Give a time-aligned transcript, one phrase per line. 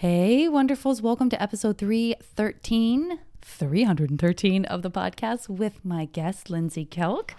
[0.00, 1.02] Hey, wonderfuls.
[1.02, 7.32] Welcome to episode 313, 313 of the podcast with my guest, Lindsey Kelk.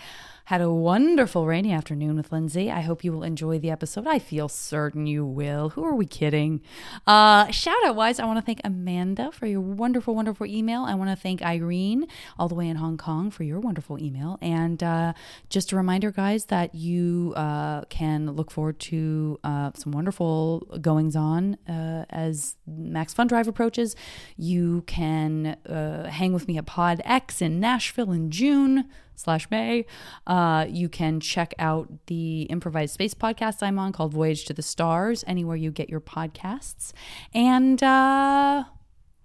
[0.46, 2.70] Had a wonderful rainy afternoon with Lindsey.
[2.72, 4.08] I hope you will enjoy the episode.
[4.08, 5.70] I feel certain you will.
[5.70, 6.61] Who are we kidding?
[7.06, 10.83] Uh, shout out wise, I want to thank Amanda for your wonderful, wonderful email.
[10.83, 12.07] I want to thank Irene,
[12.38, 14.38] all the way in Hong Kong, for your wonderful email.
[14.41, 15.14] And uh,
[15.50, 21.15] just a reminder, guys, that you uh, can look forward to uh, some wonderful goings
[21.15, 23.96] on uh, as Max Fun Drive approaches.
[24.37, 29.86] You can uh, hang with me at Pod X in Nashville in June slash May.
[30.25, 34.62] Uh, you can check out the improvised space podcast I'm on called Voyage to the
[34.62, 36.94] Stars anywhere you get your podcasts.
[37.34, 38.66] And uh,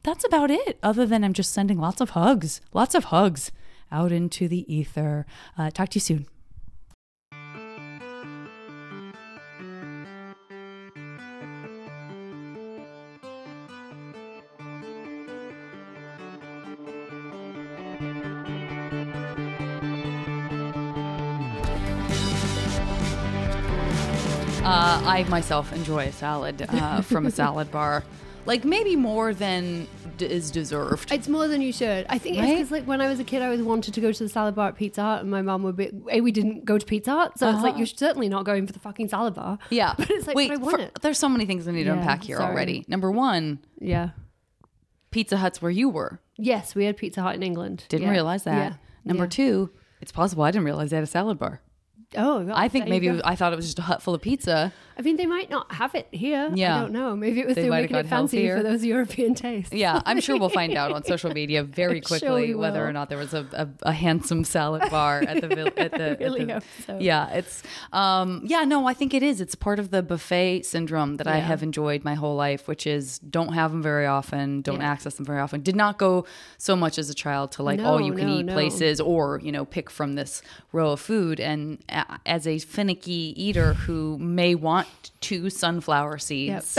[0.03, 3.51] that's about it, other than I'm just sending lots of hugs, lots of hugs
[3.91, 5.27] out into the ether.
[5.57, 6.27] Uh, talk to you soon.
[25.07, 28.05] I myself enjoy a salad uh, from a salad bar,
[28.45, 29.87] like maybe more than
[30.19, 31.13] d- is deserved.
[31.13, 32.07] It's more than you should.
[32.09, 32.55] I think it's Right?
[32.57, 34.55] because like when I was a kid, I always wanted to go to the salad
[34.55, 35.91] bar at Pizza Hut, and my mom would be.
[36.11, 37.79] A, we didn't go to Pizza Hut, so it's like Uh-huh.
[37.79, 39.59] you're certainly not going for the fucking salad bar.
[39.71, 40.99] yeah, but it's like wait, but I want fir- it.
[41.03, 42.53] there's so many things I need to Yeah, unpack here sorry.
[42.53, 42.85] already.
[42.89, 44.11] Number one, Yeah.
[45.11, 46.21] Pizza Hut's where you were.
[46.37, 47.85] Yes, we had Pizza Hut in England.
[47.89, 48.13] Didn't Yeah.
[48.13, 48.73] realize that.
[48.73, 48.77] Yeah.
[49.05, 49.29] Number Yeah.
[49.31, 49.71] two,
[50.01, 51.61] it's possible I didn't realize they had a salad bar.
[52.17, 53.23] Oh, well, I think there you maybe go.
[53.25, 54.73] I thought it was just a hut full of pizza.
[54.99, 56.51] I mean, they might not have it here.
[56.55, 56.77] Yeah.
[56.77, 57.15] I don't know.
[57.15, 58.57] Maybe it was They they, were making it fancy healthier.
[58.57, 59.73] for those European tastes.
[59.75, 62.93] Yeah, I'm sure we'll find out on social media very sure quickly we whether or
[62.93, 66.19] not there was a, a, a handsome salad bar at the vil- at the, at
[66.21, 66.99] really the- hope so.
[66.99, 69.41] Yeah, it's um yeah, no, I think it is.
[69.41, 73.19] It's part of the buffet syndrome that I have enjoyed my whole life, which is
[73.19, 74.91] don't have them very often, don't Yeah.
[74.93, 75.61] access them very often.
[75.61, 76.25] Did not go
[76.59, 78.53] so much as a child to like No, all you can no, eat no.
[78.55, 80.41] places or, you know, pick from this
[80.73, 81.85] row of food and
[82.25, 84.86] as a finicky eater who may want
[85.21, 86.79] two sunflower seeds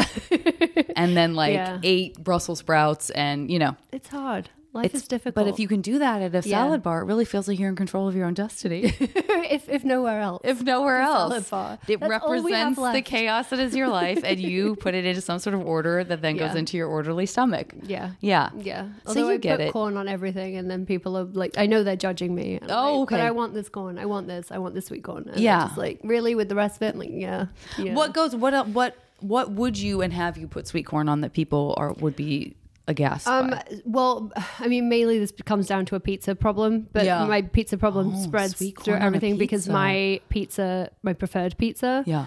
[0.95, 1.79] and then like Yeah.
[1.83, 4.49] eight Brussels sprouts and, you know, It's hard.
[4.77, 5.35] Life is difficult.
[5.45, 6.57] but if you can do that at a Yeah.
[6.63, 8.93] salad bar, it really feels like you're in control of your own destiny.
[8.99, 10.41] if, if nowhere else.
[10.45, 11.79] if nowhere else, salad bar.
[11.87, 14.93] it That's all we have represents the chaos that is your life, and you put
[14.95, 17.73] it into some sort of order that then goes into your orderly stomach.
[17.83, 18.11] yeah.
[18.21, 18.87] Yeah, Yeah.
[19.07, 19.71] So you I get put it.
[19.73, 22.59] corn on everything, and then people are like, I know they're judging me.
[22.69, 23.19] Oh, like, But.
[23.21, 23.97] I want this corn.
[23.97, 24.51] I want this.
[24.51, 25.27] I want this sweet corn.
[25.29, 25.65] And Yeah.
[25.67, 27.47] Just like really with the rest of it, I'm like yeah.
[27.77, 27.93] yeah.
[27.95, 28.35] What goes?
[28.35, 28.53] What?
[28.53, 28.95] Uh, what?
[29.19, 32.55] What would you and have you put sweet corn on that people are would be
[32.87, 33.53] aghast Um.
[33.85, 37.25] Well, I mean, mainly this comes down to a pizza problem, but Yeah.
[37.25, 41.57] my pizza problem Oh, spreads through corn on a everything because my pizza, my preferred
[41.57, 42.25] pizza, Yeah.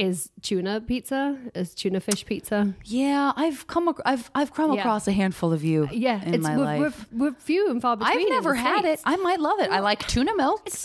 [0.00, 2.74] Is tuna pizza, is tuna fish pizza.
[2.84, 3.88] Yeah, I've come.
[3.88, 4.80] Ac- I've I've come Yeah.
[4.80, 5.88] across a handful of you.
[5.92, 7.06] Yeah, in it's my we're, life.
[7.12, 8.18] We're, we're few and far between.
[8.26, 9.00] I've never had it.
[9.04, 9.70] I might love it.
[9.70, 10.84] I like tuna melts.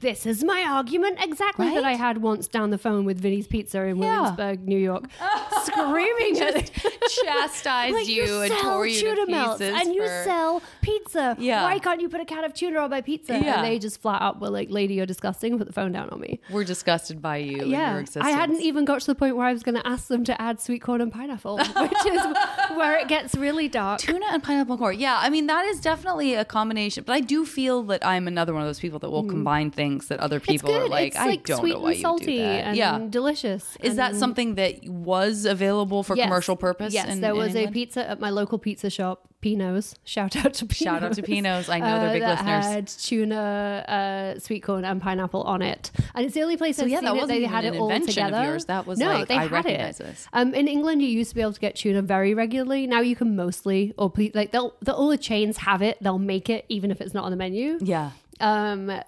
[0.00, 1.84] This is my argument exactly that Right?
[1.84, 4.16] I had once down the phone with vinnie's Pizza in Yeah.
[4.20, 5.04] Williamsburg, New York,
[5.64, 6.70] screaming at
[7.24, 11.36] chastised like you, and sell tore you tuna to melts pieces and you sell pizza.
[11.38, 11.62] Yeah.
[11.64, 13.32] Why can't you put a can of tuna on my pizza?
[13.34, 13.56] Yeah.
[13.56, 16.20] And they just flat out were like, "Lady, you're disgusting." Put the phone down on
[16.20, 16.40] me.
[16.50, 18.24] We're disgusted by you and your Yeah, existence.
[18.46, 20.40] I hadn't even got to the point where I was going to ask them to
[20.40, 22.22] add sweet corn and pineapple, which is
[22.76, 24.00] where it gets really dark.
[24.00, 24.98] tuna and pineapple corn.
[25.00, 27.02] Yeah, I mean that is definitely a combination.
[27.04, 30.08] But I do feel that I'm another one of those people that will combine things
[30.08, 30.44] that other Mm.
[30.46, 31.08] People are like.
[31.08, 32.64] it's I like don't sweet know why and salty you do that.
[32.66, 33.76] and yeah, delicious.
[33.80, 36.26] is that something that was available for Yes.
[36.26, 36.94] commercial purpose?
[36.94, 39.94] Yes, in- there was a pizza at my local pizza shop, Pino's.
[40.04, 40.76] Shout out to Pino's.
[40.78, 41.68] Shout out to Pino's.
[41.68, 42.64] I know they're big Uh, that listeners.
[42.74, 46.88] had tuna, uh, sweet corn, and pineapple on it, and it's the only place I've
[46.88, 47.28] yeah, seen that it.
[47.28, 48.44] They had it all invention of together.
[48.50, 48.64] yours.
[48.66, 50.04] That was no, like, they I had recognize it.
[50.06, 50.28] this.
[50.32, 52.86] Um, in England, you used to be able to get tuna very regularly.
[52.86, 55.96] Now you can mostly, or like they'll, the, all the chains have it.
[56.02, 57.78] They'll make it even if it's not on the menu.
[57.80, 59.00] Yeah, Um, uh,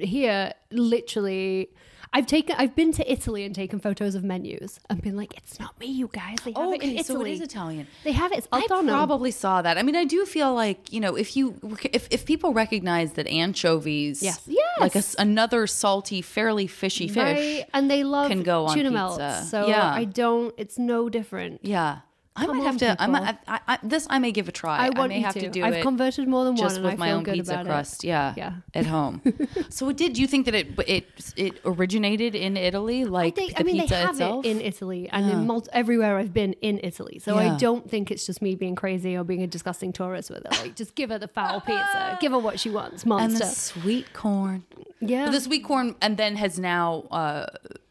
[0.00, 1.70] here, literally.
[2.14, 5.58] I've taken, I've been to Italy and taken photos of menus and been like, "It's
[5.58, 6.36] not me, you guys.
[6.44, 7.02] They have it in okay, Italy.
[7.04, 7.86] so it is Italian.
[8.04, 8.38] They have it.
[8.38, 8.88] It's I Altono.
[8.90, 9.78] probably saw that.
[9.78, 11.58] I mean, I do feel like you know, if you
[11.92, 14.42] if if people recognize that anchovies, Yes.
[14.46, 14.80] Yes.
[14.80, 17.64] like a another salty, fairly fishy fish, Right?
[17.72, 19.18] And they love can go on tuna pizza.
[19.18, 19.50] melts.
[19.50, 19.90] So Yeah.
[19.92, 20.54] I don't.
[20.58, 21.60] It's no different.
[21.62, 22.00] yeah.
[22.34, 22.96] I Come might have on, to.
[23.02, 23.38] I might.
[23.46, 24.78] I, I, this I may give a try.
[24.86, 25.50] I want may you have to.
[25.50, 27.34] do I've it converted more than one, just and with I my feel own good
[27.34, 28.04] pizza about crust.
[28.04, 28.06] It.
[28.08, 28.52] Yeah, Yeah.
[28.72, 29.20] at home.
[29.68, 31.04] so did you think that it it
[31.36, 33.52] it originated in Italy, like think.
[33.52, 34.46] the I mean, pizza they have itself?
[34.46, 37.18] it in Italy and in mul- everywhere I've been in Italy.
[37.18, 37.52] So Yeah.
[37.52, 40.52] I don't think it's just me being crazy or being a disgusting tourist with it.
[40.52, 42.16] Like, just give her the foul pizza.
[42.22, 43.40] Give her what she wants, and monster.
[43.40, 44.64] the sweet corn.
[45.00, 45.28] yeah.
[45.30, 47.44] The sweet corn, and then has now uh,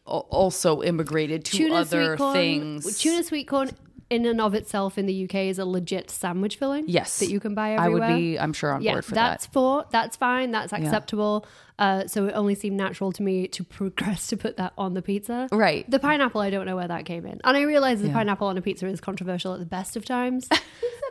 [0.08, 2.98] al- also immigrated to other things.
[2.98, 3.70] Tuna sweet corn
[4.12, 6.84] in and of itself in the UK is a legit sandwich filling.
[6.86, 7.18] Yes.
[7.20, 8.04] that you can buy everywhere.
[8.04, 9.52] I would be, I'm sure, on yeah, board for that's that.
[9.52, 10.50] for that's fine.
[10.50, 11.46] That's acceptable.
[11.78, 15.02] Uh, so it only seemed natural to me to progress to put that on the
[15.02, 15.48] pizza.
[15.50, 15.90] Right.
[15.90, 18.14] The pineapple, I don't know where that came in, and I realize the Yeah.
[18.14, 20.48] pineapple on a pizza is controversial at the best of times.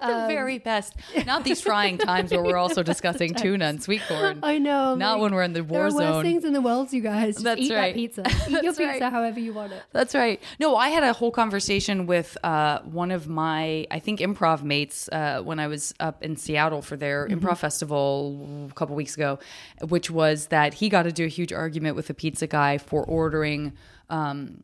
[0.03, 0.95] At the very best.
[1.27, 4.39] Not these trying times where we're also discussing tuna and sweet corn.
[4.41, 4.95] I know.
[4.95, 6.23] Not like, when we're in the war There are zone.
[6.23, 7.35] things in the world, you guys.
[7.35, 7.93] Just That's eat right.
[7.93, 8.23] that pizza.
[8.49, 9.01] Eat your pizza right.
[9.03, 9.83] however you want it.
[9.91, 10.41] That's right.
[10.59, 15.07] No, I had a whole conversation with uh, one of my, I think, improv mates
[15.11, 17.45] uh, when I was up in Seattle for their Mm-hmm.
[17.45, 19.37] improv festival a couple weeks ago,
[19.87, 23.73] which was that he got into a huge argument with a pizza guy for ordering
[24.09, 24.63] um,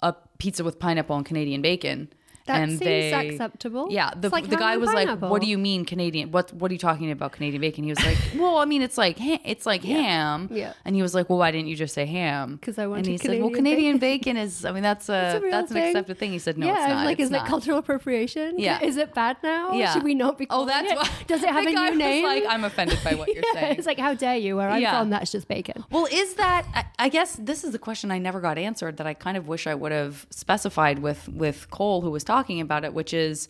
[0.00, 2.08] a pizza with pineapple and Canadian bacon.
[2.46, 3.86] That and seems they, acceptable.
[3.90, 6.30] Yeah, the, like the guy and was like, "What do you mean Canadian?
[6.30, 8.98] What what are you talking about Canadian bacon?" He was like, "Well, I mean, it's
[8.98, 10.74] like ha- it's like ham." Yeah.
[10.84, 13.06] And he was like, "Well, why didn't you just say ham?" 'Cause I And wanted
[13.06, 14.64] he said, "Well, Canadian Canadian bacon is.
[14.66, 15.84] I mean, that's a a that's an thing.
[15.86, 17.04] accepted thing." He said, "No, yeah, it's not.
[17.06, 17.46] like, it's is not.
[17.46, 18.58] it cultural appropriation?
[18.58, 18.78] Yeah.
[18.84, 19.72] Is it bad now?
[19.72, 19.92] Yeah.
[19.94, 20.96] Should we not be Oh, that's it?
[20.98, 21.08] why.
[21.26, 22.22] Does it have a new name?
[22.24, 23.76] Was like, I'm offended by what you're yeah, saying.
[23.78, 24.56] it's like, how dare you?
[24.56, 24.98] Where I'm Yeah.
[25.00, 25.82] from, that's just bacon.
[25.90, 26.66] Well, is that?
[26.74, 28.98] I, I guess this is the question I never got answered.
[28.98, 32.33] That I kind of wish I would have specified with with Cole, who was talking
[32.60, 33.48] about it, which is.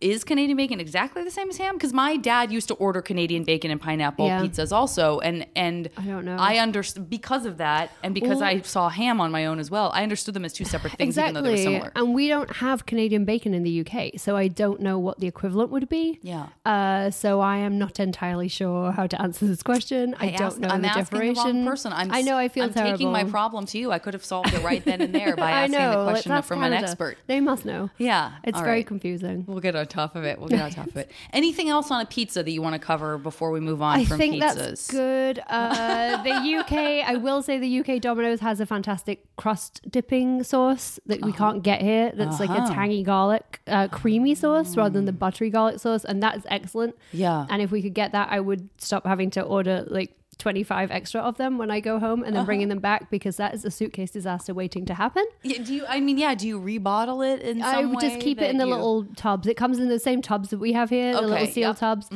[0.00, 1.74] Is Canadian bacon exactly the same as ham?
[1.76, 4.42] Because my dad used to order Canadian bacon and pineapple Yeah.
[4.42, 6.36] pizzas also, and and I don't know.
[6.38, 9.70] I understand because of that, and because Well- I saw ham on my own as
[9.70, 9.90] well.
[9.94, 11.92] I understood them as two separate things, even though they were similar.
[11.96, 15.26] And we don't have Canadian bacon in the UK, so I don't know what the
[15.26, 16.18] equivalent would be.
[16.22, 16.46] Yeah.
[16.66, 20.14] Uh, so I am not entirely sure how to answer this question.
[20.20, 21.92] I, don't know I'm the asking the wrong person.
[21.94, 22.36] I'm, I know.
[22.36, 22.92] I feel I'm terrible.
[22.98, 23.92] taking my problem to you.
[23.92, 26.04] I could have solved it right then and there by I asking know.
[26.04, 26.76] the question from Canada.
[26.78, 27.16] an expert.
[27.26, 27.88] They must know.
[27.96, 28.86] Yeah, It's all very right.
[28.86, 29.44] confusing.
[29.46, 30.38] We'll get on top of it.
[30.38, 31.10] We'll get on top of it.
[31.32, 34.04] Anything else on a pizza that you want to cover before we move on I
[34.04, 34.54] from think pizzas?
[34.56, 35.42] that's good.
[35.56, 36.72] Uh, the UK,
[37.08, 41.62] I will say the UK Domino's has a fantastic crust dipping sauce that we can't
[41.62, 42.12] get here.
[42.14, 42.74] That's like a Uh-huh.
[42.74, 46.94] tangy garlic, uh, creamy sauce rather than the buttery garlic sauce, and that is excellent.
[47.12, 47.46] Yeah.
[47.48, 50.12] And if we could get that, I would stop having to order like.
[50.38, 52.46] 25 extra of them when I go home and then Uh-huh.
[52.46, 55.24] bringing them back because that is a suitcase disaster waiting to happen.
[55.42, 55.84] Yeah, do you?
[55.88, 56.34] I mean, yeah.
[56.34, 59.04] Do you rebottle it in some I would just keep it in the you- little
[59.16, 59.46] tubs.
[59.46, 61.78] It comes in the same tubs that we have here, the little Okay, seal yep.
[61.78, 62.08] tubs.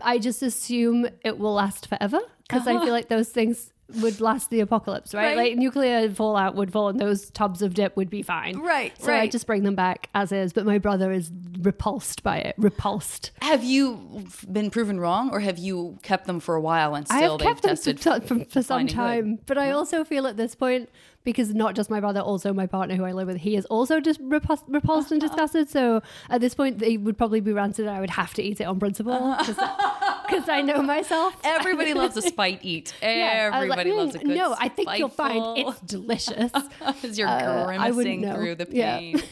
[0.00, 2.18] I just assume it will last forever
[2.48, 5.36] because I feel like those things would last the apocalypse, right?
[5.36, 5.36] Right.
[5.36, 8.58] Like nuclear fallout would fall and those tubs of dip would be fine.
[8.58, 12.38] Right, So I just bring them back as is, but my brother is repulsed by
[12.38, 12.54] it.
[12.58, 13.30] Repulsed.
[13.42, 17.38] Have you been proven wrong, or have you kept them for a while and still
[17.38, 19.02] have they've kept them for, tested for, for some finding good?
[19.02, 20.88] time, but I also feel at this point
[21.22, 24.00] because not just my brother, also my partner who I live with, he is also
[24.00, 25.68] just repulsed, repulsed and disgusted.
[25.68, 27.86] So at this point, they would probably be rancid.
[27.86, 31.36] and I would have to eat it on principle because I know myself.
[31.44, 32.94] Everybody loves a spite eat.
[33.02, 34.36] Yeah, was like, Everybody loves a "Mm, good.
[34.36, 36.52] No, I think you'll find spiteful-" it's delicious.
[36.52, 38.98] Because you're Uh, grimacing through the Yeah.
[38.98, 39.22] pain.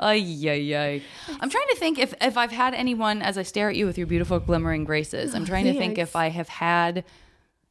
[0.00, 0.16] ay,
[0.48, 1.02] ay, ay.
[1.40, 3.96] I'm trying to think if, if I've had anyone, as I stare at you with
[3.98, 7.04] your beautiful glimmering graces, I'm trying to think if I have had,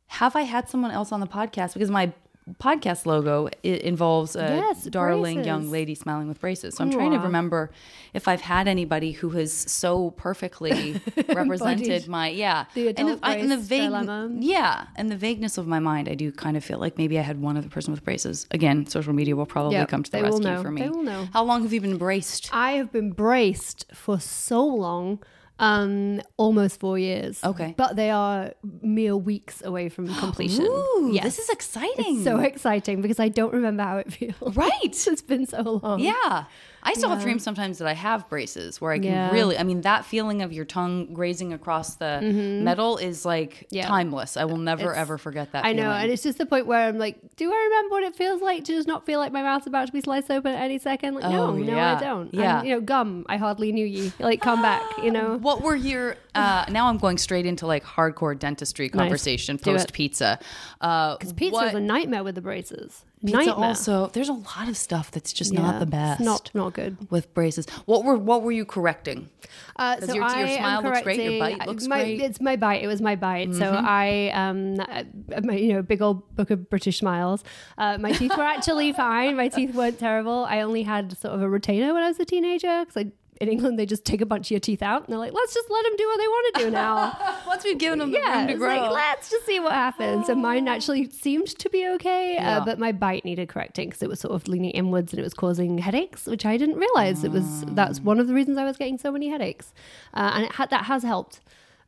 [0.07, 1.73] have I had someone else on the podcast?
[1.73, 2.13] Because my
[2.61, 5.47] podcast logo i involves a Yes, darling braces.
[5.47, 6.75] young lady smiling with braces.
[6.75, 7.71] So I'm trying to remember
[8.13, 10.99] if I've had anybody who has so perfectly
[11.33, 12.65] represented my, yeah.
[12.73, 14.29] the And adult I- and the vague, dilemma.
[14.39, 17.21] yeah, and the vagueness of my mind, I do kind of feel like maybe I
[17.21, 18.47] had one other person with braces.
[18.51, 20.81] Again, social media will probably Yep, come to the rescue for me.
[20.83, 21.27] They will know.
[21.33, 22.49] How long have you been braced?
[22.53, 25.19] I have been braced for so long,
[25.59, 27.43] um, almost four years.
[27.43, 27.73] Okay.
[27.77, 30.65] but they are mere weeks away from completion.
[30.65, 31.23] Ooh, Yes.
[31.23, 32.15] this is exciting.
[32.17, 34.55] It's so exciting because I don't remember how it feels.
[34.55, 34.71] right.
[34.83, 35.99] it's been so long.
[35.99, 36.45] Yeah.
[36.83, 39.31] I still have dreams sometimes that I have braces where I can Yeah.
[39.31, 43.75] really, I mean, that feeling of your tongue grazing across the metal is like Mm-hmm.
[43.75, 43.87] Yeah.
[43.87, 44.37] timeless.
[44.37, 46.87] I will never, It's- ever forget that I know, and it's just the point where
[46.87, 49.41] I'm like, do I remember what it feels like to just not feel like my
[49.43, 51.15] mouth's about to be sliced open at any second?
[51.15, 51.97] Like, no, Oh, no, yeah.
[51.97, 52.33] I don't.
[52.33, 52.59] Yeah.
[52.59, 53.25] And, you know, gum.
[53.27, 54.11] I hardly knew you.
[54.19, 54.81] Like, come back.
[55.03, 55.37] You know.
[55.37, 56.15] What were your?
[56.35, 59.61] Uh, now I'm going straight into like hardcore dentistry conversation it.
[59.63, 60.39] post pizza.
[60.79, 63.03] Because Pizza's a nightmare with the braces.
[63.25, 63.69] Pizza nightmare.
[63.69, 64.07] also.
[64.07, 66.19] There's a lot of stuff that's just Yeah, not the best.
[66.19, 66.97] It's not not good.
[67.09, 67.67] with braces.
[67.85, 69.29] What were what were you correcting?
[69.75, 72.17] Uh, so your- your I am smile looks great, your bite looks my, great.
[72.17, 72.25] Mm-hmm.
[72.25, 72.83] It's my bite.
[72.83, 73.53] It was my bite.
[73.55, 75.03] So I, um, uh,
[75.43, 77.43] my, you know, big old book of British smiles.
[77.77, 79.35] Uh, my teeth were actually fine.
[79.35, 80.45] My teeth weren't terrible.
[80.49, 83.11] I only had sort of a retainer when I was a teenager because I.
[83.39, 85.53] In England, they just take a bunch of your teeth out and they're like, let's
[85.53, 87.17] just let them do what they want to do now.
[87.47, 88.67] Once we've given them the yeah, room to grow.
[88.81, 90.27] like, let's just see what happens.
[90.29, 92.57] And mine actually seemed to be okay, Yeah.
[92.57, 95.23] uh, but my bite needed correcting because it was sort of leaning inwards and it
[95.23, 97.63] was causing headaches, which I didn't realize it was.
[97.67, 99.73] That's one of the reasons I was getting so many headaches,
[100.13, 101.39] uh, and it had that has helped.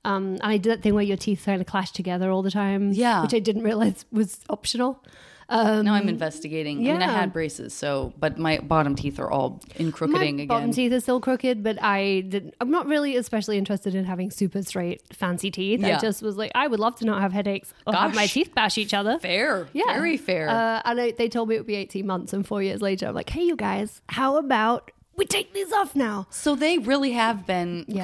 [0.05, 2.51] Um, and I did that thing where your teeth kind of clash together all the
[2.51, 3.21] time, Yeah.
[3.21, 5.03] which I didn't realize was optional.
[5.49, 6.77] Um, now I'm investigating.
[6.87, 10.35] I mean, I had braces, so but my bottom teeth are all in my crookeding
[10.35, 10.47] again.
[10.47, 14.29] bottom teeth are still crooked, but I did, I'm not really especially interested in having
[14.31, 15.79] super straight, fancy teeth.
[15.81, 15.97] Yeah.
[15.97, 18.53] I just was like, I would love to not have headaches or have my teeth
[18.53, 19.17] bash each other.
[19.19, 19.85] Fair, Yeah.
[19.93, 20.49] very fair.
[20.49, 23.07] Uh, and I, they told me it would be 18 months, and four years later,
[23.07, 26.27] I'm like, hey, you guys, how about we take these off now?
[26.29, 28.03] So they really have been Yeah.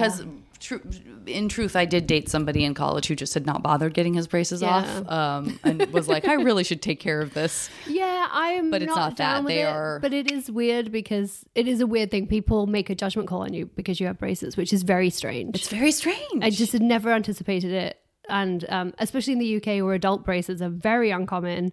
[0.60, 3.94] Because tru- in truth, I did date somebody in college who just had not bothered
[3.94, 4.70] getting his braces Yeah.
[4.70, 8.72] off, um, and was like, "I really should take care of this." Yeah, I'm.
[8.72, 9.50] But it's not down that.
[9.50, 12.28] They it, are- But it is weird because it is a weird thing.
[12.28, 15.56] People make a judgment call on you because you have braces, which is very strange.
[15.56, 16.44] It's very strange.
[16.44, 20.62] I just had never anticipated it, and um, especially in the UK where adult braces
[20.62, 21.72] are very uncommon.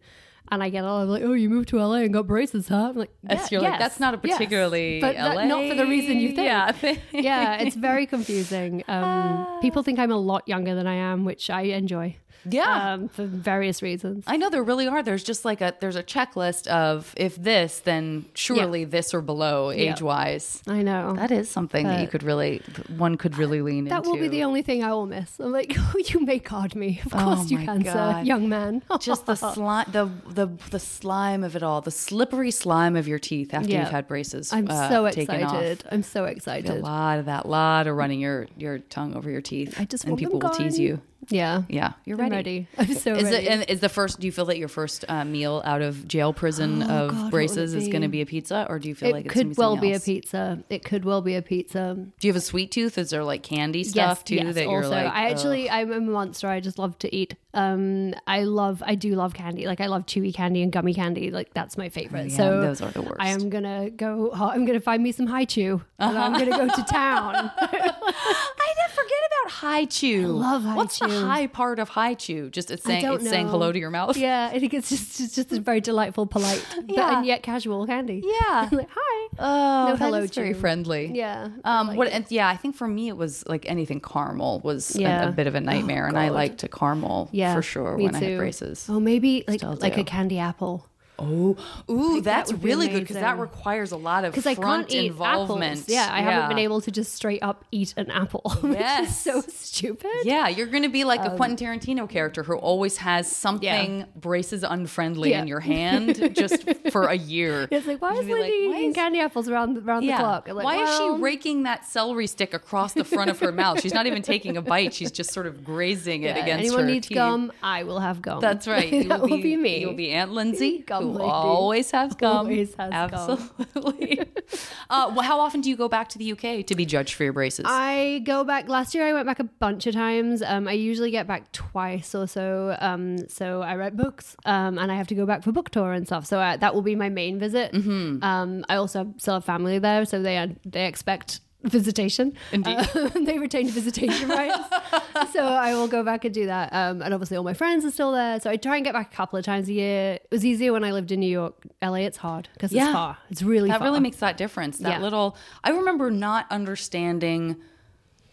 [0.53, 2.91] And I get all of like, oh, you moved to LA and got braces, huh?
[2.91, 5.75] I'm like, Yes, yeah, like, yes, that's not a yes." particularly but that- not for
[5.75, 6.45] the reason you think.
[6.45, 6.73] Yeah.
[7.13, 8.85] yeah, it's very confusing.
[8.87, 12.17] Um, people think I'm a lot younger than I am, which I enjoy.
[12.49, 12.93] Yeah.
[12.95, 14.25] um, for various reasons.
[14.27, 15.03] I know there really are.
[15.03, 19.71] There's just like a there's a checklist of if this, then surely this or below
[19.71, 19.93] Yeah.
[19.93, 20.63] age wise.
[20.67, 21.15] I know.
[21.15, 22.61] That is something that you could really
[22.97, 24.09] one could really lean That into.
[24.09, 25.39] That will be the only thing I will miss.
[25.41, 27.01] I'm like, oh, you may card me.
[27.07, 28.83] Of Oh course you my can, sir, young man.
[29.01, 33.19] just the slime, the the the slime of it all, the slippery slime of your
[33.19, 33.81] teeth after Yeah.
[33.81, 34.53] you've had braces.
[34.53, 35.85] I'm uh, so excited.
[35.91, 36.71] I'm so excited.
[36.71, 39.75] A lot of that, lot of running your your tongue over your teeth.
[39.79, 41.01] I just and people will tease you.
[41.29, 41.63] Yeah.
[41.69, 42.67] Yeah, you're I'm ready.
[42.77, 42.91] ready.
[42.93, 43.47] I'm so Is ready.
[43.47, 44.19] it and is the first?
[44.21, 47.31] Do you feel that your first uh, meal out of jail prison Oh, of God,
[47.31, 49.57] braces is going to be a pizza, or do you feel it like it's could
[49.57, 50.65] well something be a pizza.
[50.69, 51.95] It could well be a pizza.
[52.19, 52.99] Do you have a sweet tooth?
[52.99, 54.91] Is there like candy stuff too yes, that you're also.
[54.91, 55.07] like?
[55.13, 56.49] I "Ugh." actually, I'm a monster.
[56.49, 57.37] I just love to eat.
[57.55, 59.67] Um, I love, I do love candy.
[59.67, 61.31] Like I love chewy candy and gummy candy.
[61.31, 62.21] Like that's my favorite.
[62.21, 63.17] Oh, yeah, so those are the worst.
[63.21, 64.33] I am gonna go.
[64.33, 65.83] I'm gonna find me some high chew.
[65.99, 67.51] And I'm gonna go to town.
[67.61, 70.27] I forget about high chew.
[70.29, 71.27] love high What's the chew.
[71.27, 72.51] high part of hi chew?
[72.51, 74.17] Just it's saying it's saying hello to your mouth.
[74.17, 77.17] yeah, I think it's just it's just a very delightful, polite, but, Yeah.
[77.19, 78.23] and yet casual candy.
[78.25, 78.69] Yeah.
[78.73, 79.29] like hi.
[79.39, 81.11] Oh, No hello very friendly.
[81.15, 81.49] Yeah.
[81.65, 82.07] Um, like what?
[82.09, 82.13] it.
[82.15, 85.47] And yeah, I think for me it was like anything caramel was a- a, bit
[85.47, 86.35] of a nightmare, and I God.
[86.35, 88.27] like to caramel Yeah, for sure when I too.
[88.27, 88.87] had braces.
[88.89, 90.01] Oh, maybe like Still like do.
[90.01, 90.87] a candy apple.
[91.23, 91.57] Oh,
[91.91, 95.03] ooh, that's be really good because that requires a lot of Because I front can't
[95.05, 95.73] eat involvement.
[95.81, 95.89] apples.
[95.89, 98.43] Yeah, I haven't been able to just straight up eat an apple.
[98.61, 99.23] which is Yes.
[99.23, 100.11] so stupid.
[100.25, 104.05] Yeah, you're going to be like Um, a Quentin Tarantino character who always has something
[104.17, 105.43] braces unfriendly Yeah.
[105.43, 107.69] in your hand just for a year.
[107.71, 110.49] It's like, why is be like, eating is- candy apples around around the clock?
[110.49, 113.81] Like, Why is she raking that celery stick across the front of her mouth?
[113.81, 114.93] She's not even taking a bite.
[114.95, 117.15] She's just sort of grazing it against anyone her needs teeth.
[117.17, 118.41] gum, I will have gum.
[118.41, 118.93] That's right.
[119.03, 119.79] You that will be, me.
[119.81, 122.39] You'll be Aunt Lindsey, Gum always have gum.
[122.39, 122.93] Always has.
[122.93, 124.21] Absolutely.
[124.91, 127.25] uh, well, how often do you go back to the UK to be judged for
[127.25, 127.65] your braces?
[127.69, 128.69] I go back.
[128.69, 130.43] Last year, I went back a bunch of times.
[130.43, 132.77] Um, I usually get back twice or so.
[132.81, 135.93] Um, so I write books, um, and I have to go back for book tour
[135.93, 136.27] and stuff.
[136.27, 137.73] So uh, that will be my main visit.
[137.73, 138.23] Mm-hmm.
[138.23, 142.35] Um, I also have, still have family there, so they they expect visitation.
[142.53, 142.77] Indeed.
[142.77, 144.59] Uh, they retain visitation rights.
[145.33, 146.73] so I will go back and do that.
[146.73, 148.41] Um, and obviously, all my friends are still there.
[148.41, 150.15] So I try and get back a couple of times a year.
[150.15, 151.55] It was easier when I lived in New York.
[151.81, 152.85] LA, it's hard because Yeah.
[152.87, 153.19] it's far.
[153.31, 153.89] It's really that far.
[153.89, 154.79] really makes that difference.
[154.79, 155.01] That Yeah.
[155.01, 155.37] little.
[155.65, 157.57] I remember not understanding,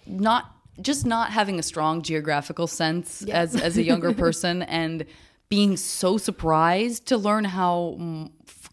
[0.06, 5.06] not just not having a strong geographical sense as as a younger person, and
[5.50, 7.98] being so surprised to learn how.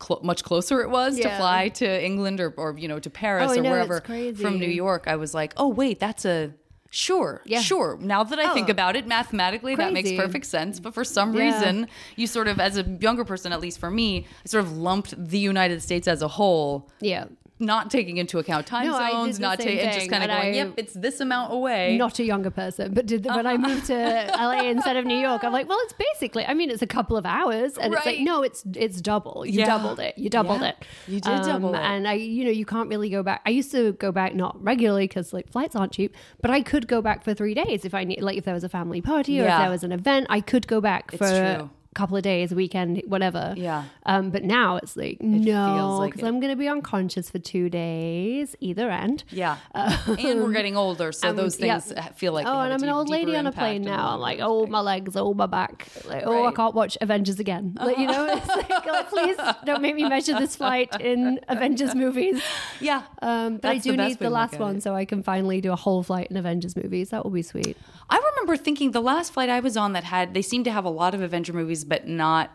[0.03, 3.53] Cl- much closer it was to fly to England or, or you know to Paris
[3.53, 5.05] Oh, or know, wherever from New York.
[5.07, 6.53] I was like, oh wait, that's a
[6.91, 7.61] sure, Yeah.
[7.61, 7.99] sure.
[8.01, 8.73] Now that I think Oh.
[8.73, 10.81] about it, mathematically that makes perfect sense.
[10.81, 11.45] But for some Yeah.
[11.45, 14.77] reason, you sort of, as a younger person, at least for me, I sort of
[14.79, 17.25] lumped the United States as a whole yeah.
[17.59, 20.57] Not taking into account time No, zones, not taking, and just kind of going, I-
[20.57, 21.97] yep, it's this amount away.
[21.97, 25.43] not a younger person, but did, when I moved to LA instead of New York,
[25.45, 26.45] I'm like, well, it's basically.
[26.45, 29.45] I mean, it's a couple of hours, and it's like, no, it's it's double.
[29.47, 29.67] You Yeah.
[29.67, 30.17] doubled it.
[30.19, 30.69] You doubled Yeah.
[30.69, 30.77] it.
[30.81, 31.79] Um, You did double it.
[31.81, 33.41] And I, you know, you can't really go back.
[33.47, 36.87] I used to go back not regularly because like flights aren't cheap, but I could
[36.89, 39.41] go back for three days if I need, like, if there was a family party
[39.41, 39.57] or Yeah.
[39.59, 41.57] if there was an event, I could go back It's for.
[41.59, 41.71] true.
[41.97, 43.55] Couple of days, a weekend, whatever.
[43.57, 43.85] Yeah.
[44.05, 46.27] Um, but now it's like feels no, because it.
[46.27, 49.25] I'm going to be unconscious for two days, either end.
[49.31, 51.79] Yeah, and we're getting older, so Um, those yeah.
[51.81, 52.47] things feel like.
[52.47, 54.11] Oh, and I'm an old lady on a plane now.
[54.13, 55.89] I'm like, oh, my legs, oh, my back.
[56.07, 57.77] Like, oh, I can't watch Avengers again.
[57.81, 61.95] Like, you know, it's like, like, please don't make me measure this flight in Avengers
[61.95, 62.43] movies.
[62.79, 64.83] Yeah, Um, but I do need the last one it.
[64.83, 67.09] so I can finally do a whole flight in Avengers movies.
[67.09, 67.77] That will be sweet.
[68.11, 70.85] I remember thinking the last flight I was on that had they seemed to have
[70.85, 72.51] a lot of Avenger movies, but not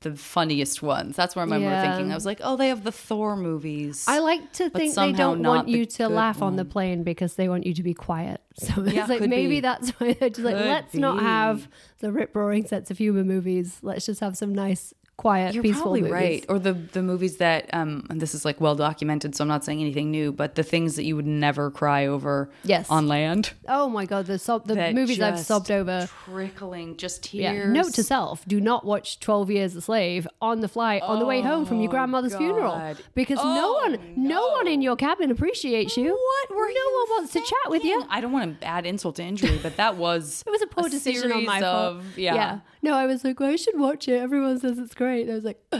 [0.00, 1.16] the funniest ones.
[1.16, 1.80] That's where I remember Yeah.
[1.82, 2.12] thinking.
[2.12, 4.04] I was like, oh, they have the Thor movies.
[4.06, 7.48] I like to think they don't want you to laugh on the plane because they
[7.48, 8.40] want you to be quiet.
[8.58, 9.60] So Yeah, it's like maybe be.
[9.60, 13.78] that's why they're just like, let's not have the rip roaring sets of humor movies.
[13.82, 16.12] Let's just have some nice quiet, You're peaceful probably movies.
[16.12, 16.46] right.
[16.48, 19.64] Or the the movies that um and this is like well documented, so I'm not
[19.64, 22.90] saying anything new, but the things that you would never cry over Yes.
[22.90, 23.52] on land.
[23.68, 26.08] Oh my god, the sob, the that movies I've just sobbed over.
[26.26, 27.42] Trickling, just tears.
[27.44, 27.66] Yeah.
[27.72, 31.26] Note to self: Do not watch Twelve Years a Slave on the flight on the
[31.26, 32.98] way home from your grandmother's funeral Oh, God.
[33.14, 34.48] because no Oh, one, no.
[34.50, 36.10] one in your cabin appreciates you.
[36.12, 38.04] What were no you one wants to chat with you.
[38.10, 40.88] I don't want to add insult to injury, but that was It was a poor
[40.88, 42.18] decision on series my of, part.
[42.18, 42.58] Yeah.
[42.82, 44.20] No, I was like, well, I should watch it.
[44.20, 45.22] Everyone says it's great.
[45.28, 45.60] And I was like,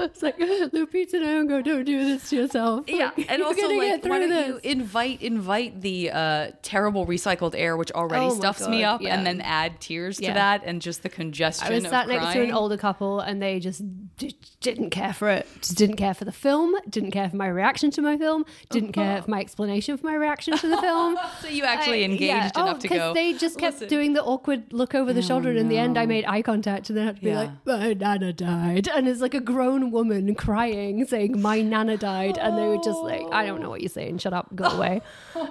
[0.00, 2.84] it's like Lupita Nyong'o, don't do this to yourself.
[2.88, 7.76] Yeah, Like, and also like, why don't you invite invite the uh, terrible recycled air,
[7.76, 9.14] which already Oh stuffs me up, yeah.
[9.16, 10.28] and then add tears Yeah.
[10.28, 11.66] to that, and just the congestion.
[11.66, 13.82] I was of sat next to an older couple and they just
[14.16, 15.46] d- didn't care for it.
[15.60, 18.92] Just didn't care for the film, didn't care for my reaction to my film, didn't
[18.92, 21.18] care for my explanation for my reaction to the film.
[21.40, 22.22] So you actually I- engaged
[22.56, 22.62] yeah.
[22.62, 23.14] enough oh, to go.
[23.14, 25.98] they just kept "Listen." doing the awkward look over the shoulder, and in the end,
[25.98, 27.40] I made eye contact, and then I had to be Yeah.
[27.42, 32.38] like, "My nana died," and it's like a grown woman crying, saying, "My nana died,"
[32.38, 34.18] and they were just like, "I don't know what you're saying.
[34.18, 35.00] Shut up, go away."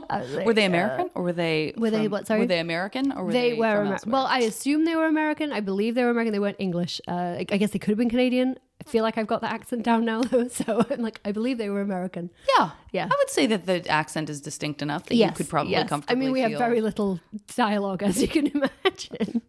[0.10, 1.74] Like, Were they "Uh, American or were they?
[1.78, 2.42] Were they what, sorry?
[2.42, 3.58] Were they American or were they, they?
[3.58, 6.56] were Amer- well i assume they were american i believe they were american they weren't
[6.60, 9.42] english uh, I, I guess they could have been canadian i feel like i've got
[9.42, 12.30] the accent down now though so i'm like i believe they were american.
[12.58, 13.06] Yeah, yeah.
[13.06, 15.92] I would say that the accent is distinct enough that yes you could probably yes.
[16.08, 17.20] i mean we have very little
[17.56, 19.42] dialogue as you can imagine.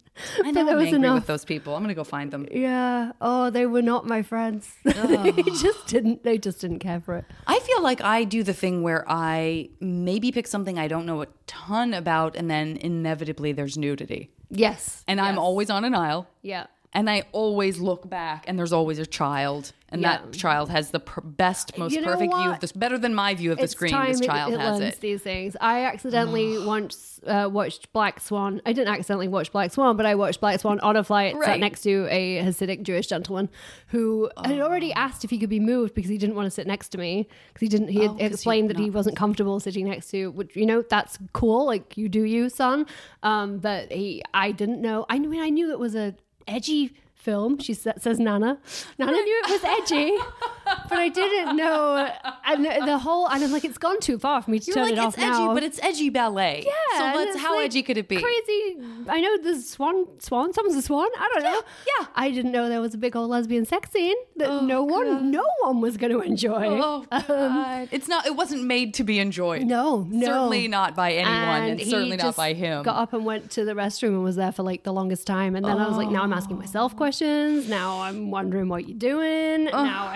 [0.45, 1.15] I know there I'm was angry enough.
[1.17, 1.75] with those people.
[1.75, 2.47] I'm gonna go find them.
[2.51, 3.13] yeah.
[3.21, 4.73] Oh they were not my friends.
[4.85, 5.33] They oh.
[5.61, 7.25] just didn't they just didn't care for it.
[7.47, 11.23] I feel like I do the thing where I maybe pick something I don't know
[11.23, 15.03] a ton about, and then inevitably there's nudity, yes.
[15.09, 16.29] And I'm always on an aisle.
[16.43, 20.19] yeah And I always look back, and there's always a child, and Yeah.
[20.19, 23.17] that child has the per- best, most You know perfect view of this, better than
[23.17, 23.93] my view of the it's screen.
[24.07, 25.01] This it- child it, has learns it.
[25.01, 25.57] these things.
[25.61, 28.61] I accidentally once uh, watched Black Swan.
[28.67, 31.41] I didn't accidentally watch Black Swan, but I watched Black Swan on a flight, sat
[31.41, 31.61] Right.
[31.61, 33.49] next to a Hasidic Jewish gentleman
[33.89, 34.99] who had already Oh.
[35.01, 37.27] asked if he could be moved because he didn't want to sit next to me
[37.49, 37.89] because he didn't.
[37.89, 40.31] He had Oh, explained that he wasn't comfortable sitting next to.
[40.31, 41.67] Which you know that's cool.
[41.67, 42.87] Like you do you, son.
[43.25, 45.07] Um, but he, I didn't know.
[45.09, 46.15] I mean, I knew it was a
[46.47, 47.59] edgy film.
[47.59, 48.59] She sa- says Nana.
[48.99, 50.13] Nana knew it was edgy,
[50.89, 52.11] but I didn't know.
[52.47, 54.85] And the, whole, and I'm like, it's gone too far for me to You're turn
[54.85, 55.55] like it off it's edgy, now.
[55.55, 56.65] but it's edgy ballet.
[56.67, 57.39] yeah, So and let's.
[57.39, 58.17] How like edgy could it be?
[58.21, 58.77] Crazy.
[59.09, 60.53] I know the swan, swan.
[60.53, 61.09] Someone's a swan.
[61.19, 61.63] I don't know.
[61.99, 62.07] yeah.
[62.15, 65.45] I didn't know there was a big old lesbian sex scene that no one, no
[65.63, 66.79] one was going to enjoy.
[66.81, 67.89] Oh God!
[67.91, 68.27] it's not.
[68.27, 69.63] It wasn't made to be enjoyed.
[69.63, 70.27] Um, No, no.
[70.27, 72.83] certainly not by anyone, and, he certainly not by him.
[72.83, 75.57] Got up and went to the restroom and was there for like the longest time.
[75.57, 77.69] And then I was like, now I'm asking myself questions.
[77.69, 79.65] Now I'm wondering what you're doing.
[79.65, 80.09] Now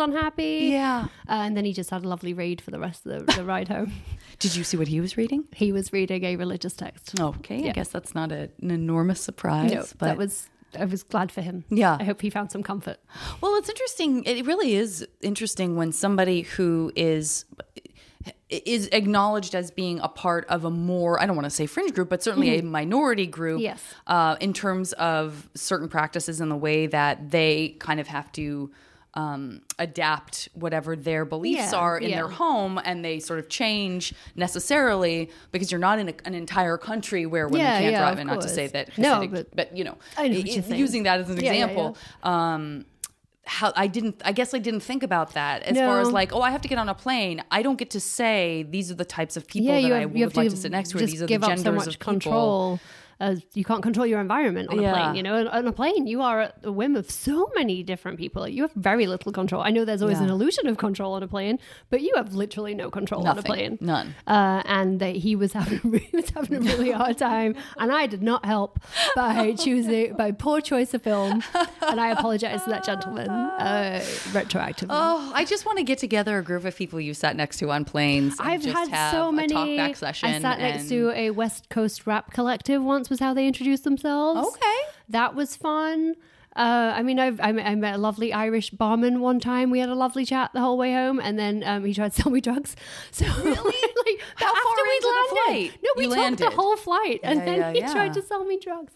[0.00, 0.70] unhappy.
[0.72, 1.08] Yeah.
[1.28, 3.44] Uh, and then he just had a lovely read for the rest of the, the
[3.44, 3.92] ride home.
[4.38, 5.44] Did you see what he was reading?
[5.54, 7.18] He was reading a religious text.
[7.20, 9.72] Okay, I guess that's not a, an enormous surprise.
[9.72, 10.48] No, but that was.
[10.78, 11.64] I was glad for him.
[11.68, 11.98] Yeah.
[12.00, 12.96] I hope he found some comfort.
[13.42, 14.24] Well, it's interesting.
[14.24, 17.44] It really is interesting when somebody who is
[18.48, 21.94] is acknowledged as being a part of a more I don't want to say fringe
[21.94, 23.56] group, but certainly a minority group.
[23.56, 23.64] Mm-hmm.
[23.64, 23.82] Yes.
[24.06, 28.70] Uh, in terms of certain practices and the way that they kind of have to.
[29.14, 32.16] Um, adapt whatever their beliefs Yeah, are in yeah.
[32.16, 36.78] their home, and they sort of change necessarily because you're not in a, an entire
[36.78, 38.18] country where women Yeah, can't drive.
[38.18, 41.38] And not to say that, No, but- but you know, know using that as an
[41.38, 42.86] example um
[43.44, 46.40] how I didn't I guess I didn't think about that as far as like oh
[46.42, 49.04] I have to get on a plane I don't get to say these are the
[49.04, 50.98] types of people that you I have, would have like to to sit next to
[50.98, 52.80] or these are the genders so of people control.
[53.20, 54.92] As you can't control your environment on a Yeah.
[54.92, 55.46] plane, you know.
[55.48, 58.46] On- a plane, you are at the whim of so many different people.
[58.48, 59.62] You have very little control.
[59.62, 60.24] I know there's always Yeah.
[60.24, 63.42] an illusion of control on a plane, but you have literally no control on a
[63.42, 63.78] plane.
[63.80, 64.14] None.
[64.26, 65.78] Uh, and that he was having
[66.10, 68.80] he was having a really hard time, and I did not help
[69.14, 71.42] by choosing by poor choice of film,
[71.88, 74.00] and I apologize to that gentleman uh,
[74.32, 74.86] retroactively.
[74.90, 77.70] Oh, I just want to get together a group of people you sat next to
[77.70, 78.36] on planes.
[78.40, 79.78] I've just had have so a many.
[79.80, 83.08] I sat next to a West Coast rap collective once.
[83.12, 84.40] Was how they introduced themselves.
[84.48, 84.78] Okay.
[85.10, 86.14] that was fun.
[86.56, 89.70] Uh, I mean, I've, I, met, I met a lovely Irish barman one time.
[89.70, 92.22] We had a lovely chat the whole way home, and then um, he tried to
[92.22, 92.74] sell me drugs.
[93.10, 95.78] So really, like How after far we landed, flight?
[95.82, 96.46] no, we You took landed?
[96.46, 97.92] the whole flight, and Yeah, then yeah, he yeah.
[97.92, 98.92] tried to sell me drugs.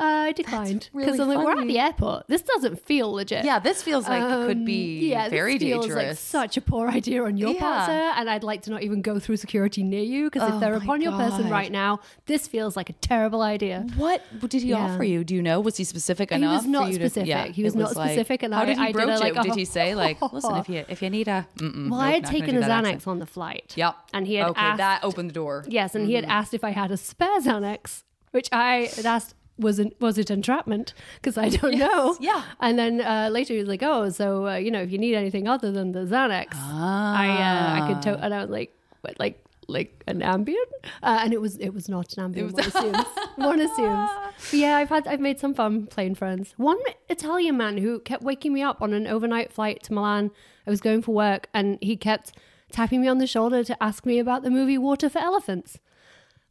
[0.00, 2.26] Uh, I declined because really I'm like, we're at the airport.
[2.26, 3.44] This doesn't feel legit.
[3.44, 6.06] Yeah, this feels like it could Um, be yeah, very this feels dangerous.
[6.08, 8.12] Like such a poor idea on your part, sir.
[8.16, 10.74] And I'd like to not even go through security near you because Oh if they're
[10.74, 13.86] upon your person right now, this feels like a terrible idea.
[13.96, 14.78] what did he Yeah.
[14.94, 15.22] offer you?
[15.24, 15.60] Do you know?
[15.60, 16.62] Was he specific He enough?
[16.62, 17.28] was not you to- specific.
[17.28, 19.04] yeah, He was it not like- specific, and how I- did he I did a,
[19.06, 19.42] broach like, it?
[19.42, 22.24] Did he say like, listen, if you if you need a, Well, nope, I had
[22.24, 23.74] taken a Xanax on the flight.
[23.76, 23.94] Yep.
[24.14, 24.78] And he had okay, asked.
[24.78, 25.64] that opened the door.
[25.68, 26.24] Yes, and he Mm-hmm.
[26.28, 30.18] had asked if I had a spare Xanax, which I had asked was it was
[30.18, 30.94] it entrapment?
[31.16, 32.16] Because I don't know.
[32.20, 32.42] yeah.
[32.60, 35.14] And then uh, later he was like, oh, so uh, you know, if you need
[35.14, 38.02] anything other than the Xanax, I uh, I could.
[38.02, 40.56] To-, and I was like, what, like like an Ambien,
[41.02, 42.52] uh, and it was it was not an Ambien.
[42.52, 43.06] One assumes.
[43.36, 44.10] one assumes.
[44.50, 46.54] But yeah, I've had I've made some fun playing friends.
[46.56, 50.30] One Italian man who kept waking me up on an overnight flight to Milan.
[50.66, 52.32] I was going for work, and he kept
[52.70, 55.78] tapping me on the shoulder to ask me about the movie Water for Elephants.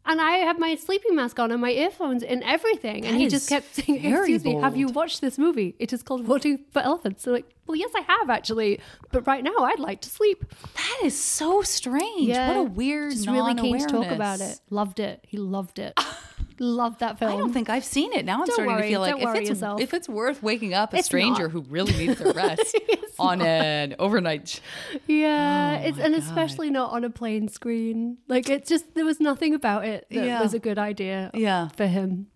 [0.10, 3.06] And I had my sleeping mask on and my earphones and everything.
[3.06, 5.76] and he just kept saying, Excuse me, have you watched this movie?
[5.78, 7.22] It is called Water for Elephants.
[7.24, 8.80] So like, well, yes, I have actually.
[9.12, 10.44] But right now I'd like to sleep.
[10.74, 12.30] That is so strange.
[12.30, 14.60] What a weird Just really keen to talk about it.
[14.72, 15.24] Loved it.
[15.28, 15.94] He loved it.
[16.60, 17.32] loved that film.
[17.34, 18.26] I don't think I've seen it.
[18.26, 19.82] Now I'm Don't starting worry, to feel like if it's yourself.
[19.82, 21.52] if it's worth waking up a It's stranger not.
[21.52, 22.78] who really needs a rest
[23.18, 24.62] on an overnight.
[25.08, 28.18] Yeah, Oh it's and especially not on a plane screen.
[28.28, 30.42] Like it's just there was nothing about it that Yeah.
[30.42, 31.70] was a good idea Yeah.
[31.70, 32.28] for him.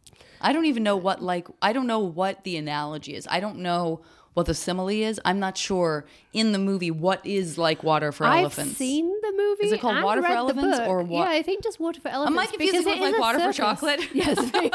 [0.41, 3.27] I don't even know what like I don't know what the analogy is.
[3.29, 4.01] I don't know
[4.33, 5.19] what the simile is.
[5.25, 8.77] I'm not sure in the movie what is like water for I've elephants.
[8.77, 9.65] seen the movie.
[9.67, 11.29] Is it called Water for Elephants or what?
[11.29, 12.33] Yeah, I think just Water for Elephants.
[12.35, 13.57] Am I confusing because with it is like water for circus.
[13.57, 13.99] chocolate?
[14.13, 14.37] Yes.
[14.55, 14.69] okay.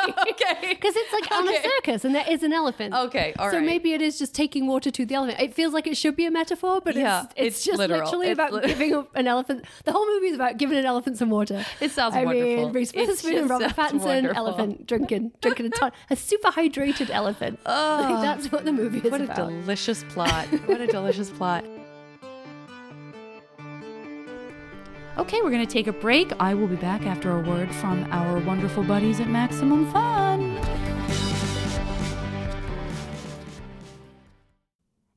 [0.79, 1.57] Because it's like on Okay.
[1.59, 2.95] a circus and there is an elephant.
[2.95, 5.41] Okay, all so maybe it is just taking water to the elephant.
[5.41, 8.01] It feels like it should be a metaphor, but Yeah, it's, it's, it's just literal.
[8.03, 9.65] literally It's about lit- giving an elephant.
[9.85, 11.65] The whole movie is about giving an elephant some water.
[11.81, 12.65] It sounds I wonderful.
[12.67, 14.37] mean, Reese Witherspoon and Robert Pattinson, wonderful.
[14.37, 17.59] elephant drinking, drinking a ton, a super hydrated elephant.
[17.65, 18.23] Like, oh.
[18.23, 19.48] that's what the movie is What about.
[19.49, 20.47] Delicious plot.
[20.67, 21.65] What a delicious plot.
[25.17, 26.33] Okay, we're going to take a break.
[26.39, 31.28] I will be back after a word from our wonderful buddies at Maximum Fun.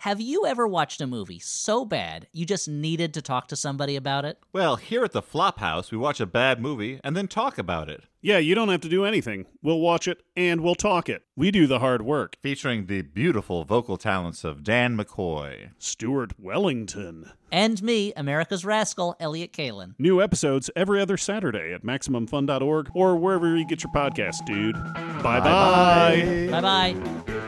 [0.01, 3.95] Have you ever watched a movie so bad you just needed to talk to somebody
[3.95, 4.39] about it?
[4.51, 8.05] Well, here at the Flophouse, we watch a bad movie and then talk about it.
[8.19, 9.45] Yeah, you don't have to do anything.
[9.61, 11.21] We'll watch it and we'll talk it.
[11.35, 12.35] We do the hard work.
[12.41, 15.69] Featuring the beautiful vocal talents of Dan McCoy.
[15.77, 17.29] Stuart Wellington.
[17.51, 19.93] And me, America's Rascal, Elliott Kalan.
[19.99, 24.73] New episodes every other Saturday at MaximumFun.org or wherever you get your podcast, dude.
[25.21, 26.47] Bye bye.
[26.49, 27.40] Bye bye.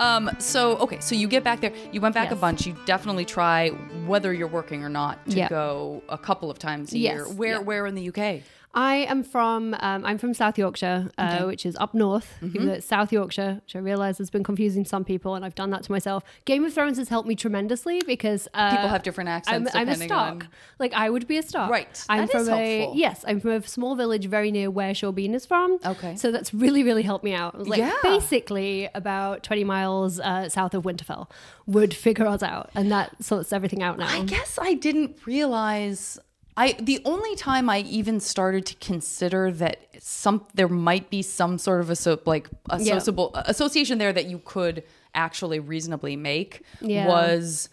[0.00, 1.72] Um, so okay, so you get back there.
[1.92, 2.66] You went back a bunch.
[2.66, 3.68] You definitely try
[4.06, 5.48] whether you're working or not to Yeah.
[5.48, 7.24] go a couple of times a Yes, year.
[7.28, 7.58] Where yeah.
[7.58, 8.42] where in the UK?
[8.72, 12.38] I am from um, I'm from South Yorkshire, uh, which is up north.
[12.40, 12.78] Mm-hmm.
[12.78, 15.82] South Yorkshire, which I realise has been confusing to some people, and I've done that
[15.84, 16.22] to myself.
[16.44, 19.82] Game of Thrones has helped me tremendously because uh, People have different I'm, accents I'm
[19.82, 20.34] a depending Stark.
[20.44, 21.68] on- Like I would be a Stark.
[21.70, 22.04] Right.
[22.08, 22.96] I'm That from a helpful.
[22.96, 23.24] yes.
[23.26, 25.78] I'm from a small village very near where Sean Bean is from.
[25.84, 26.14] Okay.
[26.14, 27.66] So that's really really helped me out.
[27.66, 27.92] Like Yeah.
[28.04, 31.28] basically about 20 miles uh, south of Winterfell
[31.66, 34.06] would figure us out, and that sorts everything out now.
[34.08, 36.20] I guess I didn't realize.
[36.56, 41.58] I the only time I even started to consider that some there might be some
[41.58, 44.82] sort of a so, like associable association there that you could
[45.14, 47.06] actually reasonably make Yeah.
[47.08, 47.68] was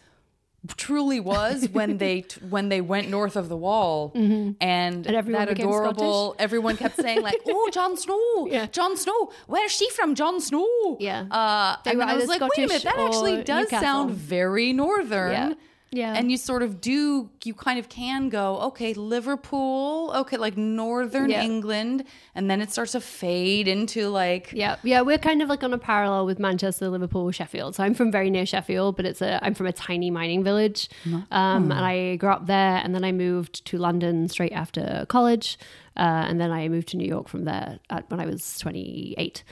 [0.76, 4.58] truly was when they t- when they went north of the wall and,
[5.06, 5.16] Mm-hmm.
[5.16, 8.66] everyone that adorable everyone kept saying like oh Jon Snow Yeah.
[8.68, 11.22] Jon Snow where's she from Jon Snow Yeah.
[11.32, 13.82] uh, They and I was like wait a minute that actually does Newcastle.
[13.82, 15.54] sound very northern Yeah.
[15.91, 16.13] Yeah.
[16.17, 21.30] and you sort of do you kind of can go okay liverpool okay like northern
[21.30, 21.43] Yeah.
[21.43, 22.04] england
[22.36, 25.73] and then it starts to fade into like Yeah, yeah, we're kind of like on
[25.73, 27.76] a parallel with Manchester, Liverpool, Sheffield.
[27.76, 30.89] So I'm from very near Sheffield, but it's a I'm from a tiny mining village,
[31.32, 35.58] um, and I grew up there, and then I moved to London straight after college,
[35.95, 39.43] uh, and then I moved to New York from there at, when I was 28.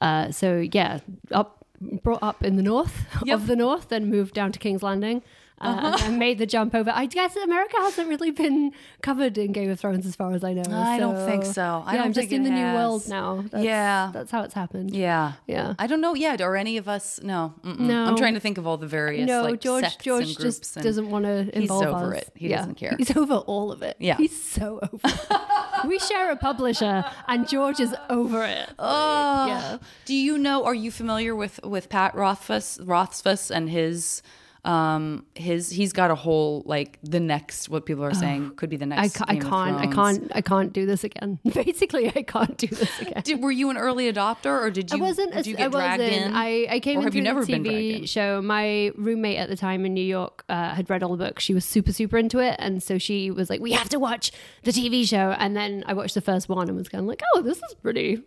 [0.00, 0.98] Uh, so yeah,
[1.30, 1.64] up
[2.02, 5.22] brought up in the north of the north, then moved down to King's Landing.
[5.62, 6.90] Uh, and I made the jump over.
[6.94, 10.52] I guess America hasn't really been covered in Game of Thrones, as far as I
[10.52, 10.62] know.
[10.70, 11.82] I don't think so.
[11.86, 13.44] I yeah, I'm just in the new world now.
[13.50, 14.10] That's, Yeah.
[14.12, 14.94] that's how it's happened.
[14.94, 15.74] yeah Yeah.
[15.78, 17.78] i don't know yet are any of us no mm-mm.
[17.80, 18.04] No.
[18.06, 19.98] i'm trying to think of all the various no, like George.
[19.98, 22.22] George and just and- doesn't want to he's over us.
[22.22, 22.30] it.
[22.34, 22.58] He Yeah.
[22.58, 22.94] doesn't care.
[22.98, 23.96] He's over all of it.
[24.00, 24.16] Yeah.
[24.16, 25.00] he's so over.
[25.04, 25.40] it.
[25.88, 28.68] we share a publisher, and George is over it.
[28.78, 29.78] Oh, Yeah.
[30.04, 30.64] Do you know?
[30.64, 34.22] Are you familiar with with Pat Rothfuss Rothfuss and his
[34.64, 38.76] um his he's got a whole like the next what people are saying could be
[38.76, 39.16] the I, next.
[39.16, 39.76] ca- I can't.
[39.76, 40.32] I can't.
[40.36, 41.40] I can't do this again.
[41.52, 43.22] Basically, I can't do this again.
[43.24, 44.98] Did, were you an early adopter or did you?
[44.98, 45.32] I wasn't.
[45.34, 46.26] Did you get I dragged wasn't.
[46.26, 46.34] in?
[46.36, 48.40] I, I came or in have you through never the TV show.
[48.40, 51.42] My roommate at the time in New York uh, had read all the books.
[51.42, 54.30] She was super, super into it, and so she was like, "We have to watch
[54.62, 57.22] the TV show." And then I watched the first one and was kind of like,
[57.34, 58.22] "Oh, this is pretty."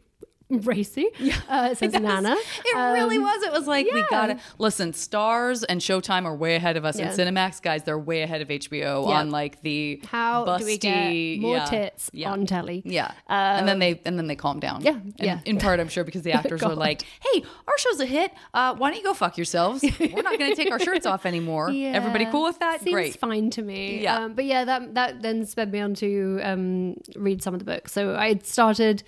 [0.50, 1.08] Racy.
[1.48, 2.36] Uh, it says Nana.
[2.66, 3.44] It really Um, was.
[3.44, 4.92] It was like we gotta listen.
[4.94, 7.10] Starz and Showtime are way ahead of us, Yeah.
[7.12, 9.20] and Cinemax guys, they're way ahead of HBO Yeah.
[9.20, 12.32] on like the How busty, do we get more yeah, tits yeah.
[12.32, 12.82] on telly?
[12.84, 14.82] Yeah, and then they and then they calm down.
[14.82, 15.40] Yeah, And yeah.
[15.46, 18.32] In part, I'm sure because the actors were like, "Hey, our show's a hit.
[18.54, 19.84] Uh, why don't you go fuck yourselves?
[20.00, 21.70] We're not going to take our shirts off anymore.
[21.74, 22.82] Everybody cool with that?
[22.82, 23.20] Seems Great.
[23.20, 24.02] fine to me.
[24.02, 24.18] Yeah.
[24.20, 27.66] Um, but yeah, that that then sped me on to um, read some of the
[27.66, 27.92] books.
[27.92, 29.04] So I had started.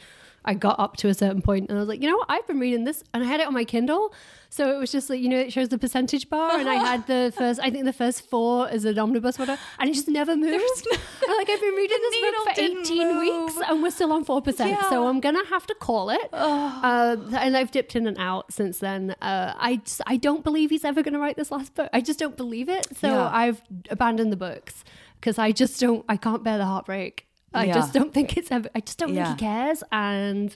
[0.47, 2.29] I got up to a certain point and I was like, you know what?
[2.29, 4.13] I've been reading this, and I had it on my Kindle.
[4.49, 7.05] So it was just like, you know, it shows the percentage bar, and I had
[7.05, 10.37] the first, I think the first four is an omnibus, whatever, and it just never
[10.37, 10.87] moved.
[10.93, 14.23] I'm like I've been reading this book for didn't 18 weeks, and we're still on
[14.23, 14.71] four percent.
[14.71, 14.89] Yeah.
[14.89, 16.29] So I'm gonna have to call it.
[16.31, 19.15] Uh, and I've dipped in and out since then.
[19.21, 21.89] Uh, I just, I don't believe he's ever gonna write this last book.
[21.91, 22.87] I just don't believe it.
[22.97, 23.29] So Yeah.
[23.31, 24.85] I've abandoned the books
[25.19, 26.05] because I just don't.
[26.07, 27.26] I can't bear the heartbreak.
[27.53, 27.73] I Yeah.
[27.73, 28.69] just don't think it's ever.
[28.75, 29.27] I just don't Yeah.
[29.27, 30.55] think he cares, and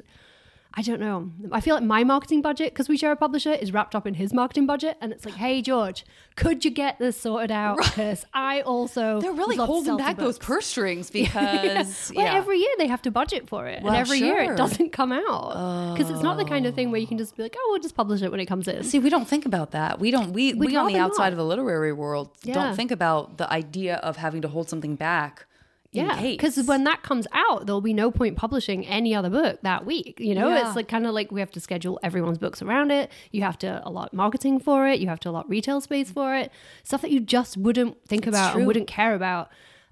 [0.74, 1.30] I don't know.
[1.52, 4.14] I feel like my marketing budget, because we share a publisher, is wrapped up in
[4.14, 6.06] his marketing budget, and it's like, hey George,
[6.38, 7.76] could you get this sorted out?
[7.78, 12.26] Because I also They're really would love to holding back those purse strings because Well,
[12.26, 12.36] yeah.
[12.36, 15.12] every year they have to budget for it, Well, and every year it doesn't come
[15.12, 17.68] out because it's not the kind of thing where you can just be like, "Oh,
[17.72, 20.00] we'll just publish it when it comes in." See, we don't think about that.
[20.00, 20.32] We don't.
[20.32, 21.32] We We'd we on the outside not.
[21.34, 25.46] of the literary world don't think about the idea of having to hold something back.
[25.92, 29.86] Yeah, because when that comes out, there'll be no point publishing any other book that
[29.86, 30.20] week.
[30.20, 30.66] You know, Yeah.
[30.68, 33.12] it's like kind of like we have to schedule everyone's books around it.
[33.32, 35.00] You have to allot marketing for it.
[35.00, 36.52] You have to allot retail space for it.
[36.84, 38.60] Stuff that you just wouldn't think about true.
[38.62, 39.50] and wouldn't care about.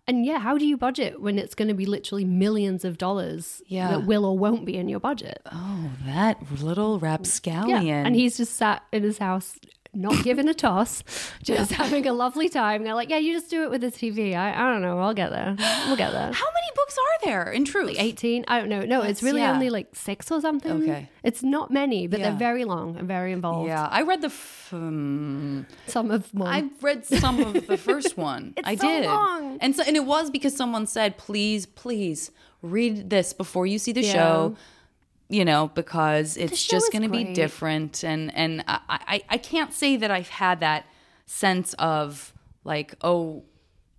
[0.08, 3.62] And yeah, how do you budget when it's going to be literally millions of dollars
[3.68, 3.90] Yeah.
[3.92, 5.40] that will or won't be in your budget?
[5.52, 7.86] oh, that little rapscallion.
[7.86, 8.04] Yeah.
[8.06, 9.60] And he's just sat in his house,
[9.94, 11.04] not giving a toss,
[11.44, 12.84] just having a lovely time.
[12.84, 14.36] They're like, yeah, you just do it with the TV.
[14.36, 15.00] I, I don't know.
[15.00, 15.56] I'll get there.
[15.88, 16.32] We'll get there.
[16.32, 17.96] How many books are there in truth?
[17.98, 18.46] 18?
[18.48, 18.82] I don't know.
[18.82, 19.52] No, it's really yeah.
[19.52, 20.84] only like six or something.
[20.84, 21.10] Okay.
[21.24, 22.30] It's not many, but Yeah.
[22.30, 23.68] they're very long and very involved.
[23.68, 24.28] Yeah, I read the.
[24.28, 26.48] F- um, Some of more.
[26.48, 28.54] I read some of the first one.
[28.58, 29.58] It's I so did, long.
[29.60, 32.30] and so and it was because someone said, "Please, please
[32.62, 34.14] read this before you see the Yeah.
[34.14, 34.56] show."
[35.32, 39.72] You know, because it's just going to be different, and and I, I I can't
[39.74, 40.86] say that I've had that
[41.26, 43.44] sense of like oh.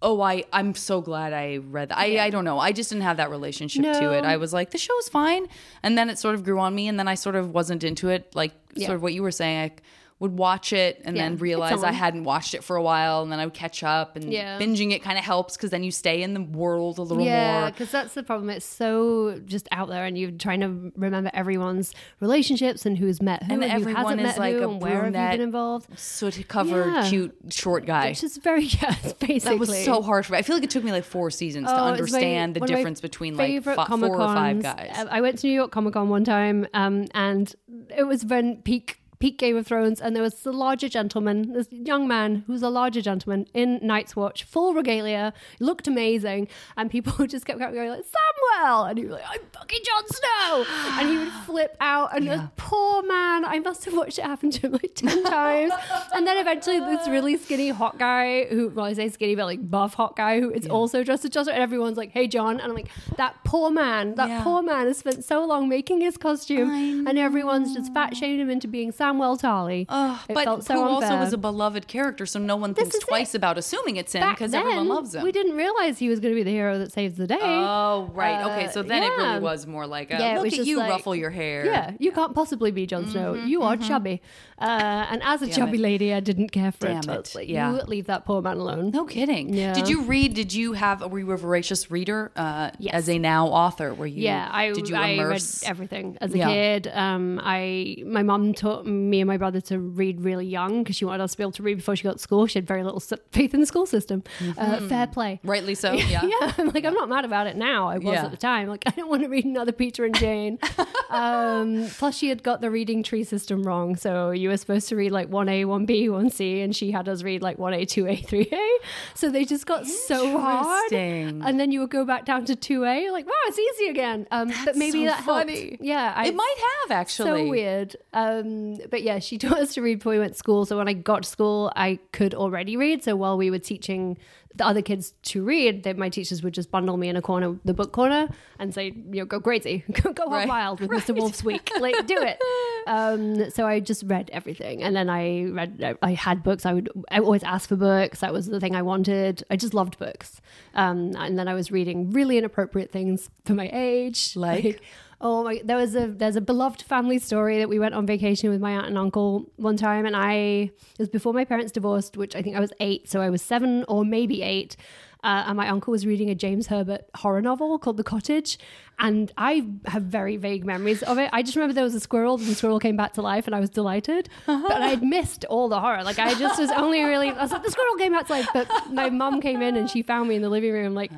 [0.02, 1.98] Oh, I I'm so glad I read that.
[1.98, 2.58] I I don't know.
[2.58, 4.24] I just didn't have that relationship to it.
[4.24, 5.46] I was like, the show's fine,
[5.82, 8.08] and then it sort of grew on me, and then I sort of wasn't into
[8.08, 8.34] it.
[8.34, 8.86] Like Yeah.
[8.86, 9.58] sort of what you were saying.
[9.58, 9.72] I
[10.20, 13.32] would watch it and Yeah, then realize I hadn't watched it for a while, and
[13.32, 14.16] then I would catch up.
[14.16, 14.58] And Yeah.
[14.60, 17.52] binging it kind of helps because then you stay in the world a little yeah,
[17.52, 17.60] more.
[17.62, 18.50] Yeah, because that's the problem.
[18.50, 23.42] It's so just out there, and you're trying to remember everyone's relationships and who's met
[23.44, 25.98] who And and, who hasn't is met like who and where have you been involved.
[25.98, 27.08] Soot covered, Yeah.
[27.08, 28.10] cute, short guy.
[28.10, 30.38] Which is very yeah, basically That was so hard for me.
[30.38, 32.66] I feel like it took me like four seasons to Oh, my- understand the my
[32.66, 35.06] difference between like fi- four or five guys.
[35.10, 37.54] I went to New York Comic Con one time, um, and
[37.96, 41.68] it was when peak peak Game of Thrones, and there was the larger gentleman, this
[41.70, 47.26] young man who's a larger gentleman in Night's Watch, full regalia, looked amazing, and people
[47.34, 50.64] just kept going like Samwell, and he was like, "I'm fucking Jon Snow,"
[50.98, 54.50] and he would flip out, and the poor man, I must have watched it happen
[54.52, 55.72] to him like ten times,
[56.14, 59.70] and then eventually this really skinny hot guy who, well, I say skinny, but like
[59.70, 62.58] buff hot guy who is also dressed as Jon Snow, and everyone's like, "Hey, John,"
[62.58, 64.42] and I'm like, "That poor man, that Yeah.
[64.44, 68.48] poor man has spent so long making his costume, and everyone's just fat shaming him
[68.48, 71.20] into being Samwell Tarly." Ugh, It but so who also unfair.
[71.20, 73.38] was a beloved character, so no one thinks twice it.
[73.38, 75.22] about assuming it's him because everyone loves him.
[75.22, 77.38] We didn't realize he was going to be the hero that saves the day.
[77.40, 78.44] Oh, right.
[78.46, 80.90] okay, Uh, so then it really was more like, a, Yeah, look at you like-
[80.90, 81.64] ruffle your hair.
[81.66, 83.34] Yeah, you can't possibly be Jon Snow.
[83.34, 84.22] You are chubby.
[84.60, 85.80] Uh, and as a Damn chubby it.
[85.80, 87.08] lady, I didn't care for Damn it.
[87.08, 87.32] I it.
[87.34, 87.72] like, Yeah.
[87.72, 88.90] You leave that poor man alone.
[88.90, 89.54] No kidding.
[89.54, 89.72] Yeah.
[89.72, 90.34] Did you read?
[90.34, 91.00] Did you have?
[91.10, 92.94] Were you a voracious reader uh, Yes.
[92.94, 93.94] as a now author?
[93.94, 94.22] Were you?
[94.24, 95.62] Yeah, I, did you I read immerse?
[95.64, 96.48] everything as a Yeah.
[96.48, 96.88] kid.
[96.92, 101.04] Um, I my mom taught me and my brother to read really young because she
[101.04, 102.46] wanted us to be able to read before she got to school.
[102.46, 103.00] She had very little
[103.32, 104.22] faith in the school system.
[104.58, 105.40] Uh, fair play.
[105.44, 105.92] Rightly so.
[106.10, 106.24] Yeah.
[106.24, 107.88] yeah, I'm like I'm not mad about it now.
[107.88, 108.24] I was Yeah.
[108.24, 108.68] at the time.
[108.68, 110.58] Like I don't want to read another Peter and Jane.
[111.10, 113.96] um, plus, she had got the reading tree system wrong.
[113.96, 116.90] So you were supposed to read like one A, one B, one C, and she
[116.90, 118.78] had us read like one A, two A, three A.
[119.14, 120.90] So they just got so hard.
[120.92, 123.10] And then you would go back down to two A.
[123.10, 124.26] Like wow, it's easy again.
[124.30, 125.50] Um, but maybe so that helped.
[125.80, 127.44] Yeah, I, It might have actually.
[127.44, 127.96] so weird.
[128.12, 130.66] Um, but yeah, she taught us to read before we went to school.
[130.66, 133.02] So when I got to school, I could already read.
[133.02, 134.18] So while we were teaching
[134.54, 137.56] the other kids to read, that my teachers would just bundle me in a corner,
[137.64, 140.48] the book corner, and say, you know, go crazy, go, go Right.
[140.48, 141.14] wild with Mr.
[141.14, 142.38] Wolf's week, like do it.
[142.88, 145.96] um, so I just read everything, and then I read.
[146.02, 146.66] I had books.
[146.66, 146.88] I would.
[147.10, 148.20] I always ask for books.
[148.20, 149.44] That was the thing I wanted.
[149.50, 150.40] I just loved books.
[150.74, 154.82] Um, and then I was reading really inappropriate things for my age, Like?
[155.22, 155.60] Oh my!
[155.62, 158.72] There was a there's a beloved family story that we went on vacation with my
[158.72, 162.40] aunt and uncle one time, and I it was before my parents divorced, which I
[162.40, 164.76] think I was eight, so I was seven or maybe eight.
[165.22, 168.58] Uh, and my uncle was reading a James Herbert horror novel called The Cottage,
[168.98, 171.30] and I have very vague memories of it.
[171.32, 173.54] I just remember there was a squirrel, and the squirrel came back to life, and
[173.54, 174.28] I was delighted.
[174.46, 176.02] But I'd missed all the horror.
[176.04, 178.48] Like I just was only really I was like the squirrel came back to life.
[178.52, 181.10] But my mum came in and she found me in the living room, like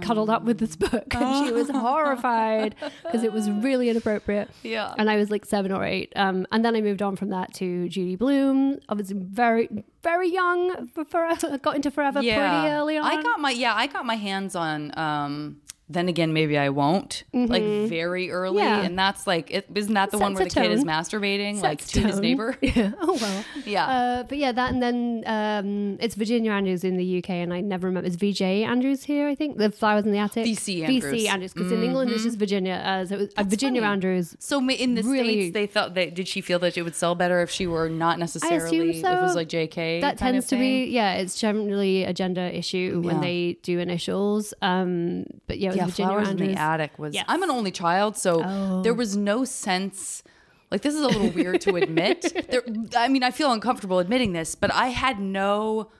[0.00, 4.50] cuddled up with this book, and she was horrified because it was really inappropriate.
[4.62, 4.94] Yeah.
[4.96, 6.12] And I was like seven or eight.
[6.16, 8.78] Um, and then I moved on from that to Judy Blume.
[8.88, 9.68] Obviously, very,
[10.10, 10.86] very young.
[10.88, 13.04] For forever, got into Forever pretty early on.
[13.04, 17.24] I got my yeah, I got my hands on um then again maybe I won't.
[17.32, 18.62] Like very early.
[18.62, 18.68] Mm-hmm.
[18.80, 18.82] Yeah.
[18.82, 20.88] And that's like it, isn't that the one where the kid is tone.
[20.88, 22.56] masturbating like Sets to his neighbor?
[22.62, 22.92] Yeah.
[23.00, 23.44] Oh well.
[23.64, 23.86] Yeah.
[23.86, 27.60] Uh, but yeah, that and then um, it's Virginia Andrews in the UK, and I
[27.60, 28.06] never remember.
[28.06, 29.56] It's VJ Andrews here, I think.
[29.58, 30.46] The Flowers in the Attic.
[30.46, 31.04] VC Andrews.
[31.04, 32.74] VC Andrews, because in England it's just Virginia.
[32.84, 33.92] Uh, so it was, uh, Virginia funny.
[33.92, 34.36] Andrews.
[34.38, 37.14] So in the Really- states, they thought that did she feel that it would sell
[37.14, 40.00] better if she were not necessarily if it was like J.K.
[40.00, 41.14] That tends to be yeah.
[41.14, 44.54] It's generally a gender issue when they do initials.
[44.62, 45.86] Um, but yeah, yeah.
[45.86, 46.48] Virginia Flowers Andrews.
[46.50, 47.14] in the attic was.
[47.14, 47.24] Yes.
[47.28, 48.82] I'm an only child, so Oh.
[48.82, 50.22] there was no sense.
[50.70, 52.20] Like this is a little weird to admit.
[52.50, 52.62] There,
[52.96, 55.90] I mean, I feel uncomfortable admitting this, but I had no.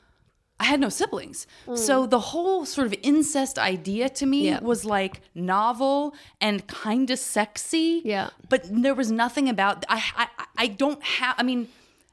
[0.60, 1.46] I had no siblings.
[1.76, 4.50] So the whole sort of incest idea to me Mm.
[4.50, 4.60] Yeah.
[4.60, 8.02] was like novel and kind of sexy.
[8.04, 8.30] Yeah.
[8.48, 11.68] But there was nothing about I I, I don't have I mean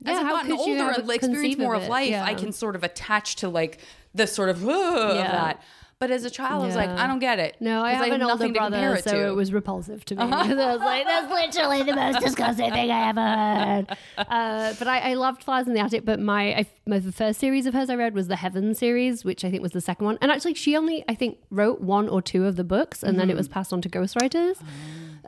[0.06, 2.24] as Yeah, I've how gotten older and experience more of of, life, Yeah.
[2.24, 3.80] I can sort of attach to like
[4.14, 5.62] the sort of, of that.
[6.06, 7.56] But as a child, I was like, I don't get it.
[7.60, 9.18] No, I have an older nothing to compare brother, it so to.
[9.22, 9.32] Uh-huh.
[9.32, 10.22] it was repulsive to me.
[10.32, 13.98] I was like, that's literally the most disgusting thing I ever heard.
[14.18, 16.06] Uh, but I, I loved Flowers in the Attic.
[16.06, 19.26] But my, I, my the first series of hers I read was the Heaven series,
[19.26, 20.20] which I think was the second one.
[20.22, 23.30] And actually, she only I think wrote one or two of the books, and then
[23.30, 23.38] it Mm-hmm.
[23.40, 24.58] was passed on to ghostwriters.
[24.62, 24.66] Oh.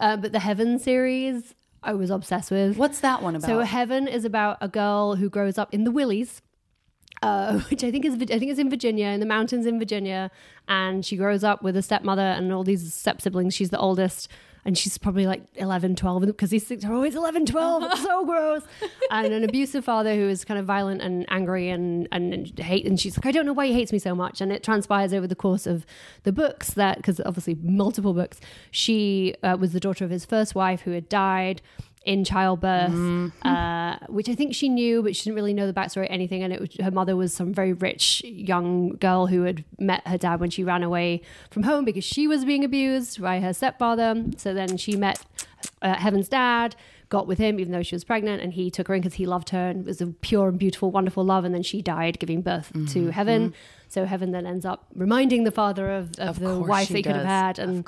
[0.05, 2.77] Uh, but the Heaven series, I was obsessed with.
[2.77, 3.47] What's that one about?
[3.47, 6.41] So Heaven is about a girl who grows up in the Willies,
[7.27, 10.31] uh, which I think is I think is in Virginia, in the mountains in Virginia,
[10.67, 13.53] and she grows up with a stepmother and all these step siblings.
[13.53, 14.29] She's the oldest.
[14.65, 17.83] And she's probably like 11, 12, because these things are always 11, 12.
[17.83, 18.63] It's so gross.
[19.09, 22.85] And an abusive father who is kind of violent and angry and, and, and hate.
[22.85, 24.41] And she's like, I don't know why he hates me so much.
[24.41, 25.85] And it transpires over the course of
[26.23, 30.53] the books that, because obviously multiple books, she uh, was the daughter of his first
[30.53, 31.61] wife who had died
[32.05, 32.93] in childbirth,
[33.43, 36.41] uh, which I think she knew, but she didn't really know the backstory or anything.
[36.41, 40.17] And it was, her mother was some very rich young girl who had met her
[40.17, 44.23] dad when she ran away from home because she was being abused by her stepfather.
[44.37, 45.25] So then she met
[45.81, 46.75] uh, Heaven's dad,
[47.09, 49.25] got with him even though she was pregnant, and he took her in because he
[49.25, 51.43] loved her and it was a pure and beautiful, wonderful love.
[51.43, 53.53] And then she died giving birth to Heaven.
[53.89, 57.01] So Heaven then ends up reminding the father of, of, Of the wife she they
[57.03, 57.59] could have had.
[57.59, 57.87] And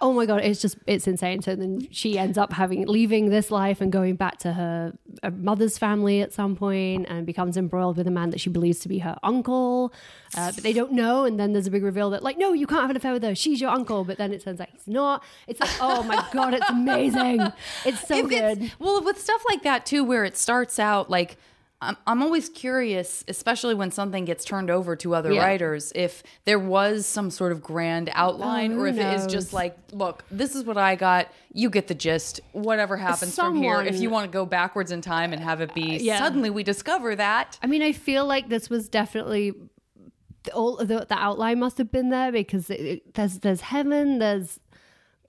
[0.00, 1.40] oh my god, it's just it's insane.
[1.42, 5.30] So then she ends up having leaving this life and going back to her, her
[5.30, 8.88] mother's family at some point, and becomes embroiled with a man that she believes to
[8.88, 9.92] be her uncle,
[10.36, 11.24] uh, but they don't know.
[11.24, 13.22] And then there's a big reveal that like, no, you can't have an affair with
[13.22, 13.34] her.
[13.34, 14.04] She's your uncle.
[14.04, 15.22] But then it turns out he's not.
[15.46, 17.40] It's like, oh my god, it's amazing.
[17.84, 18.72] It's so If it's- good.
[18.78, 21.36] well, with stuff like that too, where it starts out like.
[21.82, 25.42] I'm, I'm always curious, especially when something gets turned over to other Yeah.
[25.44, 29.26] writers, if there was some sort of grand outline Oh, or if who it is
[29.26, 31.28] just like, look, this is what I got.
[31.52, 32.40] You get the gist.
[32.52, 33.82] Whatever happens from here.
[33.82, 36.18] If you want to go backwards in time and have it be, uh, Yeah.
[36.18, 37.58] suddenly we discover that.
[37.62, 39.52] I mean, I feel like this was definitely
[40.54, 44.60] all the, the outline must have been there because it, it- there's there's heaven, there's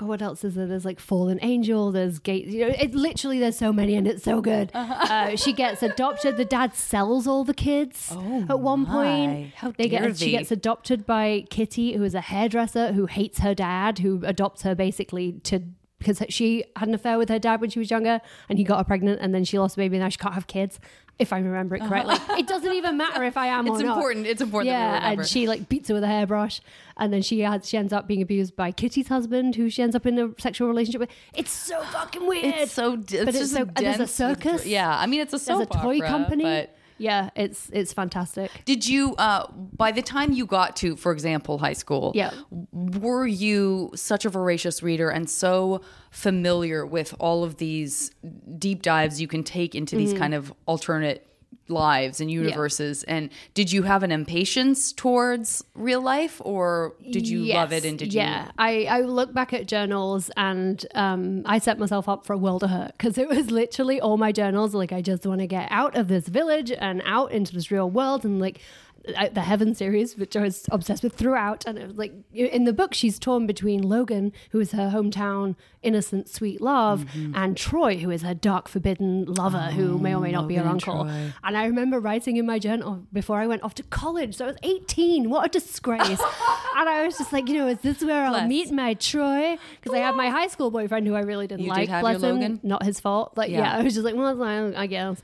[0.02, 0.68] what else is there?
[0.68, 2.46] There's like fallen angel, there's gate.
[2.46, 4.72] You know, it literally there's so many, and it's so good.
[4.74, 6.38] Uh, she gets adopted.
[6.38, 8.12] The dad sells all the kids
[8.50, 8.94] at one my.
[8.94, 9.54] point.
[9.56, 13.54] How they get she gets adopted by Kitty, who is a hairdresser who hates her
[13.54, 15.62] dad, who adopts her basically to.
[16.00, 18.78] Because she had an affair with her dad when she was younger, and he got
[18.78, 20.80] her pregnant, and then she lost a baby, and now she can't have kids.
[21.18, 23.90] If I remember it correctly, it doesn't even matter if I am It's or not.
[23.90, 24.28] It's important.
[24.28, 26.62] It's important that we Yeah, and she like beats her with a hairbrush,
[26.98, 29.96] and then she has she ends up being abused by Kitty's husband, who she ends
[29.96, 31.10] up in a sexual relationship with.
[31.34, 32.46] It's so fucking weird.
[32.54, 34.68] It's so it's But it's just so- and there's a circus.
[34.68, 36.68] yeah, I mean it's a There's a toy opera, company.
[36.98, 38.50] Yeah, it's it's fantastic.
[38.66, 42.32] did you, uh, by the time you got to, for example, high school, Yeah.
[42.72, 45.82] were you such a voracious reader and so
[46.12, 48.12] familiar with all of these
[48.58, 50.06] deep dives you can take into Mm-hmm.
[50.06, 51.24] these kind of alternate
[51.70, 53.04] lives and universes.
[53.04, 57.86] And did you have an impatience towards real life, or did you love it?
[57.86, 58.24] And did yeah.
[58.24, 58.46] you?
[58.46, 62.38] Yeah I, I look back at journals and um, I set myself up for a
[62.38, 64.74] world of hurt because it was literally all my journals.
[64.74, 67.90] Like, I just want to get out of this village and out into this real
[67.90, 68.26] world.
[68.26, 68.62] And like,
[69.08, 71.66] the Heaven series, which I was obsessed with throughout.
[71.66, 75.56] And it was like, in the book, she's torn between Logan, who is her hometown
[75.82, 77.36] innocent, sweet love, Mm-hmm.
[77.36, 80.66] and Troy, who is her dark, forbidden lover, who may or may not be her
[80.66, 81.04] Oh, uncle.
[81.06, 81.32] Troy.
[81.44, 84.36] And I remember writing in my journal before I went off to college.
[84.36, 85.30] So I was 18.
[85.30, 86.02] What a disgrace.
[86.76, 89.58] and I was just like, you know, is this where I'll meet my Troy?
[89.82, 91.90] Because I had my high school boyfriend who I really didn't You did like.
[91.90, 92.36] have Bless your him.
[92.38, 92.60] Logan?
[92.64, 93.34] Not his fault.
[93.38, 93.60] Like, Yeah.
[93.60, 95.22] yeah, I was just like, well, I guess.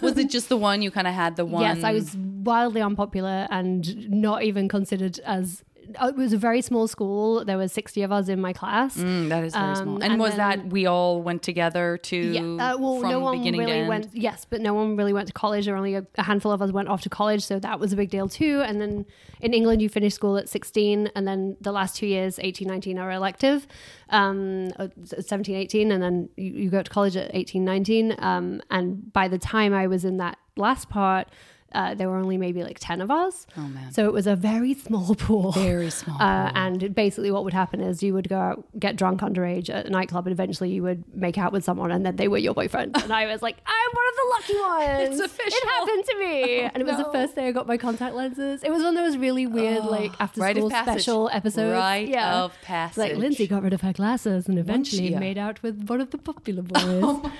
[0.00, 1.62] Was it just the one you kind of had the one?
[1.72, 5.62] Yes, I was wildly unpopular and not even considered as.
[6.00, 7.44] uh, It was a very small school.
[7.44, 8.96] There were 60 of us in my class.
[8.96, 9.94] Mm, that is very Um, small.
[9.96, 12.16] And, and was that we all went together to?
[12.16, 12.40] Yeah.
[12.64, 14.06] Uh, well, from no one really went.
[14.28, 15.66] Yes, but no one really went to college.
[15.70, 17.96] Or only a, a handful of us went off to college, so that was a
[17.96, 18.54] big deal too.
[18.68, 18.94] And then
[19.40, 22.98] in England, you finish school at 16, and then the last two years, 18, 19,
[23.02, 23.66] are elective.
[24.10, 28.14] Um, uh, 17, 18, and then you, you go to college at 18, 19.
[28.18, 31.26] Um, and by the time I was in that last part.
[31.74, 33.46] Uh, there were only maybe like 10 of us.
[33.56, 33.92] Oh, man.
[33.92, 35.52] So it was a very small pool.
[35.52, 39.20] Very small Uh, and basically, what would happen is you would go out, get drunk
[39.20, 42.28] underage at a nightclub, and eventually you would make out with someone, and then they
[42.28, 42.96] were your boyfriend.
[43.02, 45.20] And I was like, I'm one of the lucky ones.
[45.20, 45.58] It's official.
[45.58, 46.60] It happened to me.
[46.74, 48.62] and it was the first day I got my contact lenses.
[48.62, 51.74] It was one of those really weird, like after school special episodes.
[51.74, 52.42] Rite yeah.
[52.42, 52.98] of passage.
[52.98, 55.18] Like Lindsay got rid of her glasses and eventually yeah.
[55.18, 57.30] made out with one of the popular boys.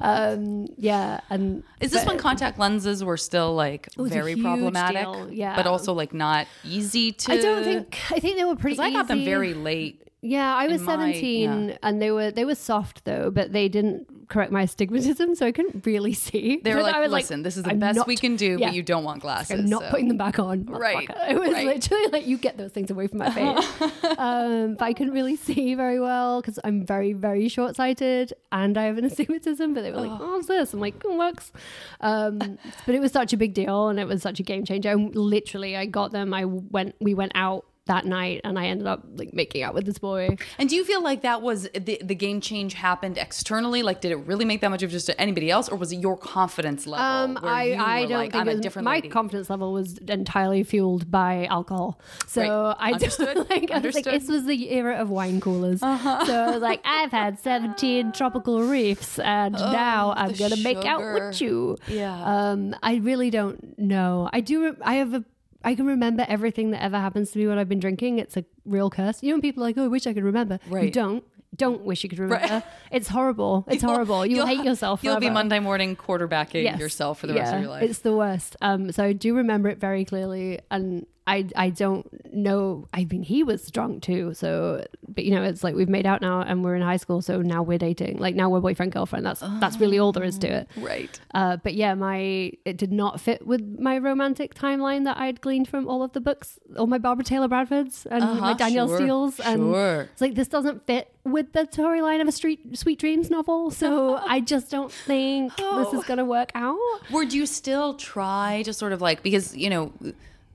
[0.00, 1.20] Um, yeah.
[1.30, 5.02] And Is this but- when contact lenses were still like was a very problematic?
[5.02, 5.56] deal, yeah.
[5.56, 7.32] But also like not easy to.
[7.32, 10.02] I don't think, I think they were pretty I got them very late.
[10.20, 11.76] Yeah, I was my- 17 yeah.
[11.82, 15.52] and they were they were soft though, but they didn't correct my astigmatism, so I
[15.52, 16.60] couldn't really see.
[16.62, 18.56] They were like, I was listen, this is the I'm best not- we can do,
[18.58, 18.68] yeah.
[18.68, 19.58] but you don't want glasses.
[19.58, 19.90] I'm not so.
[19.90, 20.66] putting them back on.
[20.78, 21.10] Right.
[21.28, 21.66] It was right.
[21.66, 23.68] literally like you get those things away from my face.
[24.18, 28.78] um, but I couldn't really see very well because I'm very, very short sighted and
[28.78, 29.74] I have an astigmatism.
[29.74, 31.52] But they were like, "Oh, what's this?" I'm like, "Oh, works."
[32.00, 32.38] Um,
[32.86, 34.90] but it was such a big deal and it was such a game changer.
[34.90, 36.32] And literally, I got them.
[36.32, 36.94] I went.
[37.00, 40.36] We went out that night and I ended up like making out with this boy.
[40.58, 43.82] And do you feel like that was the, the game change happened externally?
[43.82, 45.96] Like, did it really make that much of just to anybody else, or was it
[45.96, 47.04] your confidence level?
[47.04, 49.08] Um, I, I don't like, think I'm it a was- different my lady?
[49.08, 52.00] confidence level was entirely fueled by alcohol.
[52.26, 52.76] So Right.
[52.78, 53.34] I Understood.
[53.34, 54.06] don't like, I was like, Understood.
[54.08, 54.18] Uh-huh.
[54.18, 55.80] this was the era of wine coolers.
[55.80, 60.62] So I was like, I've had 17 tropical reefs and now I'm Oh, going to
[60.62, 61.76] make out with you.
[61.88, 62.22] Yeah.
[62.50, 64.28] Um, I really don't know.
[64.32, 65.24] I do, re- I have a,
[65.64, 68.18] I can remember everything that ever happens to me when I've been drinking.
[68.18, 69.22] It's a real curse.
[69.22, 70.58] You know, people are like, oh, I wish I could remember.
[70.70, 71.24] You don't.
[71.56, 72.62] Don't wish you could remember.
[72.92, 73.64] It's horrible.
[73.68, 74.24] It's horrible.
[74.26, 75.02] You'll, hate yourself.
[75.02, 75.30] You'll be.
[75.30, 76.78] Monday morning quarterbacking Yes.
[76.78, 77.82] yourself for the rest of your life.
[77.82, 78.54] It's the worst.
[78.60, 82.88] Um, so I do remember it very clearly, and I I don't know.
[82.94, 84.32] I mean, he was drunk too.
[84.34, 87.20] So, but you know, it's like we've made out now, and we're in high school,
[87.22, 88.16] so now we're dating.
[88.18, 89.26] Like now we're boyfriend girlfriend.
[89.26, 90.68] That's that's really all there is to it.
[90.78, 91.20] right.
[91.34, 95.68] Uh, but yeah, my it did not fit with my romantic timeline that I'd gleaned
[95.68, 98.96] from all of the books, all my Barbara Taylor Bradfords and my Uh-huh, Danielle sure,
[98.98, 100.00] Steele's, and sure.
[100.12, 103.70] it's like this doesn't fit with the storyline of a street Sweet Dreams novel.
[103.70, 106.78] So I just don't think this is gonna work out.
[107.10, 109.92] Would you still try to sort of like because you know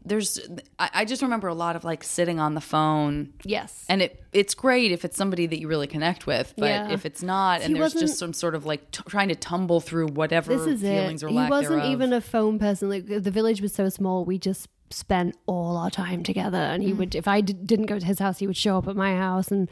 [0.06, 0.40] there's
[0.80, 3.86] I, I just remember a lot of like sitting on the phone Yes.
[3.88, 6.92] and it it's great if it's somebody that you really connect with but Yeah.
[6.92, 9.80] if it's not and He there's just some sort of like t- trying to tumble
[9.80, 11.26] through whatever this is feelings it.
[11.26, 11.92] or He lack wasn't thereof.
[11.92, 12.90] even a phone person.
[12.90, 16.58] Like the village was so small, we just spent all our time together.
[16.58, 16.86] And Mm.
[16.88, 18.96] he would, if I d- didn't go to his house, he would show up at
[18.96, 19.68] my house, and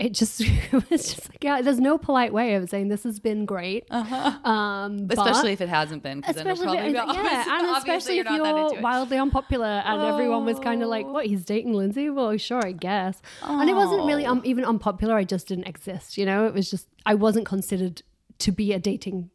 [0.00, 1.60] it just it was just like yeah.
[1.60, 3.84] There's no polite way of saying this has been great.
[3.90, 8.18] Um, especially if it hasn't been because then Especially, probably if, obvious, yeah, and especially
[8.18, 11.26] if you're into you're wildly unpopular and everyone was kind of like, "What?
[11.26, 12.08] He's dating Lindsay?
[12.08, 15.14] Well, sure, I guess." And it wasn't really um, even unpopular.
[15.14, 16.16] I just didn't exist.
[16.16, 18.02] You know, it was just I wasn't considered
[18.38, 19.30] to be a dating.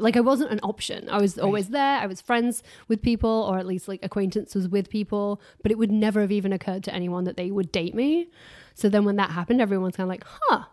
[0.00, 1.08] Like I wasn't an option.
[1.08, 1.98] I was always there.
[1.98, 5.40] I was friends with people, or at least like acquaintances with people.
[5.62, 8.28] But it would never have even occurred to anyone that they would date me.
[8.78, 10.64] So then when that happened, everyone's kind of like, "Huh,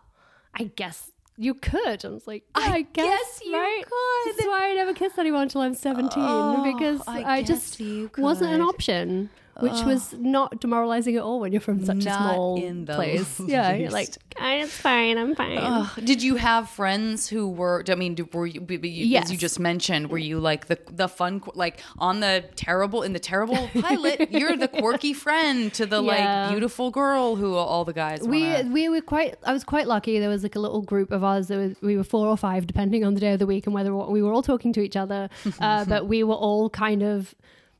[0.54, 2.02] I guess." You could.
[2.02, 3.82] I was like, yeah, I, guess, guess you right?
[3.84, 4.36] could.
[4.36, 7.78] That's why I never kissed anyone until I'm 17 because I I, just
[8.16, 9.28] wasn't an option.
[9.60, 13.40] Which was not demoralizing at all when you're from such a small place.
[13.46, 14.18] Yeah, you're like, least.
[14.38, 15.86] "Ah, it's fine, I'm fine.
[16.04, 17.82] Did you have friends who were?
[17.88, 18.60] I mean, were you?
[18.68, 23.02] you- As you just mentioned, were you like the the fun, like on the terrible
[23.02, 24.30] in the terrible pilot?
[24.30, 26.12] you're the quirky friend to the Yeah.
[26.42, 28.20] like beautiful girl who all the guys.
[28.22, 31.10] we wanna- we were quite i was quite lucky there was like a little group
[31.12, 33.46] of us there was, we were four or five depending on the day of the
[33.46, 35.28] week and whether we were all talking to each other
[35.60, 37.34] uh, but we were all kind of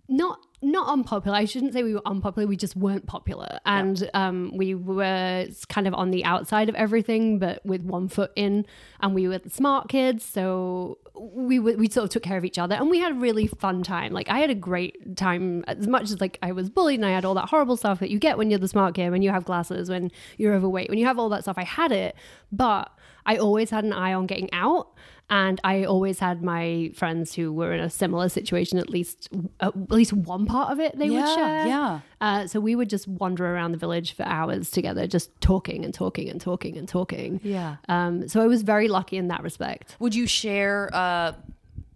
[0.09, 1.37] not not unpopular.
[1.37, 3.61] I shouldn't say we were unpopular we just weren't popular.
[3.65, 8.33] And um, we were kind of on the outside of everything but with one foot
[8.37, 8.67] in
[9.01, 10.25] and we were the smart kids.
[10.25, 13.15] So we were, we sort of took care of each other and we had a
[13.15, 14.13] really fun time.
[14.13, 15.65] Like i had a great time.
[15.69, 18.11] As much as like i was bullied and i had all that horrible stuff that
[18.11, 20.99] you get when you're the smart kid when you have glasses when you're overweight when
[20.99, 22.17] you have all that stuff i had it.
[22.51, 22.91] But
[23.25, 24.89] i always had an eye on getting out
[25.29, 28.79] and I always had my friends who were in a similar situation.
[28.79, 29.29] At least,
[29.61, 31.67] at least one part of it they would Yeah, share.
[31.67, 32.01] yeah.
[32.21, 35.93] Uh, so we would just wander around the village for hours together, just talking and
[35.93, 37.41] talking and talking and talking.
[37.43, 37.77] Yeah.
[37.89, 39.97] Um, so I was very lucky in that respect.
[39.99, 41.33] Would you share uh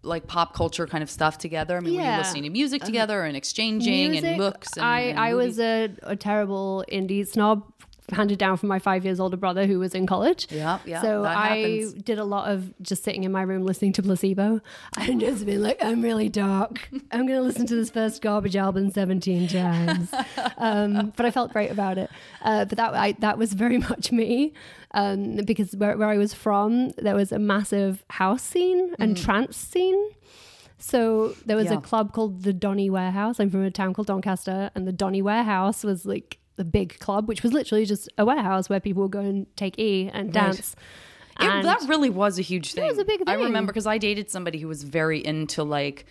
[0.03, 1.77] like pop culture kind of stuff together?
[1.77, 2.17] I mean, were you Yeah.
[2.19, 4.77] listening to music together and exchanging and books?
[4.79, 7.71] And, I, and I was a, a terrible indie snob
[8.13, 10.47] handed down from my five years older brother who was in college.
[10.51, 11.93] Yeah, yeah, So that I happens.
[11.95, 14.61] did a lot of just sitting in my room listening to placebo
[14.99, 16.89] and just being like, I'm really dark.
[17.13, 20.13] I'm going to listen to this first garbage album 17 times.
[20.59, 22.11] um, but I felt great about it.
[22.43, 24.53] Uh, but that I, that was very much me
[24.93, 29.57] um, because where, where I was from, there was a massive house scene and trance
[29.57, 30.11] scene.
[30.79, 31.75] So there was Yeah.
[31.75, 33.39] a club called the Donny Warehouse.
[33.39, 37.27] I'm from a town called Doncaster, and the Donny Warehouse was like the big club,
[37.27, 40.75] which was literally just a warehouse where people would go and take E and dance.
[41.41, 42.85] It- And- that really was a huge thing.
[42.85, 43.29] It was a big thing.
[43.29, 46.05] I remember because I dated somebody who was very into like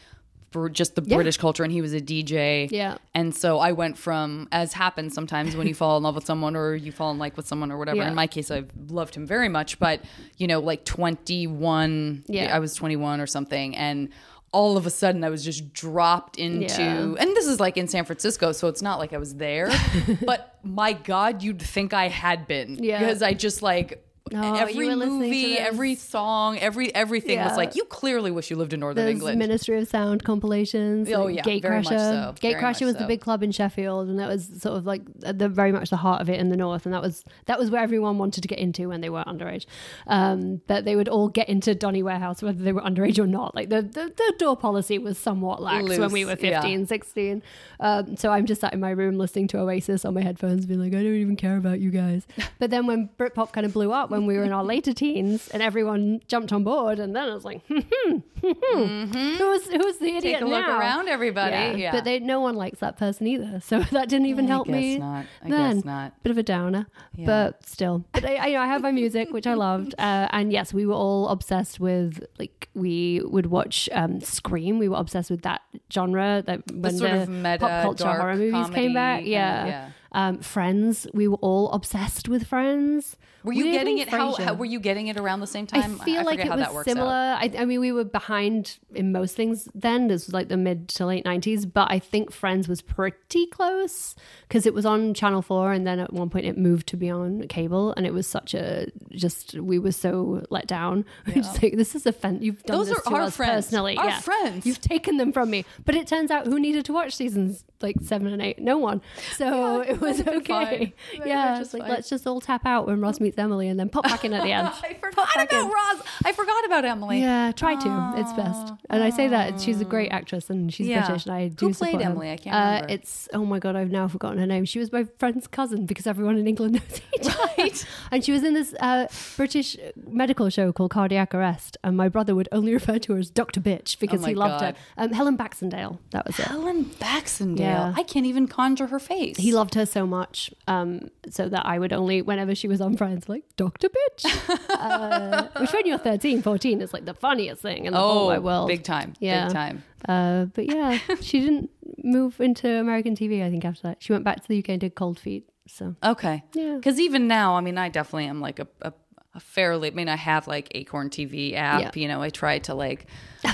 [0.51, 1.17] br- just the Yeah.
[1.17, 2.67] British culture, and he was a DJ.
[2.71, 2.97] Yeah.
[3.13, 6.55] and so I went from as happens sometimes when you fall in love with someone
[6.55, 7.97] or you fall in like with someone or whatever.
[7.97, 8.07] Yeah.
[8.09, 10.01] In my case, I loved him very much, but
[10.37, 12.23] you know, like twenty one.
[12.27, 12.55] Yeah.
[12.55, 14.09] I was twenty one or something, and.
[14.51, 17.01] All of a sudden, I was just dropped into, Yeah.
[17.19, 19.69] and this is like in San Francisco, so it's not like I was there.
[20.25, 22.99] but my God, you'd think I had been, Yeah.
[22.99, 24.03] because I just like
[24.34, 28.49] Oh, every were listening to movie, every song, every everything was like you clearly wish
[28.49, 29.39] you lived in Northern There's England.
[29.39, 31.09] Ministry of Sound compilations.
[31.11, 31.61] Oh, yeah, Gatecrasher.
[31.61, 32.99] very much so, very Gatecrasher was so.
[32.99, 35.97] the big club in Sheffield, and that was sort of like the very much the
[35.97, 38.47] heart of it in the north, and that was that was where everyone wanted to
[38.47, 39.65] get into when they were underage.
[40.07, 43.55] Um, but they would all get into Donny Warehouse whether they were underage or not.
[43.55, 46.61] Like the the, the door policy was somewhat lax when we Loose, were yeah.
[46.61, 47.43] 15, 16.
[47.80, 50.80] Um, so I'm just sat in my room listening to Oasis on my headphones, being
[50.80, 52.27] like, I don't even care about you guys.
[52.57, 55.47] But then when Britpop kind of blew up when we were in our later teens,
[55.49, 59.36] and everyone jumped on board, and then I was like, hmm, hmm, hmm, hmm.
[59.38, 60.80] who's who's the idiot Take a look now?
[60.80, 61.82] around, everybody.
[61.82, 63.59] Yeah, But they, no one likes that person either.
[63.61, 64.97] So that didn't even I help guess me.
[64.97, 65.26] not.
[65.43, 65.76] I then.
[65.76, 66.24] guess not.
[66.24, 68.05] Bit of a downer, but still.
[68.13, 69.93] But I, I, you know, I have my music, which I loved.
[69.97, 74.80] Uh, and yes, we were all obsessed with, like, we would watch um, Scream.
[74.80, 75.61] We were obsessed with that
[75.91, 76.43] genre.
[76.45, 79.26] That when sort the of meta, pop culture horror movies came back.
[79.26, 79.65] Yeah.
[79.65, 79.89] yeah.
[80.12, 81.07] Um, Friends.
[81.14, 83.18] We were all obsessed with Friends.
[83.43, 84.10] Were you Weirdly, getting it?
[84.10, 85.99] How, how were you getting it around the same time?
[86.01, 87.10] I feel like it was similar.
[87.10, 90.07] I, I mean, we were behind in most things then.
[90.07, 94.16] This was like the mid to late nineties, but I think Friends was pretty close
[94.47, 97.10] because it was on Channel Four, and then at one point it moved to be
[97.10, 101.05] on cable, and it was such a just we were so let down.
[101.28, 102.43] We're just like, this is offensive.
[102.43, 103.68] You've done Those this are to our us friends.
[103.68, 103.97] personally.
[103.97, 104.20] Our yeah.
[104.20, 104.66] friends.
[104.66, 105.66] You've taken them from me.
[105.86, 108.59] But it turns out who needed to watch seasons like seven and eight?
[108.59, 109.01] No one.
[109.36, 110.93] So it was okay.
[111.25, 111.91] Yeah, just like fine.
[111.91, 114.43] let's just all tap out when Ross meets Emily, and then pop back in at
[114.43, 114.67] the end.
[114.67, 115.67] I forgot about in.
[115.69, 116.01] Roz.
[116.25, 117.21] I forgot about Emily.
[117.21, 118.13] Yeah, try to.
[118.17, 118.73] It's best.
[118.89, 121.05] And I say that she's a great actress and she's Yeah.
[121.05, 122.01] British and I do Who played her.
[122.01, 122.32] Emily?
[122.32, 122.88] I can't uh, remember.
[122.93, 124.65] It's oh my god, I've now forgotten her name.
[124.65, 127.86] She was my friend's cousin because everyone in England knows each other.
[128.11, 129.07] And she was in this uh,
[129.38, 129.77] British
[130.07, 133.59] medical show called Cardiac Arrest, and my brother would only refer to her as Doctor
[133.61, 134.75] Bitch because Oh he loved God.
[134.75, 135.03] her.
[135.03, 136.45] Um, Helen Baxendale, that was it.
[136.45, 137.59] Helen Baxendale.
[137.65, 137.68] Yeah.
[137.70, 139.38] I can't even conjure her face.
[139.38, 142.97] He loved her so much, um, so that I would only, whenever she was on
[142.97, 143.89] Friends, like, Dr.
[143.89, 144.59] Bitch.
[144.70, 148.28] uh, which when you're 13, 14 is like the funniest thing in the whole oh,
[148.28, 148.67] wide world.
[148.67, 149.13] big time.
[149.20, 149.45] Yeah.
[149.45, 149.84] Big time.
[150.07, 151.70] Uh, but yeah, she didn't
[152.03, 153.97] move into American TV, I think, after that.
[154.01, 155.49] She went back to the UK and did Cold Feet.
[155.67, 156.43] So Okay.
[156.53, 156.76] Yeah.
[156.76, 158.93] Because even now, I mean, I definitely am like a, a,
[159.36, 162.01] a fairly, I mean, I have like Acorn TV app, Yeah.
[162.01, 163.05] you know, I try to like,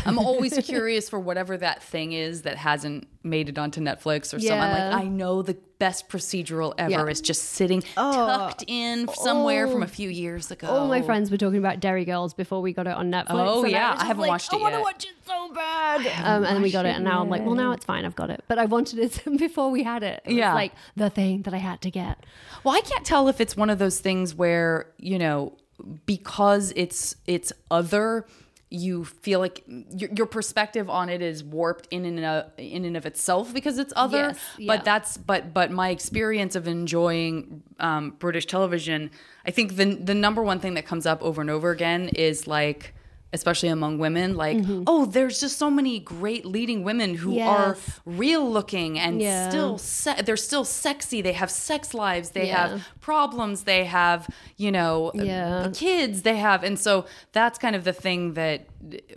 [0.05, 4.39] I'm always curious for whatever that thing is that hasn't made it onto Netflix or
[4.39, 4.51] something.
[4.51, 7.05] I'm like, I know the best procedural ever Yeah.
[7.07, 8.11] is just sitting Oh.
[8.27, 10.67] tucked in somewhere from a few years ago.
[10.67, 13.25] all my friends were talking about Derry Girls before we got it on Netflix.
[13.31, 13.93] Oh, yeah.
[13.93, 14.55] was I haven't like, watched it.
[14.55, 15.99] I want to watch it so bad.
[16.23, 18.05] Um, and then we got it, and now I'm like, well, now it's fine.
[18.05, 18.43] I've got it.
[18.47, 20.21] But I wanted it before we had it.
[20.25, 20.53] It was Yeah.
[20.53, 22.25] like the thing that I had to get.
[22.63, 25.53] Well, I can't tell if it's one of those things where, you know,
[26.05, 28.25] because it's it's other,
[28.70, 32.97] you feel like your, your perspective on it is warped in and of, in and
[32.97, 34.18] of itself because it's other.
[34.18, 34.76] Yes, yeah.
[34.76, 39.11] But that's but but my experience of enjoying um, British television,
[39.45, 42.47] I think the the number one thing that comes up over and over again is
[42.47, 42.94] like.
[43.36, 44.57] Especially among women, like,
[44.88, 48.17] oh, there's just so many great leading women who are Mm-hmm.
[48.25, 49.49] Real looking and Yeah.
[49.49, 51.21] still se- they're still sexy.
[51.21, 52.27] They have sex lives.
[52.31, 52.67] They Yeah.
[52.69, 53.63] have problems.
[53.63, 54.27] They have,
[54.57, 55.69] you know, uh, Yeah.
[55.73, 56.21] kids.
[56.21, 58.67] They have, and so that's kind of the thing that.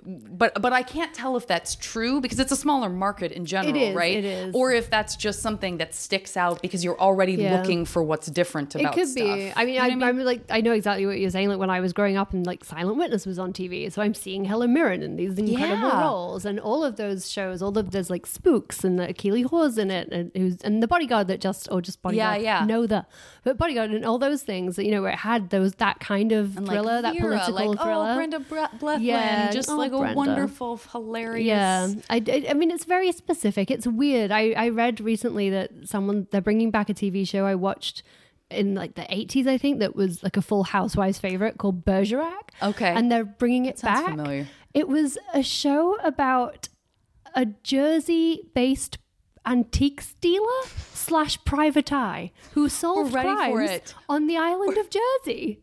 [0.06, 3.76] But but I can't tell if that's true because it's a smaller market in general,
[3.76, 4.16] is, right?
[4.16, 4.54] it is.
[4.54, 8.74] Or if that's just something that sticks out because you're already looking for what's different
[8.74, 9.24] It could stuff.
[9.36, 9.52] be.
[9.54, 11.48] I mean, You know I, what I'm like, I know exactly what you're saying.
[11.50, 14.14] Like when I was growing up, and like Silent Witness was on TV, so I'm
[14.14, 16.02] seeing Helen Mirren in these incredible Yeah.
[16.02, 17.62] roles, and all of those shows.
[17.62, 20.88] All of there's like spooks and the Keeley Hawes in it, and who's and the
[20.88, 22.42] Bodyguard that just or just Bodyguard.
[22.42, 22.60] yeah.
[22.60, 23.04] yeah, No, the
[23.44, 24.76] but Bodyguard and all those things.
[24.76, 27.38] That you know, where it had those that kind of And, like, thriller, that Vera,
[27.44, 28.10] political like, thriller.
[28.10, 29.50] Oh, Brenda Bre- Yeah.
[29.50, 30.16] just Oh, like a Brenda.
[30.16, 31.46] wonderful, hilarious.
[31.46, 33.70] Yeah, I, I, I mean, it's very specific.
[33.70, 34.30] It's weird.
[34.30, 38.02] I, I read recently that someone they're bringing back a TV show I watched
[38.50, 42.52] in like the 80s, I think, that was like a full Housewives favorite called Bergerac.
[42.62, 42.92] Okay.
[42.92, 44.10] and they're bringing it sounds back.
[44.10, 44.48] familiar.
[44.74, 46.68] It was a show about
[47.34, 48.98] a Jersey-based
[49.46, 55.60] antiques dealer slash private eye who solved crimes on the island of Jersey.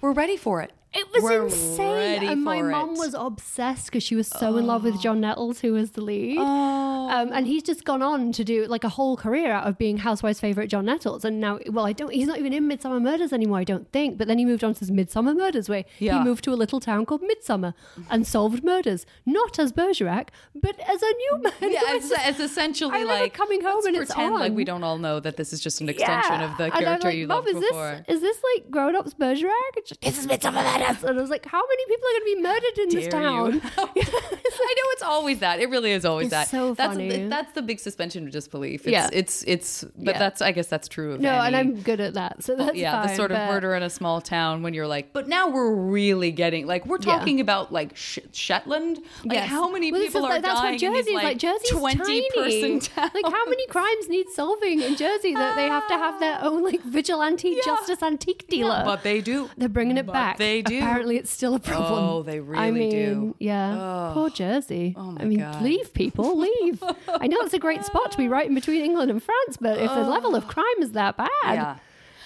[0.00, 0.72] We're ready for it.
[0.94, 1.94] It was We're insane.
[1.96, 2.98] ready And my for mom it.
[2.98, 6.36] was obsessed because she was so in love with John Nettles, who was the lead.
[6.38, 9.98] Um, and he's just gone on to do like a whole career out of being
[9.98, 11.24] Housewives' favorite John Nettles.
[11.24, 14.18] And now, well, I don't, he's not even in Midsomer Murders anymore, I don't think.
[14.18, 16.18] But then he moved on to his Midsomer Murders, where Yeah.
[16.18, 17.72] he moved to a little town called Midsomer
[18.10, 21.52] and solved murders, not as Bergerac, but as a new man.
[21.62, 24.64] Yeah, it's, was- it's essentially I like coming home let's and it's pretend like we
[24.64, 27.16] don't all know that this is just an extension of the And I'm character like,
[27.16, 28.04] you Mom, loved is before.
[28.06, 29.52] This, is this like grown ups Bergerac?
[29.76, 32.34] And like, This is Midsomer And I was like, how many people are going to
[32.36, 33.60] be murdered in this town?
[33.94, 35.60] I know it's always that.
[35.60, 36.48] It really is always It's that.
[36.48, 37.26] so that's funny.
[37.28, 38.82] that's the big suspension of disbelief.
[38.82, 39.08] It's, Yeah.
[39.12, 40.18] it's it's but Yeah.
[40.18, 42.42] that's I guess that's true of No, and I'm good at that.
[42.44, 44.86] So that's yeah, the fine, sort of but- murder in a small town when you're
[44.86, 47.16] like, but now we're really getting like we're Yeah.
[47.18, 48.98] talking about like Sh- Shetland.
[49.24, 49.48] Like Yes.
[49.48, 51.70] how many Well, people are like, that's dying what Jersey in these is like, Jersey's
[51.70, 52.30] twenty tiny.
[52.34, 53.10] person town?
[53.14, 56.48] Like how many crimes need solving in Jersey that they have to have their ah.
[56.48, 58.82] own like vigilante justice antique dealer?
[58.84, 59.50] But they do.
[59.56, 60.38] They're bringing it back.
[60.38, 60.71] they do.
[60.78, 62.04] Apparently, it's still a problem.
[62.04, 63.36] Oh, they really I mean, do.
[63.38, 64.10] Yeah.
[64.14, 64.94] Poor Jersey.
[64.96, 65.62] Oh, my I mean, God.
[65.62, 66.82] leave people, leave.
[67.08, 69.78] I know it's a great spot to be right in between England and France, but
[69.78, 71.76] if the level of crime is that bad, Yeah.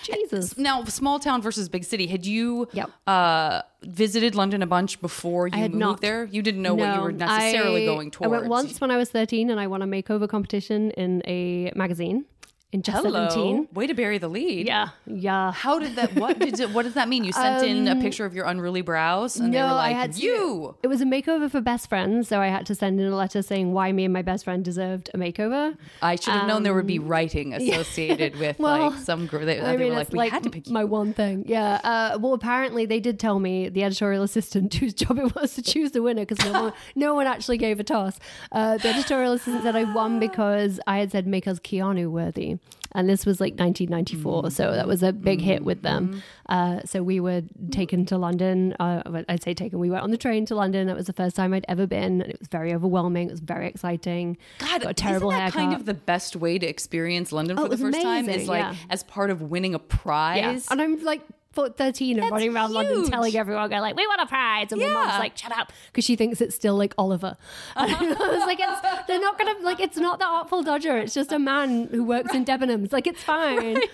[0.03, 0.57] Jesus.
[0.57, 2.07] Now, small town versus big city.
[2.07, 2.90] Had you Yep.
[3.09, 6.01] uh, visited London a bunch before you moved not.
[6.01, 6.24] there?
[6.26, 8.32] You didn't know what you were necessarily I- going towards.
[8.32, 11.72] I went once when I was 13 and I won a makeover competition in a
[11.74, 12.24] magazine
[12.72, 13.28] in just Hello.
[13.28, 13.68] 17.
[13.72, 14.66] Way to bury the lead.
[14.66, 15.52] Yeah, yeah.
[15.52, 16.14] How did that?
[16.16, 16.58] What did?
[16.58, 17.22] It, what does that mean?
[17.24, 20.00] You sent in a picture of your unruly brows, and they were like, Um, I
[20.00, 23.00] had to- "You." It was a makeover for best friends, so I had to send
[23.00, 25.76] in a letter saying why me and my best friend deserved a makeover.
[26.02, 29.46] I should have known there would be writing associated with Um, Well, like some girl.
[29.46, 31.44] They, I mean, like, "We had to pick you." my one thing.
[31.46, 31.80] Yeah.
[31.84, 35.62] Uh, well, apparently they did tell me the editorial assistant whose job it was to
[35.62, 38.18] choose the winner because no one, no one actually gave a toss.
[38.50, 42.58] Uh, the editorial assistant said I won because I had said make us Keanu worthy,
[42.97, 46.22] and this was like 1994, so that was a big hit with them.
[46.49, 48.72] Uh, so we were taken to London.
[48.80, 49.78] Uh, I'd say taken.
[49.78, 50.86] We went on the train to London.
[50.86, 53.28] That was the first time I'd ever been, and it was very overwhelming.
[53.28, 54.36] It was very exciting.
[54.59, 57.62] God, Got a terrible isn't that kind of the best way to experience London Oh,
[57.64, 58.28] for the first time?
[58.28, 58.74] Is like yeah.
[58.90, 59.84] as part of winning a Yeah.
[59.88, 60.66] prize.
[60.70, 61.22] And I'm like
[61.57, 64.70] for 13 and That's running around London telling everyone, go like, we want a prize.
[64.70, 65.72] And my mom's like, shut up.
[65.88, 67.36] Because she thinks it's still like Oliver.
[67.74, 70.96] And I was like, it's, they're not going to, like, it's not the Artful Dodger.
[70.98, 72.92] It's just a man who works in Debenhams.
[72.92, 73.80] Like, it's fine.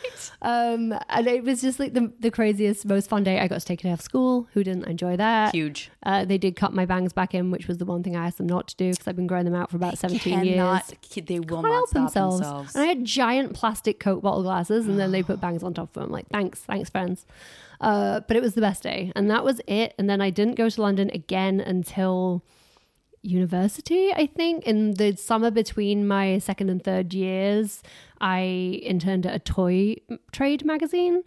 [0.45, 3.39] Um, and it was just like the, the craziest, most fun day.
[3.39, 4.49] I got to take a day off school.
[4.55, 5.55] Who didn't enjoy that?
[5.55, 5.89] Huge.
[6.03, 8.39] Uh, they did cut my bangs back in, which was the one thing I asked
[8.39, 10.83] them not to do because I've been growing them out for about 17 years
[11.27, 12.39] they will can't not help themselves.
[12.41, 12.75] themselves.
[12.75, 15.97] And I had giant plastic Coke bottle glasses, and then they put bangs on top
[15.97, 16.11] of them.
[16.11, 17.27] Like, thanks, thanks, friends.
[17.81, 19.95] Uh, but it was the best day, and that was it.
[19.99, 22.45] And then I didn't go to London again until
[23.23, 24.13] university.
[24.13, 27.83] I think in the summer between my second and third years,
[28.21, 29.97] I interned at a toy
[30.33, 31.23] trade magazine.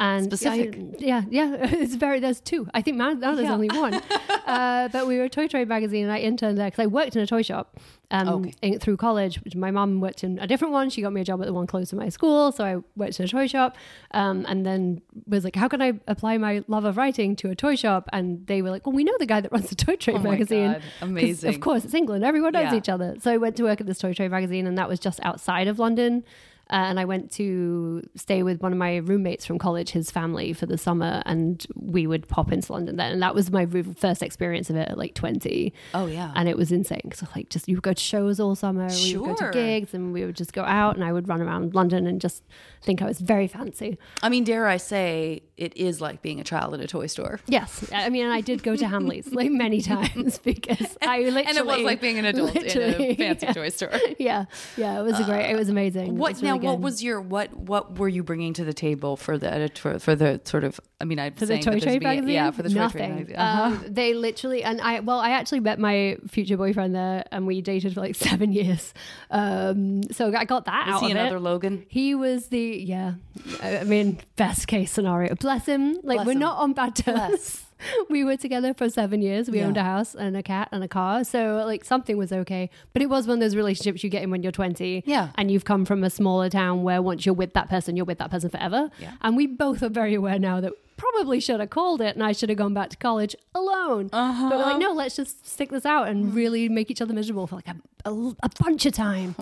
[0.00, 0.76] And Specific.
[0.76, 2.20] I- yeah, yeah, it's very.
[2.20, 2.68] There's two.
[2.72, 3.54] I think now, now there's Yeah.
[3.54, 3.94] only one.
[4.46, 7.16] uh, but we were a Toy Trade magazine, and I interned there because I worked
[7.16, 7.78] in a toy shop
[8.12, 8.52] um, Okay.
[8.62, 9.42] in, through college.
[9.42, 10.88] Which my mom worked in a different one.
[10.90, 13.18] She got me a job at the one close to my school, so I worked
[13.18, 13.76] in a toy shop.
[14.12, 17.56] Um, and then was like, how can I apply my love of writing to a
[17.56, 18.08] toy shop?
[18.12, 20.20] And they were like, well, we know the guy that runs the Toy Trade Oh
[20.20, 20.74] magazine.
[20.74, 20.82] God.
[21.02, 21.52] Amazing.
[21.54, 22.24] Of course, it's England.
[22.24, 22.76] Everyone knows Yeah.
[22.76, 23.16] each other.
[23.20, 25.66] So I went to work at this Toy Trade magazine, and that was just outside
[25.66, 26.22] of London.
[26.70, 30.52] Uh, and I went to stay with one of my roommates from college, his family,
[30.52, 33.12] for the summer, and we would pop into London then.
[33.12, 35.72] And that was my first experience of it at like 20.
[35.94, 36.32] Oh, yeah.
[36.34, 39.16] And it was insane because, like, just you would go to shows all summer, we
[39.16, 41.74] would go to gigs, and we would just go out, and I would run around
[41.74, 42.42] London and just
[42.82, 43.98] think I was very fancy.
[44.22, 47.40] I mean, dare I say, it is like being a child in a toy store.
[47.46, 51.44] Yes, I mean, and I did go to Hamleys like many times because I literally
[51.46, 53.52] and it was like being an adult in a fancy yeah.
[53.52, 53.92] toy store.
[54.18, 54.44] yeah,
[54.76, 55.50] yeah, it was a great.
[55.50, 56.16] It was amazing.
[56.16, 56.57] What was now?
[56.62, 57.54] What was your what?
[57.56, 60.80] What were you bringing to the table for the edit for, the sort of?
[61.00, 62.30] I mean, I'm for the toy trade magazine?
[62.30, 63.36] Yeah, for the toy trade magazine.
[63.36, 63.62] Uh-huh.
[63.62, 67.60] Um, they literally and I well, I actually met my future boyfriend there, and we
[67.62, 68.92] dated for like seven years.
[69.30, 71.40] Um, so I got that Is out he of another it.
[71.40, 71.86] Logan?
[71.88, 73.14] He was the yeah.
[73.62, 75.34] I I mean, best case scenario.
[75.36, 75.94] Bless him.
[76.02, 76.38] Like Bless we're him.
[76.40, 77.64] not on bad terms.
[78.10, 79.50] We were together for seven years.
[79.50, 79.66] We Yeah.
[79.66, 81.24] owned a house and a cat and a car.
[81.24, 82.70] So like something was okay.
[82.92, 85.04] But it was one of those relationships you get in when you're 20.
[85.06, 85.30] Yeah.
[85.36, 88.18] And you've come from a smaller town where once you're with that person, you're with
[88.18, 88.90] that person forever.
[89.00, 89.12] Yeah.
[89.20, 92.32] And we both are very aware now that probably should have called it and I
[92.32, 94.10] should have gone back to college alone.
[94.12, 94.50] Uh-huh.
[94.50, 97.46] But we're like, no, let's just stick this out and really make each other miserable
[97.46, 99.34] for like a, a, a bunch of time.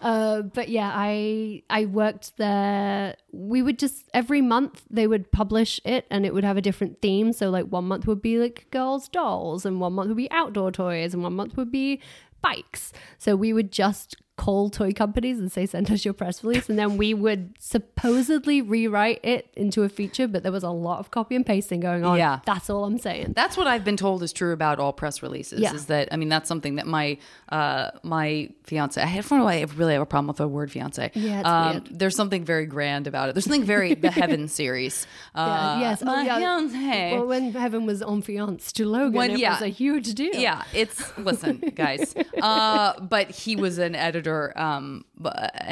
[0.00, 3.16] Uh, but yeah, I I worked there.
[3.32, 7.02] We would just every month they would publish it and it would have a different
[7.02, 7.32] theme.
[7.32, 10.70] So like one month would be like girls' dolls and one month would be outdoor
[10.72, 12.00] toys and one month would be
[12.40, 12.92] bikes.
[13.18, 16.78] So we would just call toy companies and say send us your press release and
[16.78, 21.10] then we would supposedly rewrite it into a feature but there was a lot of
[21.10, 22.40] copy and pasting going on Yeah.
[22.46, 25.60] that's all i'm saying That's what I've been told is true about all press releases.
[25.60, 25.74] Yeah.
[25.74, 27.18] Is that I mean that's something that my
[27.50, 29.00] uh, my fiance.
[29.02, 31.10] I don't know why I really have a problem with the word fiance.
[31.14, 31.84] Yeah, it's um.
[32.00, 33.34] There's something very grand about it.
[33.34, 35.06] There's something very the Heaven series.
[35.34, 36.02] Yeah, Uh, yes.
[36.02, 36.38] my oh, yeah.
[36.38, 37.12] fiance.
[37.16, 39.52] Well, when Heaven was on fiance to Logan, When- it yeah.
[39.54, 40.34] was a huge deal.
[40.48, 42.14] Yeah, it's listen, guys.
[42.40, 45.04] Uh, but he was an editor, um,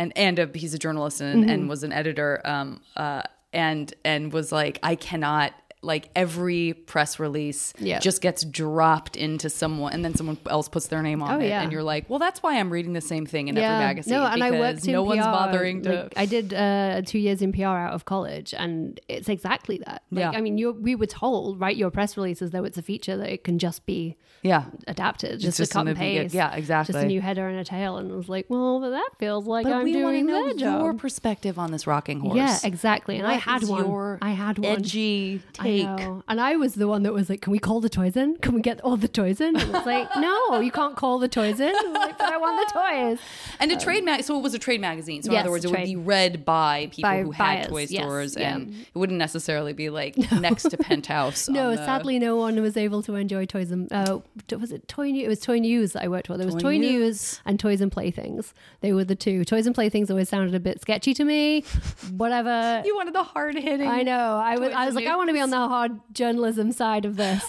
[0.01, 1.51] and and a, he's a journalist and, Mm-hmm.
[1.53, 5.53] and was an editor, um, uh, and and was like, I cannot.
[5.81, 8.01] Like every press release Yeah.
[8.01, 11.49] just gets dropped into someone, and then someone else puts their name on Oh, it,
[11.49, 11.62] yeah.
[11.62, 14.26] and you're like, "Well, that's why I'm reading the same thing in every magazine." No,
[14.26, 16.03] and I worked in no one's bothering to.
[16.03, 20.03] like, I did uh, two years in PR out of college, and it's exactly that.
[20.11, 20.31] Like, Yeah.
[20.37, 23.16] I mean, you we were told write your press release as though it's a feature
[23.16, 26.35] that it can just be yeah, adapted, just, just a cut and paste.
[26.35, 28.91] yeah, exactly Just a new header and a tail, and I was like, well, but
[28.91, 30.81] that feels like but I'm we doing know their job.
[30.83, 32.37] your perspective on this rocking horse.
[32.37, 33.18] Yeah, exactly.
[33.18, 33.85] And I had one.
[33.85, 34.72] Your I had one.
[34.72, 35.41] edgy
[35.77, 36.23] know.
[36.29, 38.37] And I was the one that was like, "Can we call the toys in?
[38.39, 41.29] Can we get all the toys in?" And it's like, "No, you can't call the
[41.29, 43.19] toys in." Like, but I want the toys.
[43.61, 45.23] And a trade mag, so it was a trade magazine.
[45.23, 47.87] So in Yes, other words, it would be read by people By who had toy
[47.89, 48.55] yes, stores, yeah.
[48.57, 51.49] and it wouldn't necessarily be like next to Penthouse.
[51.49, 54.21] No, the- sadly, no one was able to enjoy toys and uh,
[54.59, 55.25] was it toy news?
[55.25, 56.37] It was toy news that I worked for.
[56.37, 56.91] There was Toy toy, News.
[57.01, 57.41] news.
[57.45, 58.53] and toys and playthings.
[58.81, 59.45] They were the two.
[59.45, 61.62] Toys and playthings always sounded a bit sketchy to me.
[62.16, 62.83] Whatever.
[62.85, 63.87] you wanted the hard hitting.
[63.89, 64.37] I know.
[64.37, 64.73] I was.
[64.73, 67.45] I was like, I want to be on the hard journalism side of this.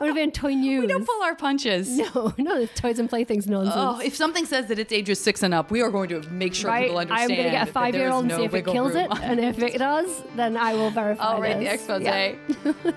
[0.00, 0.82] I want to be toy news.
[0.82, 1.98] We don't pull our punches.
[1.98, 3.74] no, no, this toys and playthings nonsense.
[3.76, 6.54] Oh, if something says that it's ages six and up, we are going to make
[6.54, 6.84] sure right?
[6.84, 7.32] people understand.
[7.32, 9.10] I'm going to get a five year old and there see if it kills room
[9.10, 9.18] it.
[9.22, 11.24] And if it does, then I will verify.
[11.24, 12.02] I'll write the expose.
[12.02, 12.34] Yeah.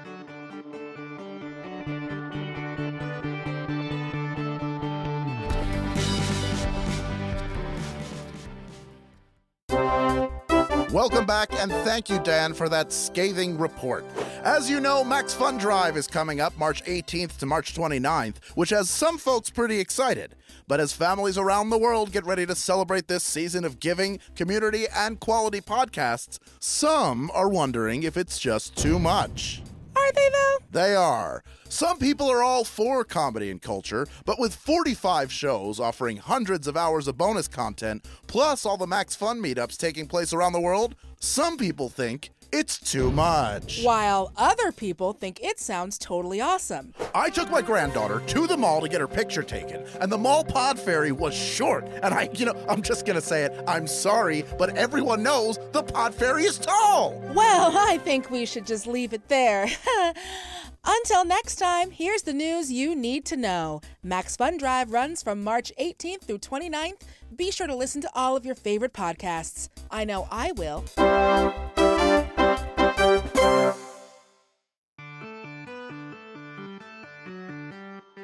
[10.91, 14.03] Welcome back, and thank you, Dan, for that scathing report.
[14.43, 18.71] As you know, Max Fun Drive is coming up March 18th to March 29th, which
[18.71, 20.35] has some folks pretty excited.
[20.67, 24.85] But as families around the world get ready to celebrate this season of giving, community,
[24.93, 29.61] and quality podcasts, some are wondering if it's just too much.
[30.01, 30.57] Are they though?
[30.71, 31.43] They are.
[31.69, 36.75] Some people are all for comedy and culture, but with 45 shows offering hundreds of
[36.75, 40.95] hours of bonus content, plus all the Max Fun meetups taking place around the world,
[41.19, 43.83] some people think it's too much.
[43.83, 46.93] While other people think it sounds totally awesome.
[47.15, 50.43] I took my granddaughter to the mall to get her picture taken, and the mall
[50.43, 51.87] pod ferry was short.
[52.03, 55.83] And I, you know, I'm just gonna say it, I'm sorry, but everyone knows the
[55.83, 57.21] pod ferry is tall.
[57.33, 59.67] Well, I think we should just leave it there.
[60.83, 63.81] Until next time, here's the news you need to know.
[64.01, 67.01] Max Fun Drive runs from March 18th through 29th.
[67.35, 69.69] Be sure to listen to all of your favorite podcasts.
[69.91, 70.83] I know I will.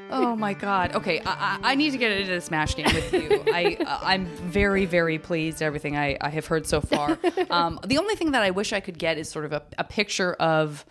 [0.09, 0.95] Oh my god.
[0.95, 3.43] Okay, I, I, need to get into the Smash game with you.
[3.53, 7.17] I I'm very very pleased everything I, I have heard so far.
[7.49, 9.83] Um, the only thing that I wish I could get is sort of a, a
[9.83, 10.85] picture of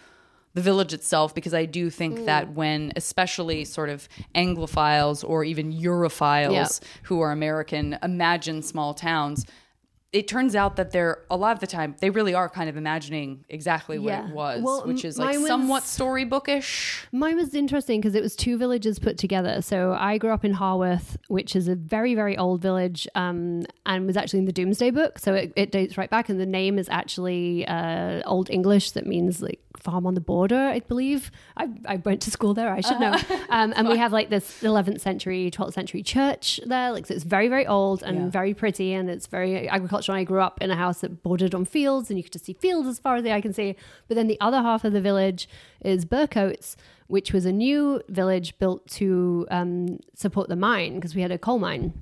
[0.54, 5.72] the village itself because I do think that when especially sort of Anglophiles or even
[5.72, 6.88] Europhiles Yeah.
[7.04, 9.44] who are American imagine small towns.
[10.16, 12.76] It turns out that they're a lot of the time they really are kind of
[12.76, 14.28] imagining exactly what Yeah.
[14.28, 17.04] it was, Well, which is like was- somewhat storybookish.
[17.12, 19.60] Mine was interesting because it was two villages put together.
[19.62, 24.06] So I grew up in Harworth, which is a very, very old village um, and
[24.06, 25.18] was actually in the Domesday Book.
[25.18, 26.28] So it, it dates right back.
[26.28, 30.56] And the name is actually uh, Old English that means like farm on the border,
[30.76, 31.30] I believe.
[31.56, 33.14] I, I went to school there, I should know.
[33.48, 36.90] Um, and we have like this 11th century, 12th century church there.
[36.92, 38.28] Like, so it's very, very old and Yeah.
[38.30, 40.05] very pretty and it's very agricultural.
[40.14, 42.54] I grew up in a house that bordered on fields and you could just see
[42.54, 43.76] fields as far as the eye can see.
[44.08, 45.48] But then the other half of the village
[45.82, 46.76] is Bircotes,
[47.06, 51.38] which was a new village built to um, support the mine because we had a
[51.38, 51.92] coal mine.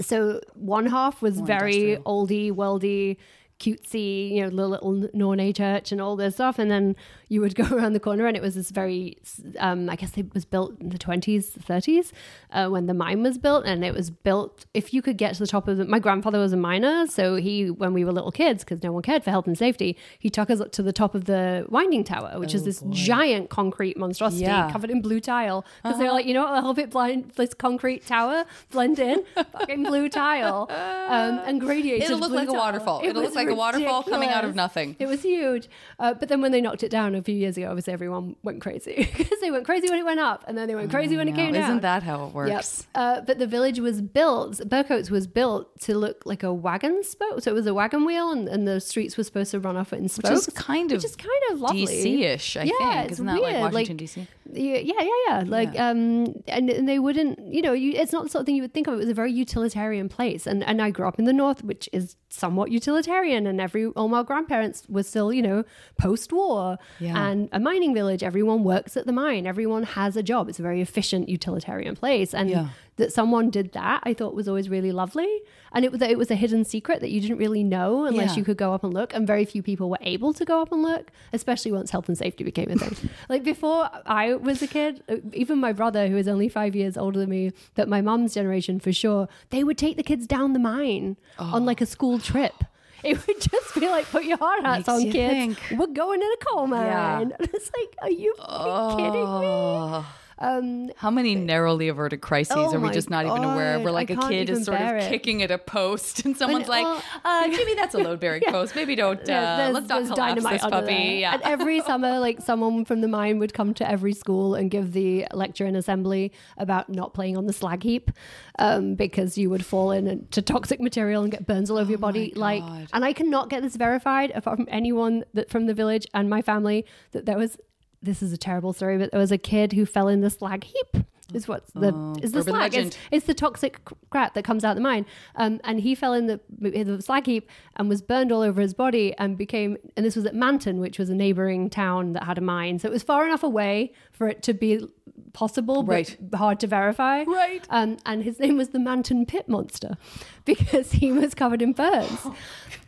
[0.00, 3.16] So one half was very oldie, worldy,
[3.60, 6.58] cutesy, you know, little, little Nornay church and all this stuff.
[6.58, 6.96] And then
[7.28, 9.18] you would go around the corner and it was this very,
[9.58, 12.10] um, I guess it was built in the 20s, 30s
[12.50, 13.66] uh, when the mine was built.
[13.66, 16.38] And it was built, if you could get to the top of it, my grandfather
[16.38, 17.06] was a miner.
[17.06, 19.96] So he, when we were little kids, because no one cared for health and safety,
[20.18, 23.50] he took us up to the top of the winding tower, which is this giant
[23.50, 24.70] concrete monstrosity Yeah.
[24.72, 25.64] covered in blue tile.
[25.82, 29.22] Because they're like, you know what, I'll help it blend, this concrete tower blend in,
[29.52, 32.04] fucking blue tile um, and gradiated.
[32.04, 33.00] It'll look like a waterfall.
[33.02, 34.96] It It'll look like a waterfall coming out of nothing.
[34.98, 35.68] It was huge.
[35.98, 38.60] Uh, but then when they knocked it down a few years ago, obviously everyone went
[38.60, 41.28] crazy because they went crazy when it went up and then they went crazy when
[41.28, 41.62] it came down.
[41.64, 42.34] Isn't that how it Yep.
[42.34, 42.86] works?
[42.94, 47.42] Uh, but the village was built, Bircotes was built to look like a wagon spoke.
[47.42, 49.92] So it was a wagon wheel and, and the streets were supposed to run off
[49.92, 50.48] it in Which spokes.
[50.48, 51.84] is kind of which is kind of lovely.
[51.86, 53.02] DC-ish, I yeah, think.
[53.04, 53.72] It's Isn't that like weird.
[53.72, 54.26] Washington, DC?
[54.52, 55.44] Yeah, yeah, yeah, yeah.
[55.46, 58.56] Like, um, and, and they wouldn't, you know, you, it's not the sort of thing
[58.56, 58.94] you would think of.
[58.94, 61.88] It was a very utilitarian place, and and I grew up in the north, which
[61.92, 65.64] is somewhat utilitarian, and every all my grandparents were still, you know,
[65.98, 67.28] post-war, Yeah.
[67.28, 68.22] and a mining village.
[68.22, 69.46] Everyone works at the mine.
[69.46, 70.48] Everyone has a job.
[70.48, 72.68] It's a very efficient utilitarian place, and Yeah.
[73.00, 75.28] That someone did that, I thought was always really lovely.
[75.72, 78.36] And it was it was a hidden secret that you didn't really know unless Yeah.
[78.38, 79.12] you could go up and look.
[79.14, 82.16] And very few people were able to go up and look, especially once health and
[82.16, 83.10] safety became a thing.
[83.28, 86.96] like before I was a kid, uh, even my brother, who is only five years
[86.96, 90.52] older than me, but my mom's generation for sure, they would take the kids down
[90.52, 92.54] the mine on like a school trip.
[93.02, 95.32] It would just be like, put your hard hats Makes on, kids.
[95.32, 95.78] think.
[95.80, 96.84] We're going in a coal mine.
[96.84, 97.20] Yeah.
[97.20, 100.04] And it's like, are you fucking kidding me?
[100.42, 103.80] Um, How many narrowly averted crises Oh are we just not even aware of?
[103.80, 105.10] God, Where like I a kid is sort of it.
[105.10, 108.74] kicking at a post, and someone's like, well, uh, "Jimmy, that's a load bearing post.
[108.74, 109.20] Maybe don't.
[109.20, 111.34] Uh, Yeah, let's not collapse dynamite this puppy." Yeah.
[111.34, 114.92] And every summer, like someone from the mine would come to every school and give
[114.92, 118.10] the lecture in assembly about not playing on the slag heap
[118.58, 122.32] um, because you would fall into toxic material and get burns all over your body.
[122.34, 122.62] Like,
[122.94, 126.40] and I cannot get this verified apart from anyone that from the village and my
[126.40, 127.58] family that there was.
[128.02, 130.64] This is a terrible story, but there was a kid who fell in the slag
[130.64, 131.04] heap.
[131.34, 132.74] Is what's the is the slag?
[132.74, 135.06] It's, it's the toxic crap that comes out the mine.
[135.36, 138.60] Um, and he fell in the, in the slag heap and was burned all over
[138.60, 142.24] his body and became, and this was at Manton, which was a neighboring town that
[142.24, 142.78] had a mine.
[142.78, 144.86] So it was far enough away for it to be
[145.32, 146.18] possible, but Right.
[146.34, 147.22] hard to verify.
[147.24, 147.64] Right.
[147.70, 149.96] Um, and his name was the Manton Pit Monster
[150.44, 152.26] because he was covered in burns.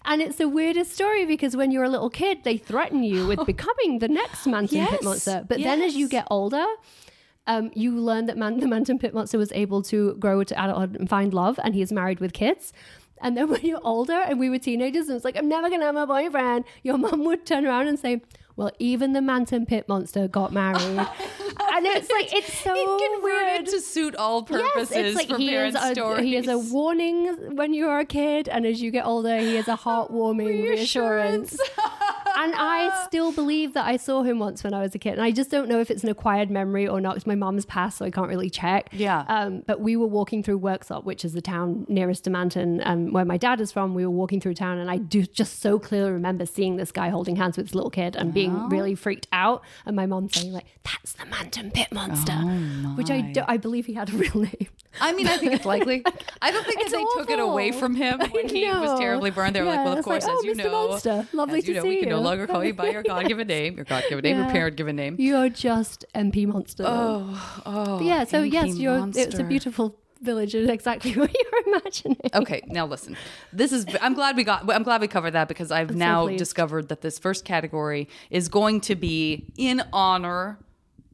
[0.05, 3.47] And it's the weirdest story because when you're a little kid, they threaten you with
[3.47, 5.45] becoming the next Manton Yes, Pit Monster.
[5.49, 6.67] But then as you get older,
[7.47, 10.97] um, you learn that Man- the Manton Pit Monster was able to grow to adulthood
[10.99, 12.73] and find love, and he's married with kids.
[13.21, 15.81] And then when you're older and we were teenagers, and it's like, I'm never going
[15.81, 18.21] to have a boyfriend, your mom would turn around and say,
[18.57, 20.83] well, even the Manton Pit Monster got married.
[20.83, 23.13] and it's like, it's so it weird.
[23.23, 26.25] converted to suit all purposes Yes, it's like for he is, a, stories.
[26.25, 29.57] he is a warning when you are a kid, and as you get older, he
[29.57, 31.53] is a heartwarming reassurance.
[32.37, 35.23] and I still believe that I saw him once when I was a kid, and
[35.23, 37.15] I just don't know if it's an acquired memory or not.
[37.15, 38.89] Because my mom's passed, so I can't really check.
[38.93, 39.25] Yeah.
[39.29, 43.13] Um, but we were walking through Worksop, which is the town nearest to Manton, um,
[43.13, 43.95] where my dad is from.
[43.95, 47.09] We were walking through town, and I do just so clearly remember seeing this guy
[47.11, 48.69] holding hands with this little kid and being Oh.
[48.69, 49.63] really freaked out.
[49.87, 53.57] And my mom saying like, "That's the Manton Pit Monster," oh which I do, I
[53.57, 54.69] believe he had a real name.
[55.01, 56.05] I mean, I think it's likely.
[56.43, 59.31] I don't think that It's they took it away from him when he was terribly
[59.31, 59.57] burned.
[59.57, 60.65] They were like, well, of it's like, course, "Oh, as you oh, Mr.
[60.65, 62.91] know, Monster, lovely as you to know, we see can no longer call you by
[62.91, 65.17] your God-given name, your God-given name, your parent-given name.
[65.19, 66.85] You're just MP Monster.
[66.87, 67.99] Oh, oh.
[67.99, 72.19] But yeah, so MP yes, you're, it's a beautiful village is exactly what you're imagining.
[72.35, 73.17] Okay, now listen.
[73.53, 73.87] This is.
[74.01, 74.71] I'm glad we got.
[74.73, 76.39] I'm glad we covered that because I've I'm now pleased.
[76.39, 80.59] discovered that this first category is going to be in honor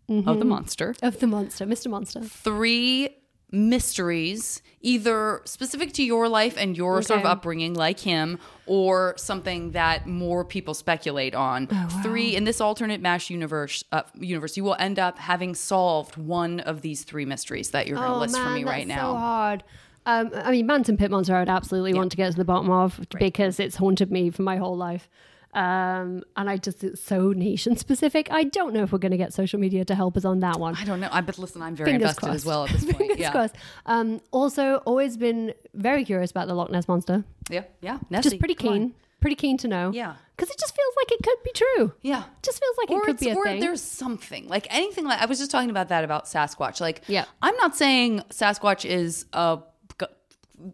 [0.09, 0.49] of the mm-hmm.
[0.49, 1.91] monster, Of the monster, Mr.
[1.91, 2.21] Monster.
[2.23, 3.18] three
[3.51, 9.73] mysteries, either specific to your life and your sort of upbringing, like him, or something
[9.73, 11.67] that more people speculate on.
[12.03, 13.83] Three in this alternate Mash universe.
[13.91, 17.97] Uh, universe, you will end up having solved one of these three mysteries that you're
[17.97, 19.15] going to Oh list man, for me that's right so now.
[19.15, 19.65] hard.
[20.07, 22.71] Um, I mean, Manton Pit Monster, I would absolutely want to get to the bottom
[22.71, 25.09] of because it's haunted me for my whole life.
[25.55, 28.29] Um, and I just, it's so nation specific.
[28.31, 30.61] I don't know if we're going to get social media to help us on that
[30.61, 30.77] one.
[30.77, 31.09] I don't know.
[31.11, 32.35] I but listen, I'm very Fingers invested crossed.
[32.37, 32.97] as well at this point.
[32.99, 33.31] Fingers yeah.
[33.33, 33.55] crossed.
[33.87, 37.25] Um, also, always been very curious about the Loch Ness Monster.
[37.51, 37.99] yeah, yeah.
[38.11, 38.79] Nessie, Just pretty come on.
[38.79, 38.95] keen.
[39.21, 39.91] Pretty keen to know.
[39.93, 40.15] Yeah.
[40.37, 41.93] Because it just feels like it could be true.
[42.03, 42.23] Yeah.
[42.43, 43.61] Just feels like it could be a or thing.
[43.61, 46.81] there's something like anything like I was just talking about that about Sasquatch.
[46.81, 47.25] Like, Yeah.
[47.43, 49.59] I'm not saying Sasquatch is a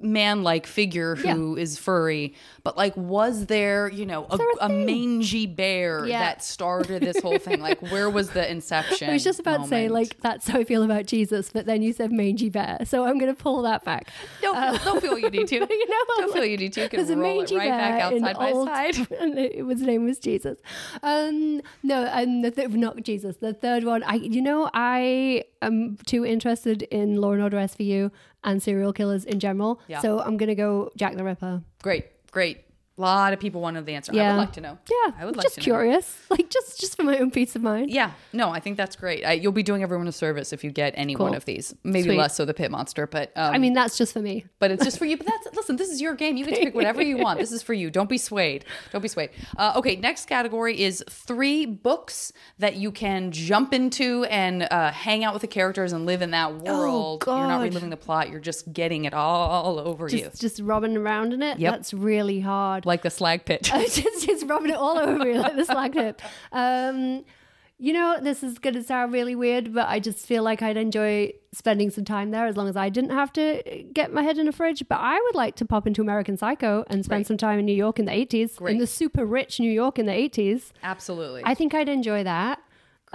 [0.00, 2.34] man-like figure who is furry,
[2.64, 6.18] but like, was there you know a, a a mangy bear Yeah.
[6.20, 7.60] that started this whole thing?
[7.60, 9.10] Like, where was the inception?
[9.10, 11.82] I was just about to say, like, that's how I feel about Jesus, but then
[11.82, 12.78] you said mangy bear.
[12.84, 14.10] So I'm going to pull that back.
[14.42, 15.56] don't feel, don't feel you need to.
[15.84, 16.82] You know, don't feel you need to.
[16.82, 18.96] You can a roll it mangy right back bear out in side by old- side.
[19.20, 20.58] And it, his name was Jesus.
[21.02, 23.36] Um, no, and the th- not Jesus.
[23.36, 28.10] The third one, I, you know, I am too interested in Law and Order SVU
[28.42, 29.80] and serial killers in general.
[29.88, 30.00] Yeah.
[30.00, 31.62] So I'm going to go Jack the Ripper.
[31.82, 32.64] Great, great.
[32.96, 34.12] A lot of people wanted the answer.
[34.12, 34.32] I Yeah.
[34.34, 34.78] would like to know.
[34.88, 35.64] Yeah, I would like just to know.
[35.64, 37.90] curious, like just just for my own peace of mind.
[37.90, 39.24] Yeah, no, I think that's great.
[39.24, 41.74] I, you'll be doing everyone a service if you get any one of these.
[41.82, 42.18] Maybe Sweet.
[42.18, 44.44] less so the pit monster, but um, I mean, that's just for me.
[44.60, 45.16] but it's just for you.
[45.16, 45.74] But that's listen.
[45.76, 46.36] This is your game.
[46.36, 47.40] You get to pick whatever you want.
[47.40, 47.90] This is for you.
[47.90, 48.64] Don't be swayed.
[48.92, 49.30] Don't be swayed.
[49.56, 55.24] Uh, okay, next category is three books that you can jump into and uh, hang
[55.24, 57.24] out with the characters and live in that world.
[57.26, 58.30] Oh, You're not Oh, reliving the plot.
[58.30, 61.58] You're just getting it all over you, Just just robbing around in it.
[61.58, 61.72] Yep.
[61.72, 62.83] That's really hard.
[62.86, 63.62] Like the slag pit.
[63.64, 66.20] just, just rubbing it all over me like the slag pit.
[66.52, 67.24] Um,
[67.78, 70.76] you know, this is going to sound really weird, but I just feel like I'd
[70.76, 74.38] enjoy spending some time there as long as I didn't have to get my head
[74.38, 74.84] in a fridge.
[74.88, 77.74] But I would like to pop into American Psycho and spend some time in New
[77.74, 78.72] York in the 80s, Great.
[78.72, 80.70] in the super rich New York in the 80s.
[80.82, 81.42] Absolutely.
[81.44, 82.60] I think I'd enjoy that.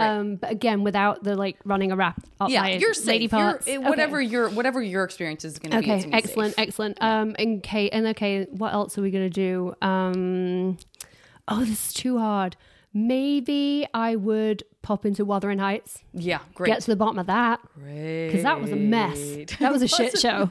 [0.02, 3.06] Um, but again, without the like running a rap up yeah, my you're safe.
[3.08, 3.68] lady You're, parts.
[3.68, 3.88] eh, Okay.
[3.90, 5.92] whatever your whatever your experience is going to be.
[5.92, 6.68] Okay, excellent, safe.
[6.68, 6.98] excellent.
[7.02, 9.74] Um, and okay, and okay, what else are we gonna do?
[9.82, 10.78] Um,
[11.48, 12.56] oh, this is too hard.
[12.92, 16.68] Maybe I would pop into Wuthering Heights, Yeah, great.
[16.72, 18.28] get to the bottom of that Great.
[18.28, 19.20] because that was a mess.
[19.60, 20.50] That was a shit show.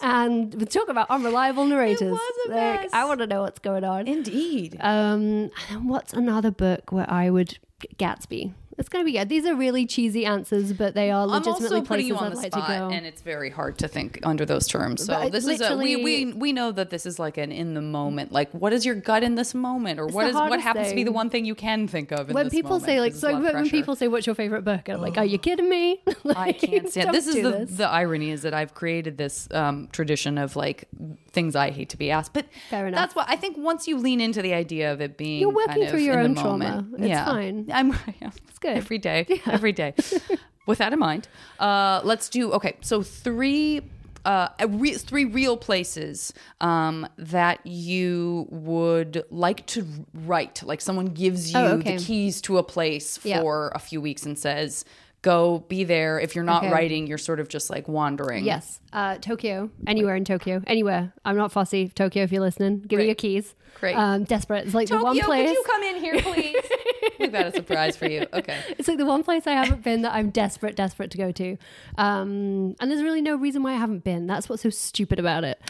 [0.00, 2.12] And we talk about unreliable narrators.
[2.12, 2.94] was a like.
[2.94, 4.06] I want to know what's going on.
[4.06, 4.76] Indeed.
[4.78, 7.58] Um, and what's another book where I would
[7.98, 8.52] Gatsby?
[8.80, 9.28] It's gonna be good.
[9.28, 12.24] These are really cheesy answers, but they are I'm legitimately also putting places you on
[12.24, 15.04] I'd the like spot, to and it's very hard to think under those terms.
[15.04, 17.82] So this is a, we, we we know that this is like an in the
[17.82, 18.32] moment.
[18.32, 21.04] Like, what is your gut in this moment, or what the what happens to be
[21.04, 22.84] the one thing you can think of in when people moment?
[22.86, 25.24] say like is so when people say what's your favorite book and i'm like are
[25.24, 26.02] you kidding me
[26.34, 27.14] I can't stand.
[27.14, 27.70] This is the this.
[27.76, 30.88] the irony is that I've created this um, tradition of like
[31.32, 32.32] things I hate to be asked.
[32.32, 32.98] But Fair enough.
[33.00, 33.56] that's what I think.
[33.58, 36.18] Once you lean into the idea of it being, You're working kind of through your
[36.20, 36.68] own trauma.
[36.82, 37.68] moment, It's yeah, fine.
[37.72, 37.92] I'm.
[38.48, 38.76] It's good.
[38.76, 39.40] every day.
[39.46, 39.94] Every day.
[40.66, 41.26] With that in mind,
[41.58, 42.76] uh, let's do okay.
[42.82, 43.82] So three.
[44.22, 50.62] Uh, re- three real places um, that you would like to write.
[50.62, 51.96] Like someone gives you Oh, okay.
[51.96, 53.40] the keys to a place Yeah.
[53.40, 54.84] for a few weeks and says,
[55.22, 56.72] "Go be there." If you're not Okay.
[56.72, 58.44] writing, you're sort of just like wandering.
[58.44, 62.98] yes uh tokyo anywhere in tokyo anywhere i'm not fussy tokyo if you're listening give
[62.98, 63.94] me your keys Great.
[63.94, 66.56] um desperate it's like Tokyo, the one place could you come in here, please?
[67.20, 68.26] We've got a surprise for you.
[68.32, 68.58] Okay.
[68.78, 71.56] it's like the one place I haven't been that I'm desperate, desperate to go to.
[71.98, 74.26] Um, and there's really no reason why I haven't been.
[74.26, 75.60] That's what's so stupid about it.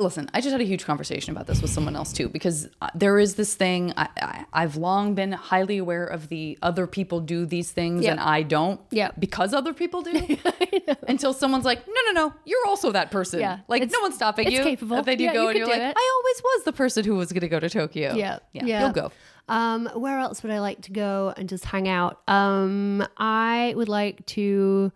[0.00, 2.88] Listen, I just had a huge conversation about this with someone else too, because uh,
[2.94, 3.92] there is this thing.
[3.96, 8.12] I, I've long been highly aware of the other people do these things Yeah.
[8.12, 8.80] and I don't.
[8.92, 9.10] Yeah.
[9.18, 10.36] Because other people do.
[11.08, 13.40] Until someone's like, no, no, no, you're also that person.
[13.40, 13.58] Yeah.
[13.66, 14.62] Like no one's stopping it's you.
[14.62, 14.98] capable.
[14.98, 15.96] And then you Yeah, go you and you're like, it.
[15.96, 18.14] I always was the person who was going to go to Tokyo.
[18.14, 18.38] Yeah.
[18.52, 18.64] Yeah.
[18.66, 18.80] Yeah.
[18.82, 19.10] You'll go.
[19.48, 22.20] Um, where else would I like to go and just hang out?
[22.28, 24.92] Um, I would like to,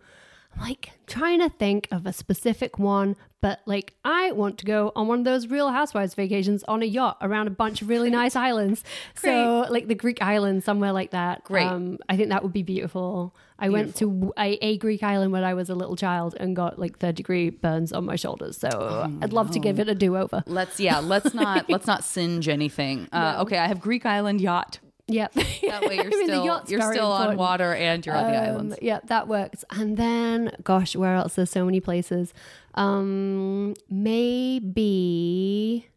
[0.59, 5.07] like trying to think of a specific one, but like I want to go on
[5.07, 8.35] one of those Real Housewives vacations on a yacht around a bunch of really nice
[8.49, 8.83] islands.
[9.19, 9.31] Great.
[9.31, 11.43] So like the Greek island, somewhere like that.
[11.43, 11.65] Great.
[11.67, 13.35] Um, I think that would be beautiful.
[13.59, 16.79] I went to a, a Greek island when I was a little child and got
[16.79, 18.57] like third degree burns on my shoulders.
[18.57, 20.43] So Oh, I'd love to give it a do over.
[20.47, 23.07] Let's yeah, let's not let's not singe anything.
[23.11, 24.79] Uh, Okay, I have Greek island yacht.
[25.07, 25.33] Yep.
[25.33, 28.31] That way you're I mean, the still yacht's you're still on water and you're on
[28.31, 28.75] the Um, islands.
[28.81, 29.65] Yeah, that works.
[29.69, 31.35] And then, gosh, where else?
[31.35, 32.33] There's so many places.
[32.75, 35.89] Um, maybe,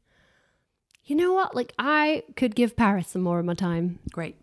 [1.05, 1.55] you know what?
[1.55, 4.01] Like, I could give Paris some more of my time.
[4.13, 4.37] Great.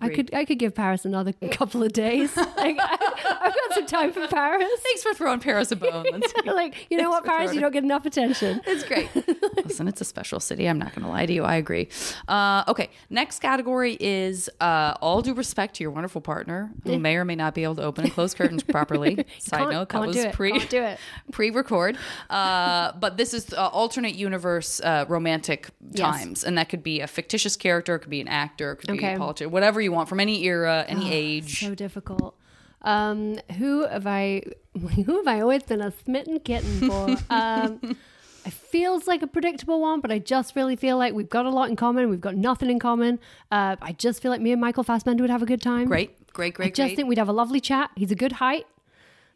[0.00, 2.36] I could I could give Paris another couple of days.
[2.36, 2.96] like, I,
[3.40, 4.68] I've got some time for Paris.
[4.82, 6.06] Thanks for throwing Paris a bone.
[6.44, 8.60] Like you know what, Paris, throwing you don't get enough attention.
[8.66, 9.08] It's great.
[9.64, 10.66] Listen, it's a special city.
[10.68, 11.44] I'm not going to lie to you.
[11.44, 11.88] I agree.
[12.28, 17.16] Uh, okay, next category is uh, all due respect to your wonderful partner who may
[17.16, 19.24] or may not be able to open and close curtains properly.
[19.38, 20.32] Side Can't- note, that can't was do it.
[20.34, 20.98] pre Can't do it.
[21.32, 21.96] pre-record.
[22.28, 27.06] Uh, but this is uh, alternate universe uh, romantic times, and that could be a
[27.06, 29.14] fictitious character, it could be an actor, it could be Okay.
[29.14, 31.60] a politician, whatever you want from any era, any age.
[31.60, 32.36] So difficult.
[32.82, 34.42] Um, who have I?
[35.04, 37.16] Who have I always been a smitten kitten for?
[37.30, 37.96] um,
[38.46, 41.50] it feels like a predictable one, but I just really feel like we've got a
[41.50, 42.08] lot in common.
[42.08, 43.18] We've got nothing in common.
[43.50, 45.88] Uh, I just feel like me and Michael Fassbender would have a good time.
[45.88, 46.96] Great, great, great, I just great.
[46.96, 47.90] think we'd have a lovely chat.
[47.96, 48.66] He's a good height.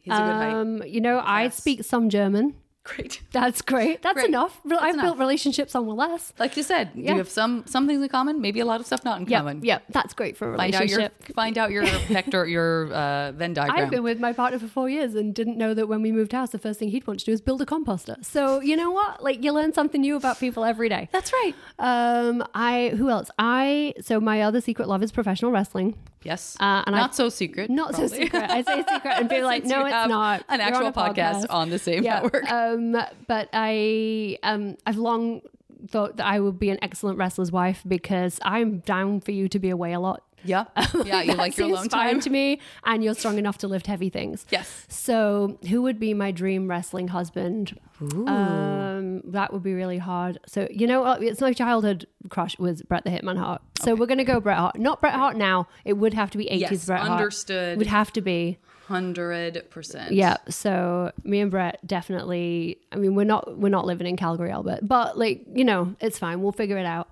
[0.01, 0.53] He's a good height.
[0.53, 2.55] Um, you know, I speak some German.
[2.85, 3.23] Great.
[3.33, 4.03] That's great.
[4.03, 4.29] That's Great.
[4.29, 4.61] enough.
[4.63, 5.05] Re- I've enough.
[5.07, 6.35] built relationships on less.
[6.39, 7.13] Like you said, Yeah.
[7.13, 9.61] you have some some things in common, maybe a lot of stuff not in common.
[9.65, 11.35] yeah, that's great for a Find out your relationship.
[11.35, 13.85] find out your vector your uh, Venn diagram.
[13.85, 16.33] I've been with my partner for four years and didn't know that when we moved
[16.33, 18.23] house, the first thing he'd want to do is build a composter.
[18.23, 19.23] So you know what?
[19.25, 21.09] Like you learn something new about people every day.
[21.11, 21.55] That's right.
[21.79, 23.31] Um, I who else?
[23.39, 25.97] I so my other secret love is professional wrestling.
[26.25, 26.57] Yes.
[26.59, 27.71] Uh, and not I- so secret.
[27.71, 28.09] Not probably.
[28.09, 28.51] so secret.
[28.51, 30.45] I say secret and be like, no, it's not.
[30.49, 32.21] An You're actual on a podcast, on the same yeah.
[32.21, 32.51] network.
[32.51, 32.97] Um,
[33.27, 35.43] but I um, I've long
[35.89, 39.59] thought that I would be an excellent wrestler's wife because I'm down for you to
[39.59, 40.23] be away a lot.
[40.47, 40.65] yeah.
[41.05, 41.23] Yeah.
[41.23, 42.21] You like your alone time.
[42.21, 44.47] to me, and you're strong enough to lift heavy things.
[44.51, 44.87] Yes.
[44.89, 47.79] So, who would be my dream wrestling husband?
[48.01, 50.39] Um, that would be really hard.
[50.47, 51.23] So, you know, what?
[51.23, 53.63] it's my childhood crush was Bret the Hitman Hart.
[53.83, 54.79] So we're gonna go Bret Hart.
[54.79, 55.69] Not Bret Hart now.
[55.85, 57.21] It would have to be 80s Yes, Bret Hart.
[57.21, 57.79] understood.
[57.79, 58.59] Would have to be.
[58.87, 60.13] Hundred percent.
[60.13, 60.37] Yeah.
[60.51, 62.79] So me and Bret definitely.
[62.93, 66.19] I mean, we're not we're not living in Calgary, Albert, but like you know, it's
[66.19, 66.43] fine.
[66.43, 67.09] We'll figure it out.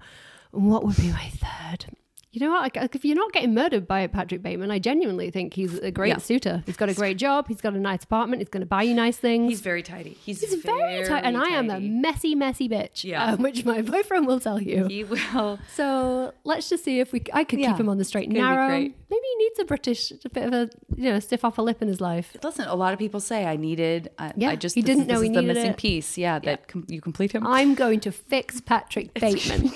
[0.51, 1.87] What would be my third?
[2.35, 2.75] You know what?
[2.75, 6.09] Like, if you're not getting murdered by Patrick Bateman, I genuinely think he's a great
[6.09, 6.17] Yeah.
[6.17, 6.63] suiter.
[6.65, 7.47] He's got a great job.
[7.47, 8.41] He's got a nice apartment.
[8.41, 9.51] He's going to buy you nice things.
[9.51, 10.17] He's very tidy.
[10.25, 13.05] He's, He's very tight, and I am a messy, messy bitch.
[13.05, 13.33] Yeah.
[13.33, 14.87] um, which my boyfriend will tell you.
[14.87, 15.59] He will.
[15.75, 17.23] So let's just see if we.
[17.35, 17.73] I could Yeah.
[17.73, 18.67] keep him on the straight and narrow.
[18.69, 18.97] great.
[19.11, 21.89] Maybe he needs a British, a bit of a you know stiff upper lip in
[21.89, 22.35] his life.
[22.43, 24.09] Listen, a lot of people say I needed.
[24.19, 25.77] I, Yeah, I just he this didn't know he is the missing it.
[25.77, 26.17] piece.
[26.17, 27.47] Yeah, that com- you complete him.
[27.47, 29.71] I'm going to fix Patrick Bateman.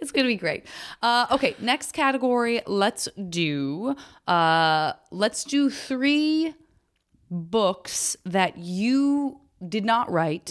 [0.00, 0.64] It's gonna be great.
[1.02, 2.60] Uh, okay, next category.
[2.66, 3.94] Let's do.
[4.26, 6.54] Uh, let's do three
[7.30, 10.50] books that you did not write.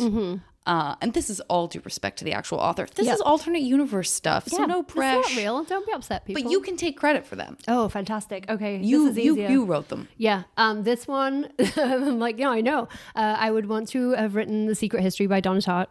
[0.67, 2.85] Uh, and this is all due respect to the actual author.
[2.85, 3.15] This Mm-hmm.
[3.15, 5.19] Is alternate universe stuff, so no It's pressure.
[5.21, 5.63] not real.
[5.63, 6.43] Don't be upset, people.
[6.43, 7.57] But you can take credit for them.
[7.67, 8.47] Oh, fantastic.
[8.47, 9.49] Okay, You this is you easier.
[9.49, 10.07] you wrote them.
[10.17, 12.87] Yeah, um, this one, I'm like, yeah, I know.
[13.15, 15.87] Uh, I would want to have written The Secret History by Donna Tartt,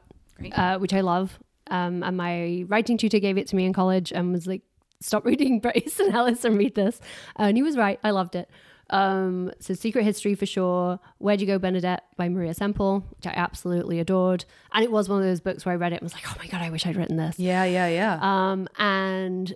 [0.53, 1.41] uh, which I love.
[1.71, 4.63] Um, and my writing tutor gave it to me in college and was like,
[5.01, 7.01] stop reading Bret Easton Ellis and read this.
[7.37, 7.99] And he was right.
[8.05, 8.51] I loved it.
[8.91, 10.99] Um, so Secret History for sure.
[11.19, 14.45] Where'd You Go, Bernadette by Maria Semple, which I absolutely adored.
[14.73, 16.35] And it was one of those books where I read it and was like, oh
[16.39, 17.39] my God, I wish I'd written this.
[17.39, 18.19] Yeah, yeah, yeah.
[18.21, 19.55] Um, and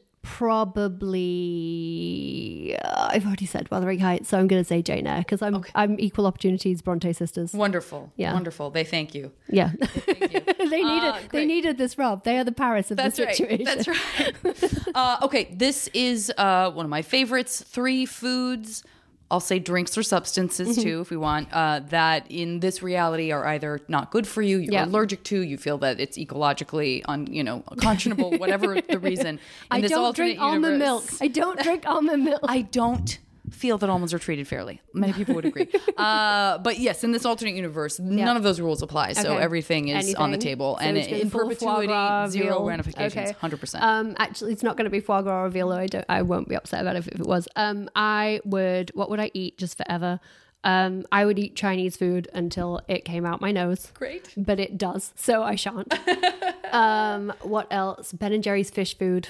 [1.35, 5.43] probably uh, I've already said Wuthering Heights, so I'm going to say Jane Eyre because
[5.43, 7.53] I'm I'm equal opportunities Bronte sisters.
[7.53, 8.13] wonderful.
[8.17, 8.33] yeah.
[8.33, 8.71] Wonderful.
[8.71, 9.31] They thank you.
[9.49, 9.73] Yeah,
[10.09, 12.25] they needed they needed this Rob.
[12.25, 13.37] They are the Paris of That's the right.
[13.37, 13.65] situation.
[13.65, 14.89] That's right.
[14.95, 17.63] uh, okay, this is uh, one of my favorites.
[17.63, 18.83] Three foods.
[19.31, 20.83] I'll say drinks or substances Mm-hmm.
[20.83, 21.49] too, if we want.
[21.53, 24.85] Uh, that in this reality are either not good for you, you're Yeah.
[24.85, 29.27] allergic to, you feel that it's ecologically un, you know, unconscionable, whatever the reason.
[29.37, 31.05] In I this don't drink almond milk.
[31.21, 32.41] I don't drink almond milk.
[32.45, 33.19] I don't
[33.55, 34.81] feel that almonds are treated fairly.
[34.93, 35.69] Many people would agree.
[35.97, 39.13] uh, but yes, in this alternate universe, none of those rules apply.
[39.15, 39.43] So Okay.
[39.43, 42.65] everything is on the table, So and in be full foie perpetuity, gras, zero veal.
[42.67, 43.33] ramifications, Okay.
[43.41, 43.83] hundred percent.
[43.85, 45.69] Um, actually, it's not going to be foie gras or veal.
[45.69, 45.77] though.
[45.79, 46.05] I don't.
[46.09, 47.49] I won't be upset about it if it was.
[47.57, 48.91] Um, I would.
[48.95, 50.21] What would I eat just forever?
[50.65, 53.91] Um, I would eat Chinese food until it came out my nose.
[53.95, 54.33] Great.
[54.37, 55.93] but it does, so I shan't.
[56.73, 58.13] um, what else?
[58.13, 59.29] Ben and Jerry's fish food.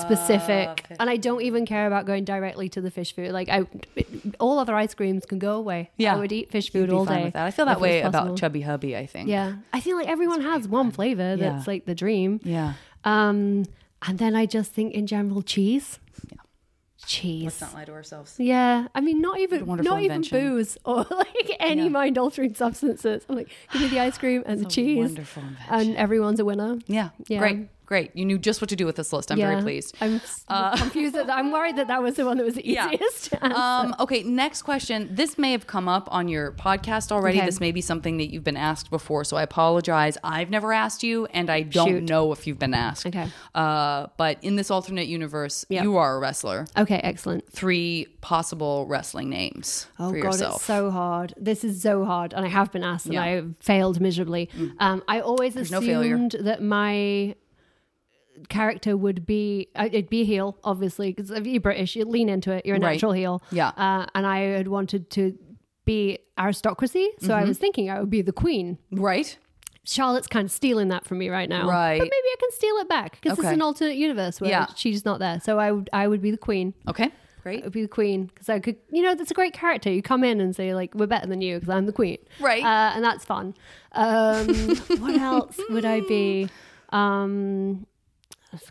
[0.00, 3.32] Specific, and I don't even care about going directly to the fish food.
[3.32, 3.66] Like I,
[4.38, 5.90] all other ice creams can go away.
[5.96, 6.14] Yeah.
[6.14, 7.24] I would eat fish food all day.
[7.24, 7.46] with that.
[7.46, 8.36] I feel that way about.
[8.36, 8.96] Chubby Hubby.
[8.96, 9.28] I think.
[9.28, 11.72] Yeah, I feel like everyone has one flavor that's Yeah.
[11.72, 12.40] like the dream.
[12.42, 12.74] Yeah.
[13.04, 13.64] Um,
[14.06, 15.98] and then I just think in general cheese.
[16.30, 16.38] Yeah.
[17.06, 17.44] Cheese.
[17.44, 18.34] Let's not lie to ourselves.
[18.38, 21.88] Yeah, I mean, not even wonderful not even booze or like any Yeah.
[21.88, 23.24] mind altering substances.
[23.28, 25.72] I'm like, give me the ice cream and the cheese, wonderful invention.
[25.74, 26.78] and everyone's a winner.
[26.86, 27.10] Yeah.
[27.26, 27.38] Yeah.
[27.38, 27.68] Great.
[27.90, 28.14] Great.
[28.14, 29.32] You knew just what to do with this list.
[29.32, 29.96] I'm very pleased.
[30.00, 30.44] I'm s-
[30.80, 31.16] confused.
[31.16, 32.86] That I'm worried that that was the one that was the Yeah.
[32.92, 33.34] easiest.
[33.42, 33.52] answer.
[33.58, 35.08] Um, okay, next question.
[35.10, 37.38] This may have come up on your podcast already.
[37.38, 37.46] Okay.
[37.46, 40.16] This may be something that you've been asked before, so I apologize.
[40.22, 42.02] I've never asked you, and I don't Shoot.
[42.04, 43.06] know if you've been asked.
[43.06, 43.26] Okay.
[43.56, 45.82] Uh, but in this alternate universe, Yep.
[45.82, 46.66] you are a wrestler.
[46.78, 47.50] okay, excellent.
[47.52, 50.56] Three possible wrestling names Oh god, yourself.
[50.58, 51.34] it's so hard.
[51.36, 53.22] This is so hard, and I have been asked, and Yeah.
[53.24, 54.48] I failed miserably.
[54.78, 56.28] Um, I always no assumed failure.
[56.44, 57.34] that my
[58.48, 62.52] character would be uh, it'd be heel, obviously, because if you're British, you lean into
[62.52, 62.64] it.
[62.66, 62.92] You're a Right.
[62.92, 63.42] natural heel.
[63.52, 63.68] Yeah.
[63.76, 65.36] Uh, and I had wanted to
[65.84, 67.32] be aristocracy, so Mm-hmm.
[67.32, 68.78] I was thinking I would be the queen.
[68.92, 69.36] right?
[69.84, 71.66] Charlotte's kind of stealing that from me right now.
[71.68, 71.98] Right.
[71.98, 73.48] But maybe I can steal it back because Okay.
[73.48, 74.66] it's an alternate universe where Yeah.
[74.76, 75.40] she's not there.
[75.40, 76.74] So I would I would be the queen.
[76.86, 77.10] Okay.
[77.42, 77.64] Great.
[77.64, 79.90] I'd be the queen because I could, you know, that's a great character.
[79.90, 82.62] You come in and say like, "We're better than you" because I'm the queen, Right.
[82.62, 83.54] Uh, and that's fun.
[83.92, 84.46] Um,
[84.98, 86.50] what else would I be?
[86.90, 87.86] Um,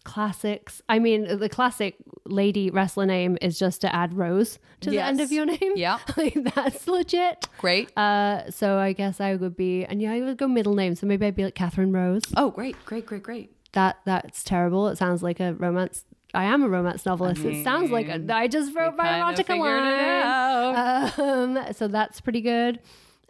[0.04, 0.82] classics.
[0.90, 1.96] I mean, the classic
[2.26, 5.74] lady wrestler name is just to add Rose to the end of your name.
[5.76, 6.00] Yeah.
[6.18, 7.48] like, that's legit.
[7.58, 7.96] Great.
[7.98, 10.96] Uh, so I guess I would be, and yeah, I would go middle name.
[10.96, 12.24] So maybe I'd be like Catherine Rose.
[12.38, 12.76] oh, great.
[12.86, 13.06] Great.
[13.06, 13.24] Great.
[13.24, 13.52] Great.
[13.74, 14.88] That that's terrible.
[14.88, 16.06] It sounds like a romance.
[16.34, 17.44] I am a romance novelist.
[17.44, 21.14] it sounds like a, I just wrote my erotica line.
[21.20, 22.80] Um, so that's pretty good.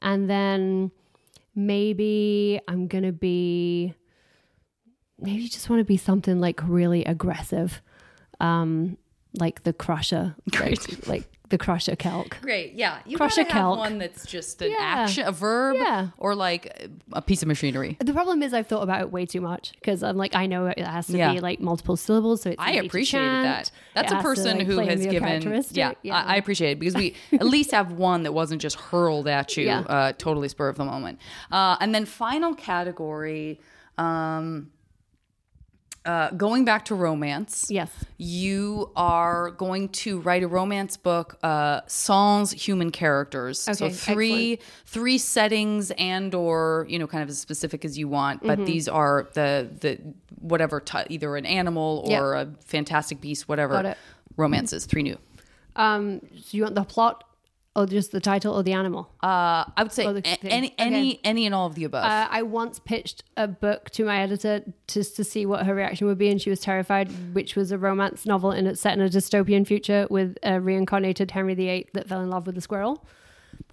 [0.01, 0.91] And then
[1.55, 3.93] maybe I'm gonna be
[5.21, 7.81] maybe you just want to be something like really aggressive,
[8.39, 8.97] um,
[9.33, 12.39] like the Crusher, like, like the Crusher Kelk.
[12.41, 12.73] Great.
[12.73, 12.99] Yeah.
[13.07, 13.77] You Crusher Kelk.
[13.77, 14.77] one that's just an Yeah.
[14.79, 16.09] action, a verb, Yeah.
[16.17, 17.97] or like a piece of machinery.
[17.99, 20.67] The problem is I've thought about it way too much because I'm like I know
[20.67, 21.33] it has to Yeah.
[21.33, 23.71] be like multiple syllables, so it's I appreciated that.
[23.95, 25.63] That's It a has to, person like, who has given.
[25.71, 29.27] Yeah, I, I appreciate it because we at least have one that wasn't just hurled
[29.27, 31.19] at you, uh, totally spur of the moment.
[31.51, 33.59] Uh, and then final category,
[33.97, 34.69] um,
[36.05, 37.67] uh, going back to romance.
[37.69, 37.89] yes.
[38.17, 43.59] You are going to write a romance book uh, sans human characters.
[43.59, 48.07] so Okay, three three settings and or you know kind of as specific as you
[48.07, 48.47] want, Mm-hmm.
[48.47, 49.99] but these are the the
[50.39, 52.47] whatever t- either an animal or Yep.
[52.47, 53.97] a fantastic beast, whatever Got it.
[54.37, 54.85] romances.
[54.85, 55.17] Three new.
[55.75, 57.23] Um, so you want the plot
[57.75, 59.09] or just the title or the animal?
[59.21, 60.51] Uh, I would say Oh, the a- thing.
[60.51, 60.75] any Okay.
[60.77, 62.03] any any and all of the above.
[62.03, 66.07] Uh, I once pitched a book to my editor just to see what her reaction
[66.07, 69.01] would be, and she was terrified, which was a romance novel and it's set in
[69.01, 73.05] a dystopian future with a reincarnated Henry VIII that fell in love with a squirrel.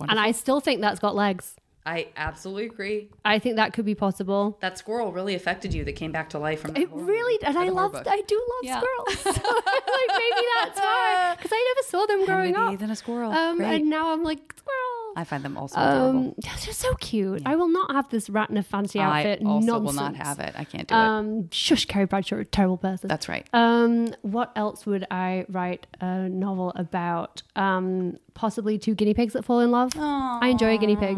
[0.08, 1.56] And I still think that's got legs.
[1.86, 3.08] I absolutely agree.
[3.24, 4.58] I think that could be possible.
[4.60, 5.84] That squirrel really affected you.
[5.84, 7.94] That came back to life from It really, movie, and I love.
[7.94, 8.80] I do love Yeah.
[8.80, 9.20] squirrels.
[9.20, 12.82] So, like maybe that's why, because I never saw them growing Henry up.
[12.82, 13.30] And a squirrel.
[13.30, 15.12] Um, and now I'm like squirrel.
[15.18, 16.18] I find them also adorable.
[16.18, 17.42] Um, they're just so cute.
[17.46, 19.40] I will not have this rat in a fancy outfit.
[19.40, 19.86] No, I also nonsense.
[19.86, 20.54] will not have it.
[20.58, 20.98] I can't do it.
[20.98, 23.08] Um, shush, Carrie Bradshaw, a terrible person.
[23.08, 23.46] That's right.
[23.54, 27.42] Um, what else would I write a novel about?
[27.54, 29.92] Um, possibly two guinea pigs that fall in love.
[29.96, 31.16] I enjoy a guinea pig.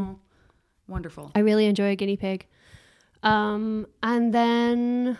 [0.89, 1.31] Wonderful.
[1.35, 2.47] I really enjoy a guinea pig.
[3.23, 5.19] Um, and then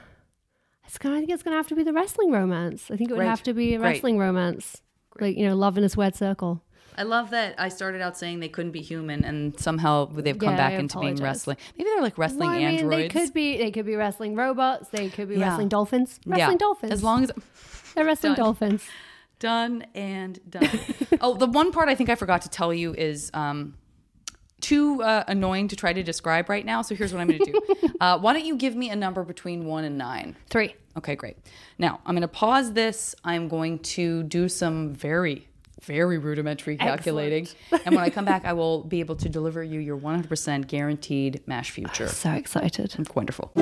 [0.87, 1.17] it's gonna.
[1.17, 2.91] I think it's gonna have to be the wrestling romance.
[2.91, 3.29] I think it would Great.
[3.29, 3.89] have to be a Great.
[3.95, 4.81] wrestling romance,
[5.21, 6.63] like you know, love in a squared circle.
[6.97, 10.51] I love that I started out saying they couldn't be human, and somehow they've come
[10.51, 11.23] Yeah, back I into being apologize.
[11.23, 11.57] wrestling.
[11.77, 13.13] Maybe they're like wrestling Well, I mean, androids.
[13.15, 13.57] they could be.
[13.59, 14.89] They could be wrestling robots.
[14.89, 15.49] They could be Yeah.
[15.49, 16.19] wrestling dolphins.
[16.27, 16.59] Wrestling yeah.
[16.59, 16.93] dolphins.
[16.93, 17.33] As long as
[17.95, 18.45] they're wrestling Done.
[18.45, 18.85] dolphins.
[19.41, 20.69] done and done.
[21.21, 23.75] oh, the one part I think I forgot to tell you is um,
[24.61, 26.83] too uh, annoying to try to describe right now.
[26.83, 27.93] So here's what I'm going to do.
[28.01, 30.37] uh, why don't you give me a number between one and nine?
[30.49, 30.75] Three.
[30.97, 31.37] Okay, great.
[31.79, 33.15] Now I'm going to pause this.
[33.25, 35.49] I'm going to do some very,
[35.83, 37.49] very rudimentary calculating.
[37.85, 41.43] and when I come back, I will be able to deliver you your 100% guaranteed
[41.47, 42.09] MASH future.
[42.09, 42.95] So excited.
[43.15, 43.53] Wonderful.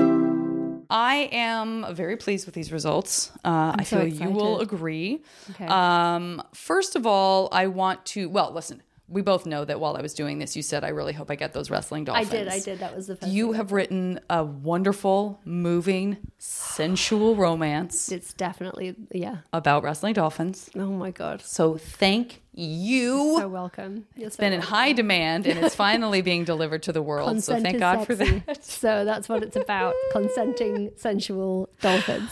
[0.89, 3.31] I am very pleased with these results.
[3.43, 5.21] Uh, I so feel you will agree.
[5.51, 5.65] Okay.
[5.65, 8.29] Um, first of all, I want to.
[8.29, 8.81] Well, listen.
[9.09, 11.35] We both know that while I was doing this, you said, "I really hope I
[11.35, 12.29] get those wrestling dolphins.
[12.29, 12.47] I did.
[12.47, 12.79] I did.
[12.79, 13.31] That was the first.
[13.31, 19.37] You have written a wonderful, moving, sensual romance It's definitely yeah.
[19.53, 20.69] about wrestling dolphins.
[20.75, 21.41] Oh my god.
[21.41, 23.37] So thank you.
[23.39, 24.05] So welcome.
[24.15, 27.29] You're it's been in high demand, and it's finally being delivered to the world.
[27.29, 28.63] Consent so thank God for that.
[28.65, 29.93] So that's what it's about.
[30.11, 32.29] Consenting, sensual dolphins.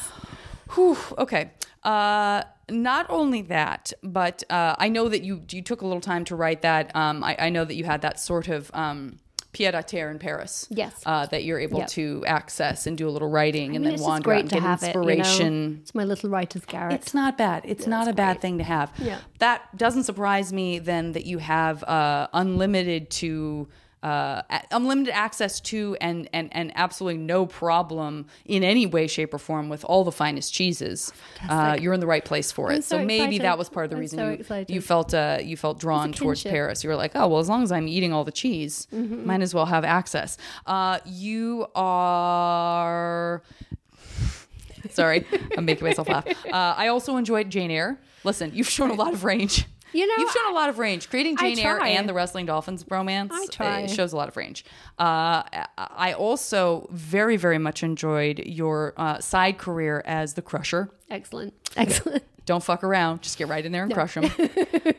[0.73, 1.52] Whew, okay.
[1.84, 6.25] Uh, not only that, but uh, I know that you you took a little time
[6.25, 6.95] to write that.
[6.95, 9.19] Um, I, I know that you had that sort of um,
[9.53, 10.67] pied à terre in Paris.
[10.69, 11.01] Yes.
[11.05, 11.87] Uh, that you're able Yep.
[11.89, 14.31] to access and do a little writing I and mean, then it's just wander out
[14.31, 14.87] great and to get have it.
[14.95, 15.07] You know?
[15.09, 15.79] inspiration.
[15.83, 16.93] It's my little writer's garret.
[16.93, 17.61] It's not bad.
[17.65, 18.91] It's not a bad thing to have.
[18.99, 19.19] Yeah.
[19.39, 23.67] That doesn't surprise me then that you have uh, unlimited to
[24.06, 24.41] uh,
[24.72, 29.68] unlimited access to and, and and absolutely no problem in any way, shape, or form
[29.69, 31.11] with all the finest cheeses,
[31.49, 32.84] uh, you're in the right place for it.
[32.84, 34.73] So so maybe that was part of the reason so you, excited.
[34.73, 36.44] you felt uh, you felt drawn towards.
[36.44, 36.84] Paris.
[36.84, 39.26] You were like, oh well, as long as I'm eating all the cheese, Mm-hmm.
[39.26, 40.38] might as well have access.
[40.68, 43.41] Uh, you are.
[44.91, 45.26] Sorry,
[45.57, 46.27] I'm making myself laugh.
[46.45, 47.99] Uh, I also enjoyed Jane Eyre.
[48.23, 49.65] Listen, you've shown a lot of range.
[49.93, 51.09] You know, you've shown a lot of range.
[51.09, 53.85] Creating Jane Eyre and the Wrestling Dolphins bromance I try.
[53.87, 54.65] shows a lot of range.
[54.99, 55.43] Uh,
[55.77, 60.89] I also very, very much enjoyed your uh, side career as the Crusher.
[61.09, 61.53] Excellent.
[61.77, 62.23] Excellent.
[62.45, 63.21] Don't fuck around.
[63.21, 64.25] Just get right in there and crush them.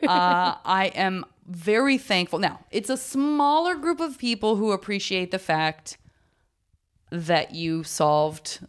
[0.07, 2.39] uh, I am very thankful.
[2.39, 5.97] Now, it's a smaller group of people who appreciate the fact
[7.09, 8.59] that you solved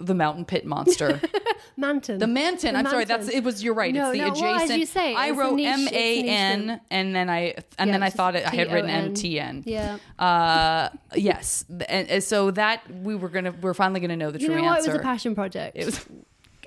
[0.00, 1.20] the mountain pit monster.
[1.76, 2.18] Manton.
[2.18, 2.72] The Manton.
[2.74, 3.04] The I'm sorry.
[3.04, 3.42] That's it.
[3.44, 3.94] Was you're right.
[3.94, 4.42] No, it's the no, adjacent.
[4.52, 7.30] well, as you say, I it's wrote niche- M it's a A niche and then
[7.30, 9.62] I and Yeah, then I thought it, I had written M T N.
[9.66, 9.98] Yeah.
[10.18, 11.64] Uh, yes.
[11.88, 14.62] And, and so that we were gonna, we're finally gonna know the You true know
[14.64, 14.74] what?
[14.74, 14.92] It answer.
[14.92, 15.76] was a passion project.
[15.76, 16.04] It was.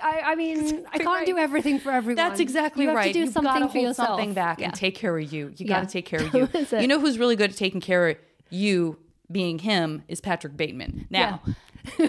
[0.02, 1.26] I, I mean, I can't right.
[1.26, 2.16] do everything for everyone.
[2.16, 3.08] That's exactly you have right.
[3.08, 4.08] To do You've something gotta for hold yourself.
[4.10, 4.66] something back Yeah.
[4.68, 5.48] and take care of you.
[5.56, 5.68] You Yeah.
[5.68, 6.48] got to take care of you.
[6.48, 6.82] That's it.
[6.82, 8.18] you know who's really good at taking care of
[8.50, 8.98] you,
[9.32, 11.08] being him, is Patrick Bateman.
[11.10, 11.42] Now.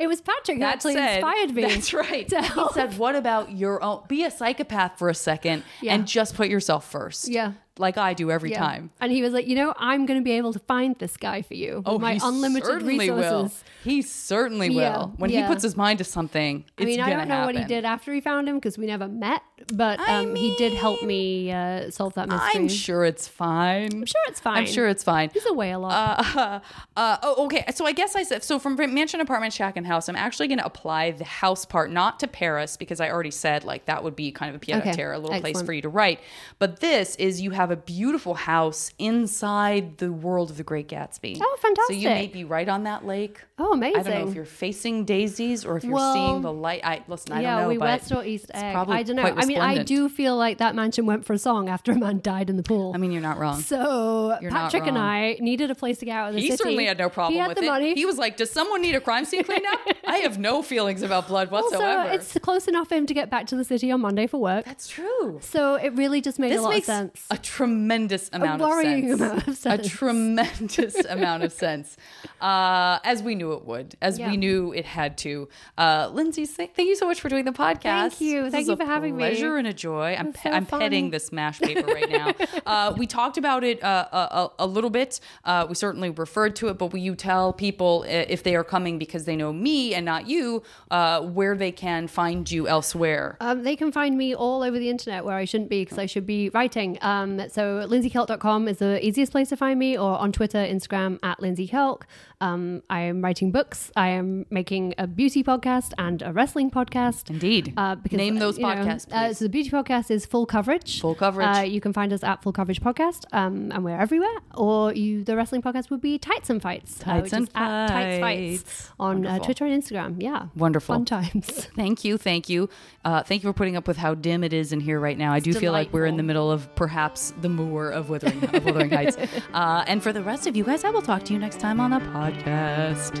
[0.00, 1.62] It was Patrick who That actually said, inspired me.
[1.62, 2.28] That's right.
[2.30, 4.02] He said, "What about your own?
[4.08, 5.94] Be a psychopath for a second Yeah.
[5.94, 7.28] and just put yourself first.
[7.28, 7.52] Yeah.
[7.78, 8.58] Like I do every Yeah.
[8.58, 8.90] time.
[9.00, 11.42] And he was like, you know, I'm going to be able to find this guy
[11.42, 11.76] for you.
[11.76, 13.30] with Oh, my he unlimited certainly resources.
[13.32, 13.52] will.
[13.82, 14.76] He certainly will.
[14.76, 17.56] Yeah, When he puts his mind to something, it's I mean, I don't know what
[17.56, 19.42] he did after he found him because we never met,
[19.72, 22.50] but I um, he did help me uh, solve that mystery.
[22.54, 23.90] I'm sure it's fine.
[23.92, 24.58] I'm sure it's fine.
[24.58, 25.30] I'm sure it's fine.
[25.32, 25.92] He's away a lot.
[26.36, 26.60] Uh,
[26.96, 27.64] uh, oh, okay.
[27.74, 30.08] So I guess I said so from mansion, apartment, shack, and house.
[30.08, 33.64] I'm actually going to apply the house part not to Paris because I already said
[33.64, 35.72] like that would be kind of a pied Okay, a terre, a little place for
[35.72, 36.20] you to write.
[36.58, 41.38] But this is you have a beautiful house inside the world of the Great Gatsby.
[41.40, 41.94] Oh, fantastic.
[41.96, 43.40] So you may be right on that lake.
[43.58, 44.00] oh, amazing.
[44.00, 46.80] I don't know if you're facing daisies or if you're Well, seeing the light.
[46.84, 47.32] I listen.
[47.32, 48.74] I yeah, don't know, we west or east egg.
[48.76, 49.22] I don't know.
[49.22, 52.20] I mean, I do feel like that mansion went for a song after a man
[52.22, 52.92] died in the pool.
[52.94, 53.60] I mean, you're not wrong.
[53.60, 54.98] so You're Patrick and.
[54.98, 56.52] I needed a place to get out of the he city.
[56.52, 57.68] He certainly had no problem he had with the it.
[57.68, 57.94] Money.
[57.94, 61.02] He was like, "Does someone need a crime scene cleaned up?" I have no feelings
[61.02, 61.84] about blood whatsoever.
[62.02, 64.38] also, it's close enough for him to get back to the city on Monday for
[64.40, 64.64] work.
[64.64, 65.38] That's true.
[65.42, 67.26] So it really just made This a lot of sense.
[67.30, 69.30] a tremendous amount worrying of sense.
[69.30, 69.86] amount of sense.
[69.86, 71.96] A tremendous amount of sense,
[72.40, 74.30] uh, as we knew it would, as Yeah.
[74.30, 75.48] we knew it had to.
[75.76, 77.82] Uh, Lindsey, thank you so much for doing the podcast.
[78.16, 78.42] Thank you.
[78.44, 79.22] This Thank you a for having me.
[79.24, 80.16] Pleasure and a joy.
[80.18, 82.32] I'm, pe- so I'm petting this mash paper right now.
[82.66, 85.20] uh, we talked about it uh, a, a, a little bit.
[85.44, 88.64] Uh, we certainly referred to it, but will you tell people uh, if they are
[88.64, 93.36] coming because they know me and not you, uh, where they can find you elsewhere?
[93.40, 96.06] Um, they can find me all over the internet where I shouldn't be because I
[96.06, 96.98] should be writing.
[97.02, 101.40] Um, so lindseykelk.com is the easiest place to find me, or on Twitter, Instagram at
[101.40, 102.02] lindseykelk.
[102.42, 103.90] Um, I am writing books.
[103.96, 107.30] I am making a beauty podcast and a wrestling podcast.
[107.30, 107.72] Indeed.
[107.76, 111.00] Uh, because, Name those know, podcasts, uh, so the beauty podcast is Full Coverage.
[111.00, 111.56] Full Coverage.
[111.56, 114.34] Uh, you can find us at Full Coverage Podcast, um, and we're everywhere.
[114.54, 117.00] Or you, the wrestling podcast would be Tights and Fights.
[117.02, 118.62] uh, Tights and at Tights Fights.
[118.62, 120.16] Fights on uh, Twitter and Instagram.
[120.20, 120.96] Yeah, Wonderful.
[120.96, 121.46] fun times.
[121.76, 122.68] Thank you, thank you,
[123.04, 125.32] uh, thank you for putting up with how dim it is in here right now.
[125.32, 128.64] I do feel like we're in the middle of perhaps the moor of Withering, of
[128.64, 129.16] Wuthering Heights.
[129.52, 131.78] Uh, and for the rest of you guys, I will talk to you next time
[131.80, 132.00] on the
[132.32, 133.16] podcast.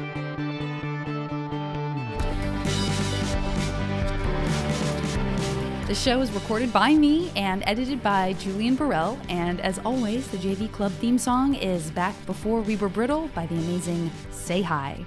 [5.86, 9.18] The show is recorded by me and edited by Julian Burrell.
[9.28, 13.46] And as always, the JV Club theme song is Back Before We Were Brittle by
[13.46, 15.04] the amazing Say Hi.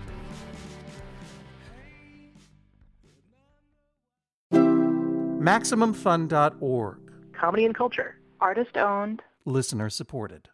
[5.45, 6.97] MaximumFun.org.
[7.33, 8.17] Comedy and culture.
[8.41, 9.21] Artist owned.
[9.45, 10.49] Listener supported.